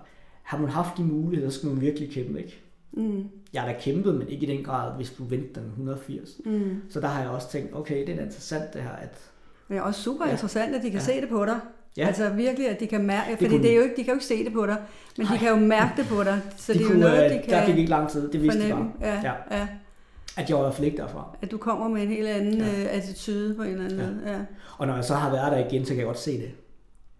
[0.42, 2.63] har man haft de muligheder, så skal man virkelig kæmpe, ikke?
[2.96, 3.24] Mm.
[3.52, 6.30] Jeg har da kæmpet, men ikke i den grad, hvis du venter den 180.
[6.44, 6.76] Mm.
[6.90, 9.18] Så der har jeg også tænkt, okay, det er interessant det her, at
[9.68, 10.32] Det er også super Ja.
[10.32, 11.04] interessant, at de kan Ja.
[11.04, 11.60] se det på dig.
[11.96, 12.06] Ja.
[12.06, 13.76] Altså virkelig, at de kan mærke, fordi kunne det er de.
[13.76, 14.76] jo ikke, de kan jo ikke se det på dig,
[15.16, 15.38] men de Nej.
[15.38, 16.40] kan jo mærke det på dig.
[16.56, 18.42] Så de det er jo noget, øh, de der gik kan ikke lang tid, det
[18.42, 18.92] vidste de fornemme.
[19.00, 19.20] bare, Ja,
[19.50, 19.56] Ja.
[19.58, 19.68] ja.
[20.36, 21.36] at jeg var i hvert fald ikke derfra.
[21.42, 22.64] At du kommer med en helt anden Ja.
[22.66, 22.88] ja.
[22.88, 24.06] attitude på en eller anden Ja.
[24.06, 24.20] måde.
[24.26, 24.38] Ja.
[24.78, 26.50] Og når jeg så har været der igen, så kan jeg godt se det.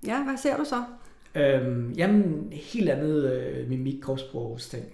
[0.06, 0.82] ja, hvad ser du så?
[1.40, 4.84] Øhm, jamen, helt andet øh, mimik, kropsprogsting.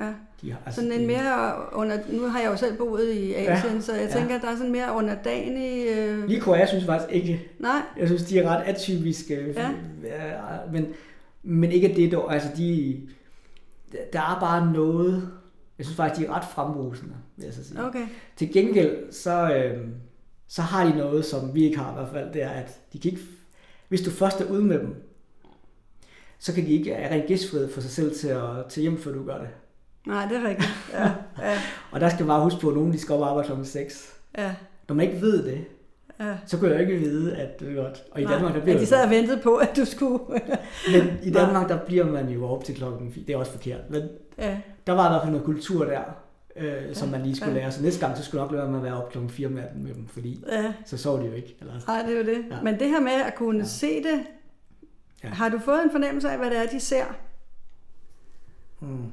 [0.00, 0.12] Ja.
[0.42, 3.74] De har, altså, Sådan en mere under, nu har jeg jo selv boet i Asien,
[3.74, 3.80] ja.
[3.80, 4.18] så jeg Ja.
[4.18, 5.86] tænker, at der er sådan mere underdanig...
[5.88, 7.48] Øh, Lige Korea synes jeg faktisk ikke.
[7.58, 9.52] nej, Jeg synes, de er ret atypiske.
[9.56, 9.70] Ja.
[10.04, 10.40] Ja,
[10.72, 10.86] Men,
[11.42, 12.34] men ikke det dog.
[12.34, 13.00] Altså, de,
[14.12, 15.28] der er bare noget...
[15.78, 17.84] Jeg synes faktisk, de er ret fremrusende, vil jeg så sige.
[17.84, 18.06] okay.
[18.36, 19.86] Til gengæld, så, øh,
[20.48, 22.32] så har de noget, som vi ikke har i hvert fald.
[22.32, 23.22] Det er, at de kan ikke...
[23.88, 24.94] Hvis du først er ude med dem,
[26.38, 29.12] så kan de ikke have rent gæstfrihed for sig selv til at til hjem, før
[29.12, 29.48] du gør det.
[30.06, 30.70] Nej, det er rigtigt.
[30.92, 31.58] Ja, ja,
[31.92, 33.64] Og der skal man bare huske på, at nogen de skal op og arbejde kl.
[33.64, 34.12] 6.
[34.38, 34.54] ja,
[34.88, 35.64] Når man ikke ved det,
[36.20, 36.36] ja.
[36.46, 38.02] så kunne jeg jo ikke vide, at det er godt.
[38.10, 40.18] Og i Nej, Danmark, der bliver at de sad og ventede på, at du skulle...
[40.94, 43.24] Men i Danmark, der bliver man jo op til klokken 4.
[43.26, 43.90] Det er også forkert.
[43.90, 44.02] Men
[44.38, 46.00] ja, der var i hvert fald noget kultur der,
[46.56, 47.58] øh, som Ja, man lige skulle ja.
[47.60, 47.72] lære.
[47.72, 49.52] Så næste gang, så skulle nok lade være med at være op klokken 4 om
[49.52, 50.72] natten med dem, fordi ja.
[50.86, 51.56] så sov de jo ikke.
[51.60, 52.44] Eller, Nej, det er jo det.
[52.50, 52.56] Ja.
[52.62, 53.64] Men det her med at kunne Ja.
[53.64, 54.20] se det,
[55.24, 55.28] Ja.
[55.28, 57.04] har du fået en fornemmelse af, hvad det er, de ser?
[58.80, 59.12] hmm.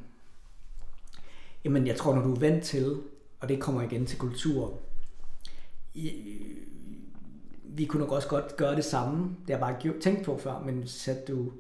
[1.66, 2.98] Jamen, jeg tror, når du er vant til,
[3.40, 4.74] og det kommer igen til kultur,
[5.94, 6.12] i,
[7.64, 9.24] vi kunne nok også godt gøre det samme.
[9.24, 11.52] Det har jeg bare gjort- tænkt på før, men satte du,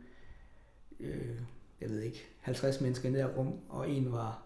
[0.99, 1.35] øh,
[1.81, 4.41] jeg ved ikke, 50 mennesker i det her rum, og en var,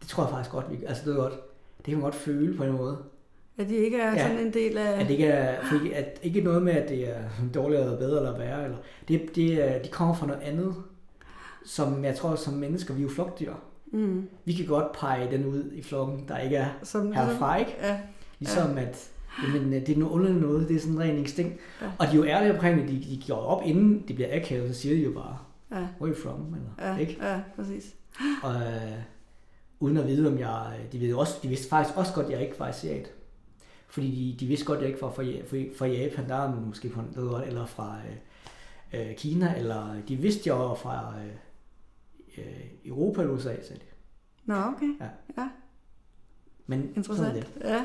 [0.00, 1.32] det tror jeg faktisk godt, vi, altså det er godt,
[1.76, 2.98] det kan man godt føle på en måde.
[3.58, 4.28] At de ikke er Ja.
[4.28, 4.92] sådan en del af...
[5.00, 7.22] At det ikke er, ikke, at ikke noget med, at det er
[7.54, 8.64] dårligere eller bedre eller værre.
[8.64, 8.76] Eller,
[9.08, 10.74] det, det, er- de kommer fra noget andet,
[11.66, 13.54] som jeg tror, som mennesker, vi er jo flokdyr.
[13.92, 17.74] Mm, Vi kan godt pege den ud i flokken, der ikke er som, herfra, ikke?
[17.82, 18.00] Ja,
[18.38, 19.10] Ligesom at
[19.42, 21.56] jamen, det er noget underligt noget, det er sådan en ren instinkt.
[21.82, 21.86] Ja.
[21.98, 24.74] Og de er jo ærlige omkring det, de, de går op, inden det bliver akavet,
[24.74, 25.38] så siger de jo bare,
[25.70, 26.54] ja, where are you from?
[26.54, 27.16] Eller, ja, ikke?
[27.22, 27.94] ja, præcis.
[28.42, 28.92] Og, øh,
[29.80, 30.72] uden at vide, om jeg...
[30.92, 33.10] De, ved også, de vidste faktisk også godt, at jeg ikke var asiat.
[33.88, 36.34] Fordi de, de vidste godt, at jeg ikke var fra, Ja- fra, fra Japan, der
[36.34, 37.96] er måske godt, eller fra
[38.94, 41.30] øh, øh, Kina, eller de vidste, at jeg var fra øh,
[42.38, 42.44] øh,
[42.84, 43.86] Europa eller USA, sagde de.
[44.44, 44.86] Nå, okay.
[46.66, 47.34] Men sådan er Interessant.
[47.34, 47.46] det.
[47.64, 47.84] Ja,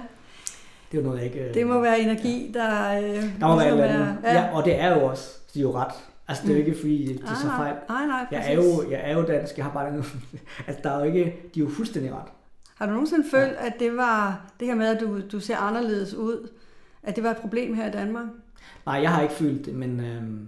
[0.91, 1.47] det er jo noget, jeg ikke...
[1.47, 2.97] øh, det må være energi, der...
[2.99, 4.17] Øh, Der må være andet.
[4.23, 4.55] er- Ja.
[4.55, 5.93] og det er jo også, de er jo ret.
[6.27, 7.75] Altså, det er jo ikke, fordi det er så nej, fejl.
[7.89, 8.49] nej, nej, Jeg præcis.
[8.51, 10.03] er, jo, jeg er jo dansk, jeg har bare den...
[10.67, 11.23] altså, der er jo ikke...
[11.55, 12.27] De er jo fuldstændig ret.
[12.75, 16.13] Har du nogensinde følt, at det var det her med, at du, du ser anderledes
[16.13, 16.49] ud,
[17.03, 18.25] at det var et problem her i Danmark?
[18.85, 20.47] Nej, jeg har ikke følt det, men øhm,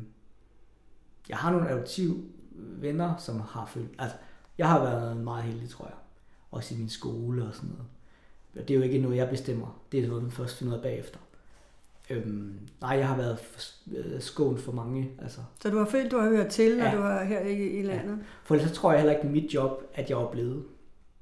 [1.29, 2.25] jeg har nogle adoptiv
[2.81, 3.89] venner, som har følt...
[3.99, 4.17] Altså,
[4.57, 5.95] jeg har været meget heldig, tror jeg.
[6.51, 7.85] Også i min skole og sådan noget.
[8.55, 9.81] Og Det er jo ikke noget, jeg bestemmer.
[9.91, 11.19] Det er noget, man først finder ud af bagefter.
[12.09, 13.39] Øhm, nej, jeg har været
[14.23, 15.11] skånet for mange.
[15.21, 15.39] Altså.
[15.61, 16.95] Så du har følt, du har hørt til, når ja.
[16.95, 18.17] du var her i, i landet?
[18.17, 18.23] Ja.
[18.43, 20.63] For så tror jeg heller ikke, mit job, at jeg var blevet.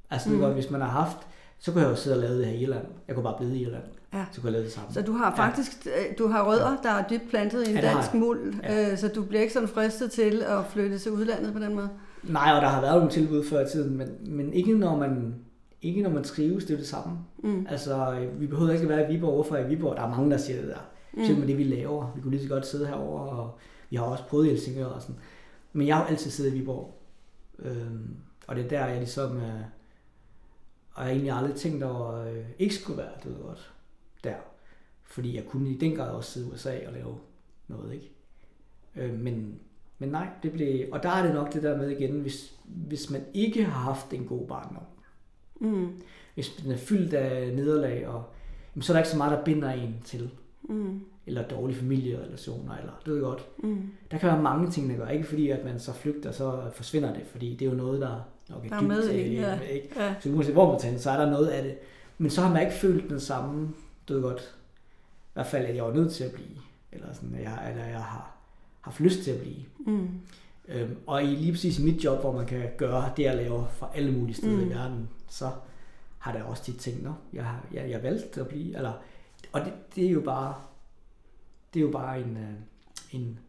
[0.09, 0.53] Altså, mm.
[0.53, 1.17] hvis man har haft,
[1.59, 2.85] så kunne jeg jo sidde og lave det her i Irland.
[3.07, 3.83] Jeg kunne bare blive i Irland.
[4.13, 4.25] Ja.
[4.31, 4.93] Så kunne jeg lave det samme.
[4.93, 6.13] Så du har faktisk ja.
[6.17, 8.91] du har rødder, der er dybt plantet i en ja, dansk muld, ja.
[8.91, 11.89] øh, så du bliver ikke sådan fristet til at flytte til udlandet på den måde?
[12.23, 15.35] Nej, og der har været nogle tilbud før i tiden, men, men ikke når man
[15.81, 17.17] ikke når man trives, det er det samme.
[17.43, 17.65] Mm.
[17.69, 19.33] Altså, vi behøver ikke at være i Viborg.
[19.33, 19.95] Hvorfor i Viborg?
[19.95, 20.79] Der er mange, der siger det der.
[21.13, 21.39] Mm.
[21.39, 22.11] Med det, vi laver.
[22.15, 23.57] Vi kunne lige så godt sidde herover og
[23.89, 25.15] vi har også prøvet i Helsingør og sådan.
[25.73, 27.01] Men jeg har altid siddet i Viborg.
[27.59, 28.15] Øhm,
[28.47, 29.37] og det er der, jeg ligesom...
[29.37, 29.43] Øh,
[30.93, 33.73] og jeg har egentlig aldrig tænkt over, øh, ikke skulle være, det ved godt,
[34.23, 34.35] der.
[35.03, 37.17] Fordi jeg kunne i den grad også sidde i USA og lave
[37.67, 38.11] noget, ikke?
[38.95, 39.59] Øh, men,
[39.99, 40.85] men nej, det blev...
[40.91, 44.13] Og der er det nok det der med igen, hvis, hvis man ikke har haft
[44.13, 44.83] en god barndom,
[45.59, 46.01] mm.
[46.33, 48.23] hvis den er fyldt af nederlag, og,
[48.75, 50.29] jamen, så er der ikke så meget, der binder en til.
[50.63, 50.99] Mm.
[51.27, 53.47] Eller dårlige familierelationer, eller det ved godt.
[53.57, 53.89] Mm.
[54.11, 55.07] Der kan være mange ting, der gør.
[55.07, 58.21] Ikke fordi, at man så flygter, så forsvinder det, fordi det er jo noget, der
[58.49, 59.41] nok er, der er dybt, med, ikke?
[59.41, 59.59] Ja.
[59.59, 59.89] Ikke?
[59.95, 60.15] Ja.
[60.19, 61.75] Så uanset hvor man tager så er der noget af det.
[62.17, 63.69] Men så har man ikke følt den samme,
[64.09, 64.55] ved godt,
[65.27, 66.57] i hvert fald, at jeg var nødt til at blive,
[66.91, 68.37] eller sådan, at jeg, eller jeg har
[68.81, 69.65] haft lyst til at blive.
[69.79, 70.09] Mm.
[70.67, 73.67] Øhm, og i lige præcis i mit job, hvor man kan gøre det, jeg laver
[73.67, 74.67] fra alle mulige steder mm.
[74.67, 75.51] i verden, så
[76.19, 78.93] har der også de ting, nå, jeg, har, jeg, jeg valgt at blive, eller,
[79.51, 80.55] og det, det er jo bare,
[81.73, 82.53] det er jo bare en, øh,
[83.11, 83.39] en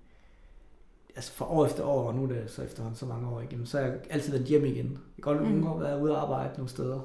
[1.16, 3.66] altså for år efter år, og nu er det så efterhånden så mange år igen,
[3.66, 4.90] så har jeg altid været hjem igen.
[4.90, 5.48] Jeg kan godt mm.
[5.48, 7.00] nogle været ude og arbejde nogle steder,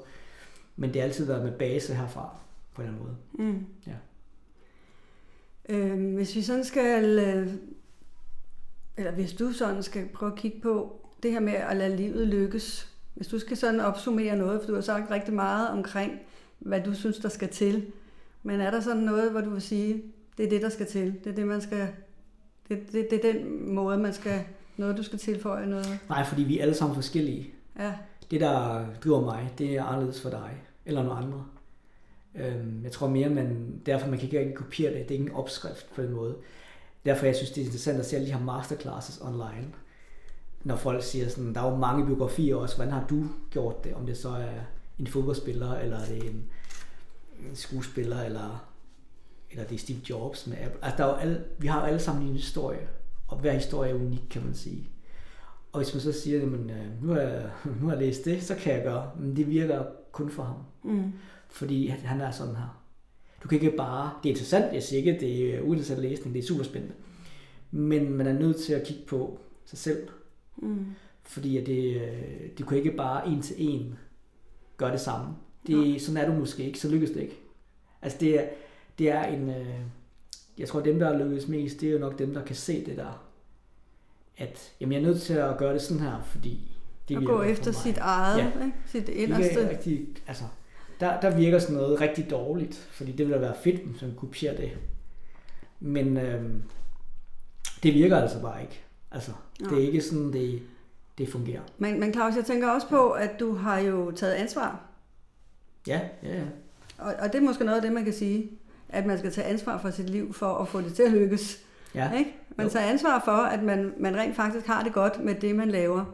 [0.75, 2.35] men det har altid været med base herfra,
[2.75, 3.49] på en eller anden måde.
[3.51, 3.65] Mm.
[3.87, 3.95] Ja.
[5.69, 7.53] Øh, hvis vi sådan skal, øh,
[8.97, 12.27] eller hvis du sådan skal prøve at kigge på det her med at lade livet
[12.27, 16.19] lykkes, hvis du skal sådan opsummere noget, for du har sagt rigtig meget omkring,
[16.59, 17.85] hvad du synes, der skal til,
[18.43, 20.03] men er der sådan noget, hvor du vil sige,
[20.37, 21.87] det er det, der skal til, det er det, man skal,
[22.69, 24.43] det, det, det er den måde, man skal,
[24.77, 25.99] noget du skal tilføje noget?
[26.09, 27.53] Nej, fordi vi er alle sammen forskellige.
[27.79, 27.93] Ja.
[28.31, 30.51] Det, der driver mig, det er anderledes for dig,
[30.85, 31.45] eller nogle andre.
[32.35, 35.09] Øhm, jeg tror mere, man, derfor man kan ikke kopiere det.
[35.09, 36.35] Det er ikke en opskrift på den måde.
[37.05, 39.67] Derfor jeg synes, det er interessant at se alle de her masterclasses online.
[40.63, 43.93] Når folk siger sådan, der er jo mange biografier også, hvordan har du gjort det?
[43.93, 44.59] Om det så er
[44.99, 46.45] en fodboldspiller, eller er det en,
[47.49, 48.69] en skuespiller, eller,
[49.51, 50.85] eller det er Steve Jobs med Apple.
[50.85, 52.87] Altså, der er jo alle, vi har jo alle sammen en historie,
[53.27, 54.89] og hver historie er unik, kan man sige.
[55.71, 57.49] Og hvis man så siger, at øh, nu har, jeg,
[57.81, 60.57] nu har jeg læst det, så kan jeg gøre, men det virker kun for ham.
[60.83, 61.13] Mm
[61.55, 62.81] fordi han er sådan her.
[63.43, 66.43] Du kan ikke bare, det er interessant, jeg siger ikke, det er uinteressant læsning, det
[66.43, 66.95] er super spændende,
[67.71, 70.07] men man er nødt til at kigge på sig selv.
[70.57, 70.85] Mm.
[71.23, 73.95] Fordi at det, øh, du kan ikke bare en til en
[74.77, 75.35] gøre det samme.
[75.67, 75.99] Det, ja.
[75.99, 77.39] Sådan er du måske ikke, så lykkes det ikke.
[78.01, 78.47] Altså det er,
[78.99, 79.79] det er en, øh,
[80.57, 82.97] jeg tror dem der lykkes mest, det er jo nok dem der kan se det
[82.97, 83.25] der.
[84.37, 86.77] At jamen, jeg er nødt til at gøre det sådan her, fordi
[87.09, 88.65] det at gå efter sit eget, ja.
[88.65, 88.77] ikke?
[88.85, 89.55] sit inderste.
[89.55, 90.43] Det er rigtig, altså,
[90.99, 94.15] der, der virker sådan noget rigtig dårligt, fordi det ville da være fedt, hvis man
[94.17, 94.71] kopierer det.
[95.79, 96.43] Men øh,
[97.83, 98.81] det virker altså bare ikke.
[99.11, 99.31] Altså,
[99.61, 99.65] ja.
[99.65, 100.61] det er ikke sådan, det,
[101.17, 101.61] det fungerer.
[101.77, 104.81] Men, men Claus, jeg tænker også på, at du har jo taget ansvar.
[105.87, 106.43] Ja, ja, ja.
[106.97, 108.51] Og, og det er måske noget af det, man kan sige,
[108.89, 111.65] at man skal tage ansvar for sit liv, for at få det til at lykkes.
[111.95, 112.11] Ja.
[112.17, 112.35] Ikke?
[112.55, 112.73] Man jo.
[112.73, 116.05] tager ansvar for, at man, man rent faktisk har det godt med det, man laver.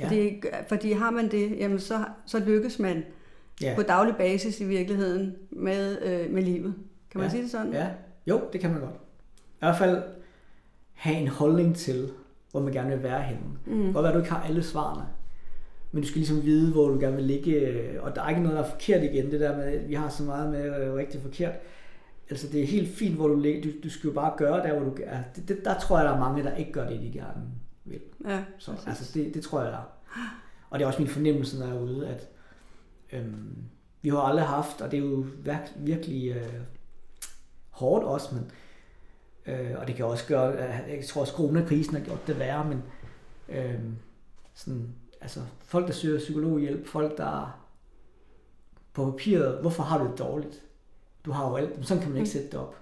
[0.00, 0.04] Ja.
[0.04, 3.04] Fordi, fordi har man det, jamen så, så lykkes man
[3.62, 3.74] ja.
[3.76, 6.74] på daglig basis i virkeligheden med, øh, med livet.
[7.10, 7.30] Kan man ja.
[7.30, 7.72] sige det sådan?
[7.72, 7.88] Ja,
[8.26, 8.94] jo, det kan man godt.
[9.34, 10.02] I hvert fald
[10.92, 12.10] have en holdning til,
[12.50, 13.42] hvor man gerne vil være henne.
[13.66, 13.92] Mm.
[13.92, 15.06] Godt være, at du ikke har alle svarene,
[15.92, 18.58] men du skal ligesom vide, hvor du gerne vil ligge, og der er ikke noget,
[18.58, 21.20] der er forkert igen, det der med, at vi har så meget med øh, rigtig
[21.22, 21.52] forkert.
[22.30, 24.78] Altså det er helt fint, hvor du ligger, du, du skal jo bare gøre der,
[24.78, 25.18] hvor du er.
[25.36, 27.42] Det, det, der tror jeg, der er mange, der ikke gør det, de gerne
[27.84, 28.00] vil.
[28.26, 29.96] Ja, så, altså det, det tror jeg, der er.
[30.70, 32.28] Og det er også min fornemmelse, når jeg er ude, at
[33.12, 33.64] Øhm,
[34.02, 36.60] vi har aldrig haft, og det er jo virk, virkelig øh,
[37.70, 38.50] hårdt også, men,
[39.46, 40.46] øh, og det kan også gøre,
[40.88, 42.82] jeg tror også coronakrisen har gjort det værre, men
[43.48, 43.80] øh,
[44.54, 44.88] sådan,
[45.20, 47.60] altså, folk, der søger psykologhjælp, folk, der
[48.92, 50.62] på papiret, hvorfor har du det dårligt?
[51.24, 52.32] Du har jo alt, men sådan kan man ikke mm.
[52.32, 52.76] sætte det op.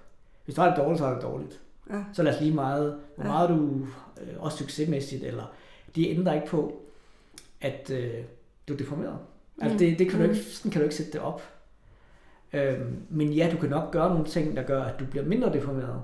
[0.45, 1.61] Hvis du har det dårligt, så har du det dårligt.
[1.89, 2.03] Ja.
[2.13, 3.53] Så lad os lige meget, hvor meget ja.
[3.53, 3.87] du,
[4.21, 5.53] øh, også succesmæssigt, eller
[5.95, 6.81] det ændrer ikke på,
[7.61, 8.23] at øh,
[8.67, 9.17] du er deformeret.
[9.61, 9.77] Altså mm.
[9.79, 11.41] det, det kan du ikke, sådan kan du ikke sætte det op.
[12.53, 15.53] Øhm, men ja, du kan nok gøre nogle ting, der gør, at du bliver mindre
[15.53, 16.01] deformeret.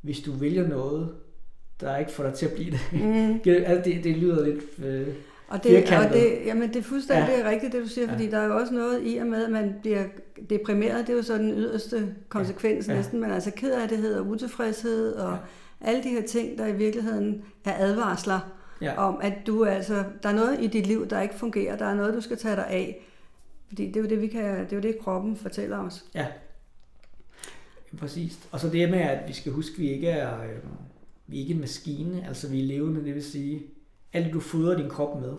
[0.00, 1.08] Hvis du vælger noget,
[1.80, 2.80] der ikke får dig til at blive det.
[2.92, 3.40] Mm.
[3.66, 4.60] altså det, det lyder lidt...
[4.84, 5.06] Øh,
[5.48, 6.12] Og det, og firkantet.
[6.22, 7.40] det, jamen det er fuldstændig Ja.
[7.40, 7.50] ja.
[7.50, 8.12] rigtigt, det du siger, Ja.
[8.12, 10.04] fordi der er jo også noget i og med, at man bliver
[10.50, 11.06] deprimeret.
[11.06, 12.92] Det er jo så den yderste konsekvens Ja.
[12.92, 12.98] ja.
[12.98, 15.34] næsten, men altså kederlighed og utilfredshed og Ja.
[15.34, 15.90] ja.
[15.90, 18.52] alle de her ting, der i virkeligheden er advarsler
[18.82, 18.96] Ja.
[18.96, 21.76] om, at du altså, der er noget i dit liv, der ikke fungerer.
[21.76, 23.06] Der er noget, du skal tage dig af.
[23.68, 26.04] Fordi det er jo det, vi kan, det er jo det, kroppen fortæller os.
[26.14, 26.26] Ja.
[27.98, 28.38] Præcis.
[28.52, 30.58] Og så det med, at vi skal huske, at vi ikke er, øh,
[31.26, 33.62] vi er ikke en maskine, altså vi er levende, det vil sige,
[34.12, 35.32] alt det du fodrer din krop med,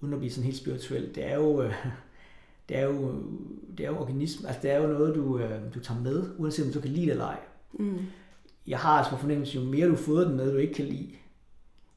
[0.00, 1.74] uden at blive sådan helt spirituel, det er jo, øh,
[2.68, 3.22] det er jo,
[3.78, 6.66] det er jo organisme, altså det er jo noget, du, øh, du tager med, uanset
[6.66, 7.38] om du kan lide det eller ej.
[7.72, 7.98] Mm.
[8.66, 11.08] Jeg har altså på fornemmelse, jo mere du fodrer den med, du ikke kan lide,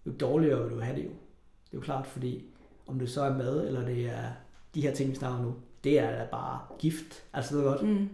[0.06, 1.10] jo dårligere vil du have det jo.
[1.10, 2.44] Det er jo klart, fordi
[2.88, 4.24] om det så er mad, eller det er
[4.76, 5.54] de her ting, vi snakker nu,
[5.84, 7.24] det er da bare gift.
[7.34, 7.82] Altså det er godt.
[7.90, 8.10] Mm.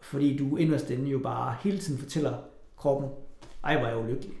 [0.00, 2.32] Fordi du inderst inde jo bare hele tiden fortæller
[2.76, 3.10] kroppen,
[3.64, 4.32] ej hvor er jeg ulykkelig.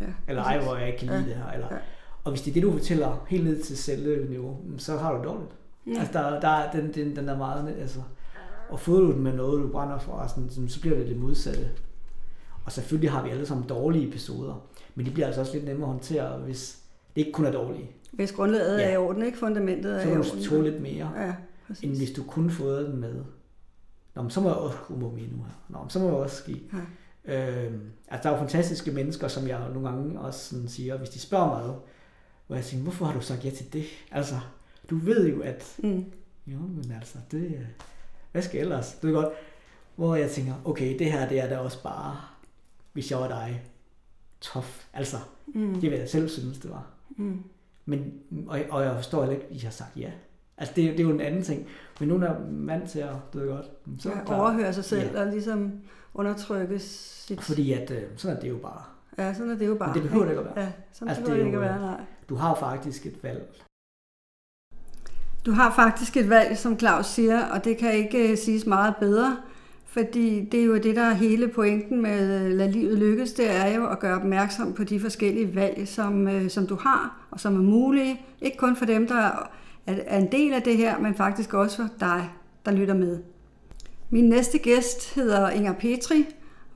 [0.00, 1.26] Ja, Eller ej hvor jeg ikke kan lide Ja.
[1.28, 1.50] det her.
[1.50, 1.78] Eller, Ja.
[2.24, 5.24] Og hvis det er det, du fortæller helt ned til celleniveau, så har du det
[5.26, 5.50] dårligt.
[5.86, 5.92] Ja.
[6.00, 8.00] Altså der, der, er- den, den, den er meget, altså,
[8.70, 11.68] og fodrer du den med noget, du brænder for, sådan, så bliver det det modsatte.
[12.64, 14.66] Og selvfølgelig har vi alle sammen dårlige episoder,
[15.00, 16.78] men de bliver altså også lidt nemmere at håndtere, hvis
[17.16, 17.90] det ikke kun er dårlige.
[18.12, 18.88] Hvis grundlaget Ja.
[18.88, 19.38] er i orden, ikke?
[19.38, 20.22] Fundamentet er Så i orden.
[20.38, 21.34] du tåle lidt mere, Ja, end
[21.66, 21.98] præcis.
[21.98, 23.14] hvis du kun fodrer den med.
[24.14, 25.64] Nå, men så må jeg også kunne må nu her.
[25.68, 26.62] Nå, men så må jeg også ske.
[27.26, 27.64] Ja.
[27.66, 27.72] Øh,
[28.08, 31.18] altså, der er jo fantastiske mennesker, som jeg nogle gange også sådan siger, hvis de
[31.18, 31.74] spørger mig,
[32.46, 33.84] hvor jeg siger, hvorfor har du sagt ja til det?
[34.10, 34.34] Altså,
[34.90, 36.04] du ved jo, at Mm.
[36.46, 37.66] jo, men altså, det, øh,
[38.32, 38.92] hvad skal ellers?
[39.02, 39.28] Det er godt.
[39.96, 42.16] Hvor jeg tænker, okay, det her, det er da også bare,
[42.92, 43.62] hvis jeg var dig,
[44.40, 44.86] tof.
[44.92, 45.16] Altså,
[45.54, 45.74] Mm.
[45.80, 46.86] det vil jeg selv synes, det var.
[47.16, 47.42] Mm.
[47.86, 48.12] Men,
[48.46, 50.10] og, og jeg forstår heller ikke, at I har sagt ja.
[50.58, 51.66] Altså, det, det er jo en anden ting.
[52.00, 53.66] Men nu er vant til at, det godt.
[54.02, 55.20] Så Ja, overhøre sig selv Ja.
[55.20, 55.72] og ligesom
[56.14, 57.42] undertrykke sit...
[57.42, 58.82] Fordi at, øh, sådan er det jo bare.
[59.18, 59.88] Ja, sådan er det jo bare.
[59.88, 60.64] Men det behøver det ikke at være.
[60.64, 62.00] Ja, sådan Altså, altså, det behøver det ikke at være, nej.
[62.28, 63.54] Du har faktisk et valg.
[65.46, 68.94] Du har faktisk et valg, som Claus siger, og det kan ikke øh, siges meget
[69.00, 69.38] bedre,
[69.92, 73.50] fordi det er jo det, der er hele pointen med øh, Lad livet lykkes, det
[73.50, 77.40] er jo at gøre opmærksom på de forskellige valg, som, øh, som du har, og
[77.40, 79.50] som er mulige, ikke kun for dem, der er
[79.86, 82.30] er en del af det her, men faktisk også for dig,
[82.64, 83.18] der lytter med.
[84.10, 86.26] Min næste gæst hedder Inger Petri,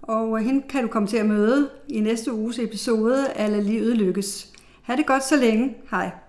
[0.02, 3.62] og øh, hende kan du komme til at møde i næste uges episode af Lad
[3.62, 4.52] livet lykkes.
[4.82, 5.76] Ha' det godt så længe.
[5.90, 6.23] Hej.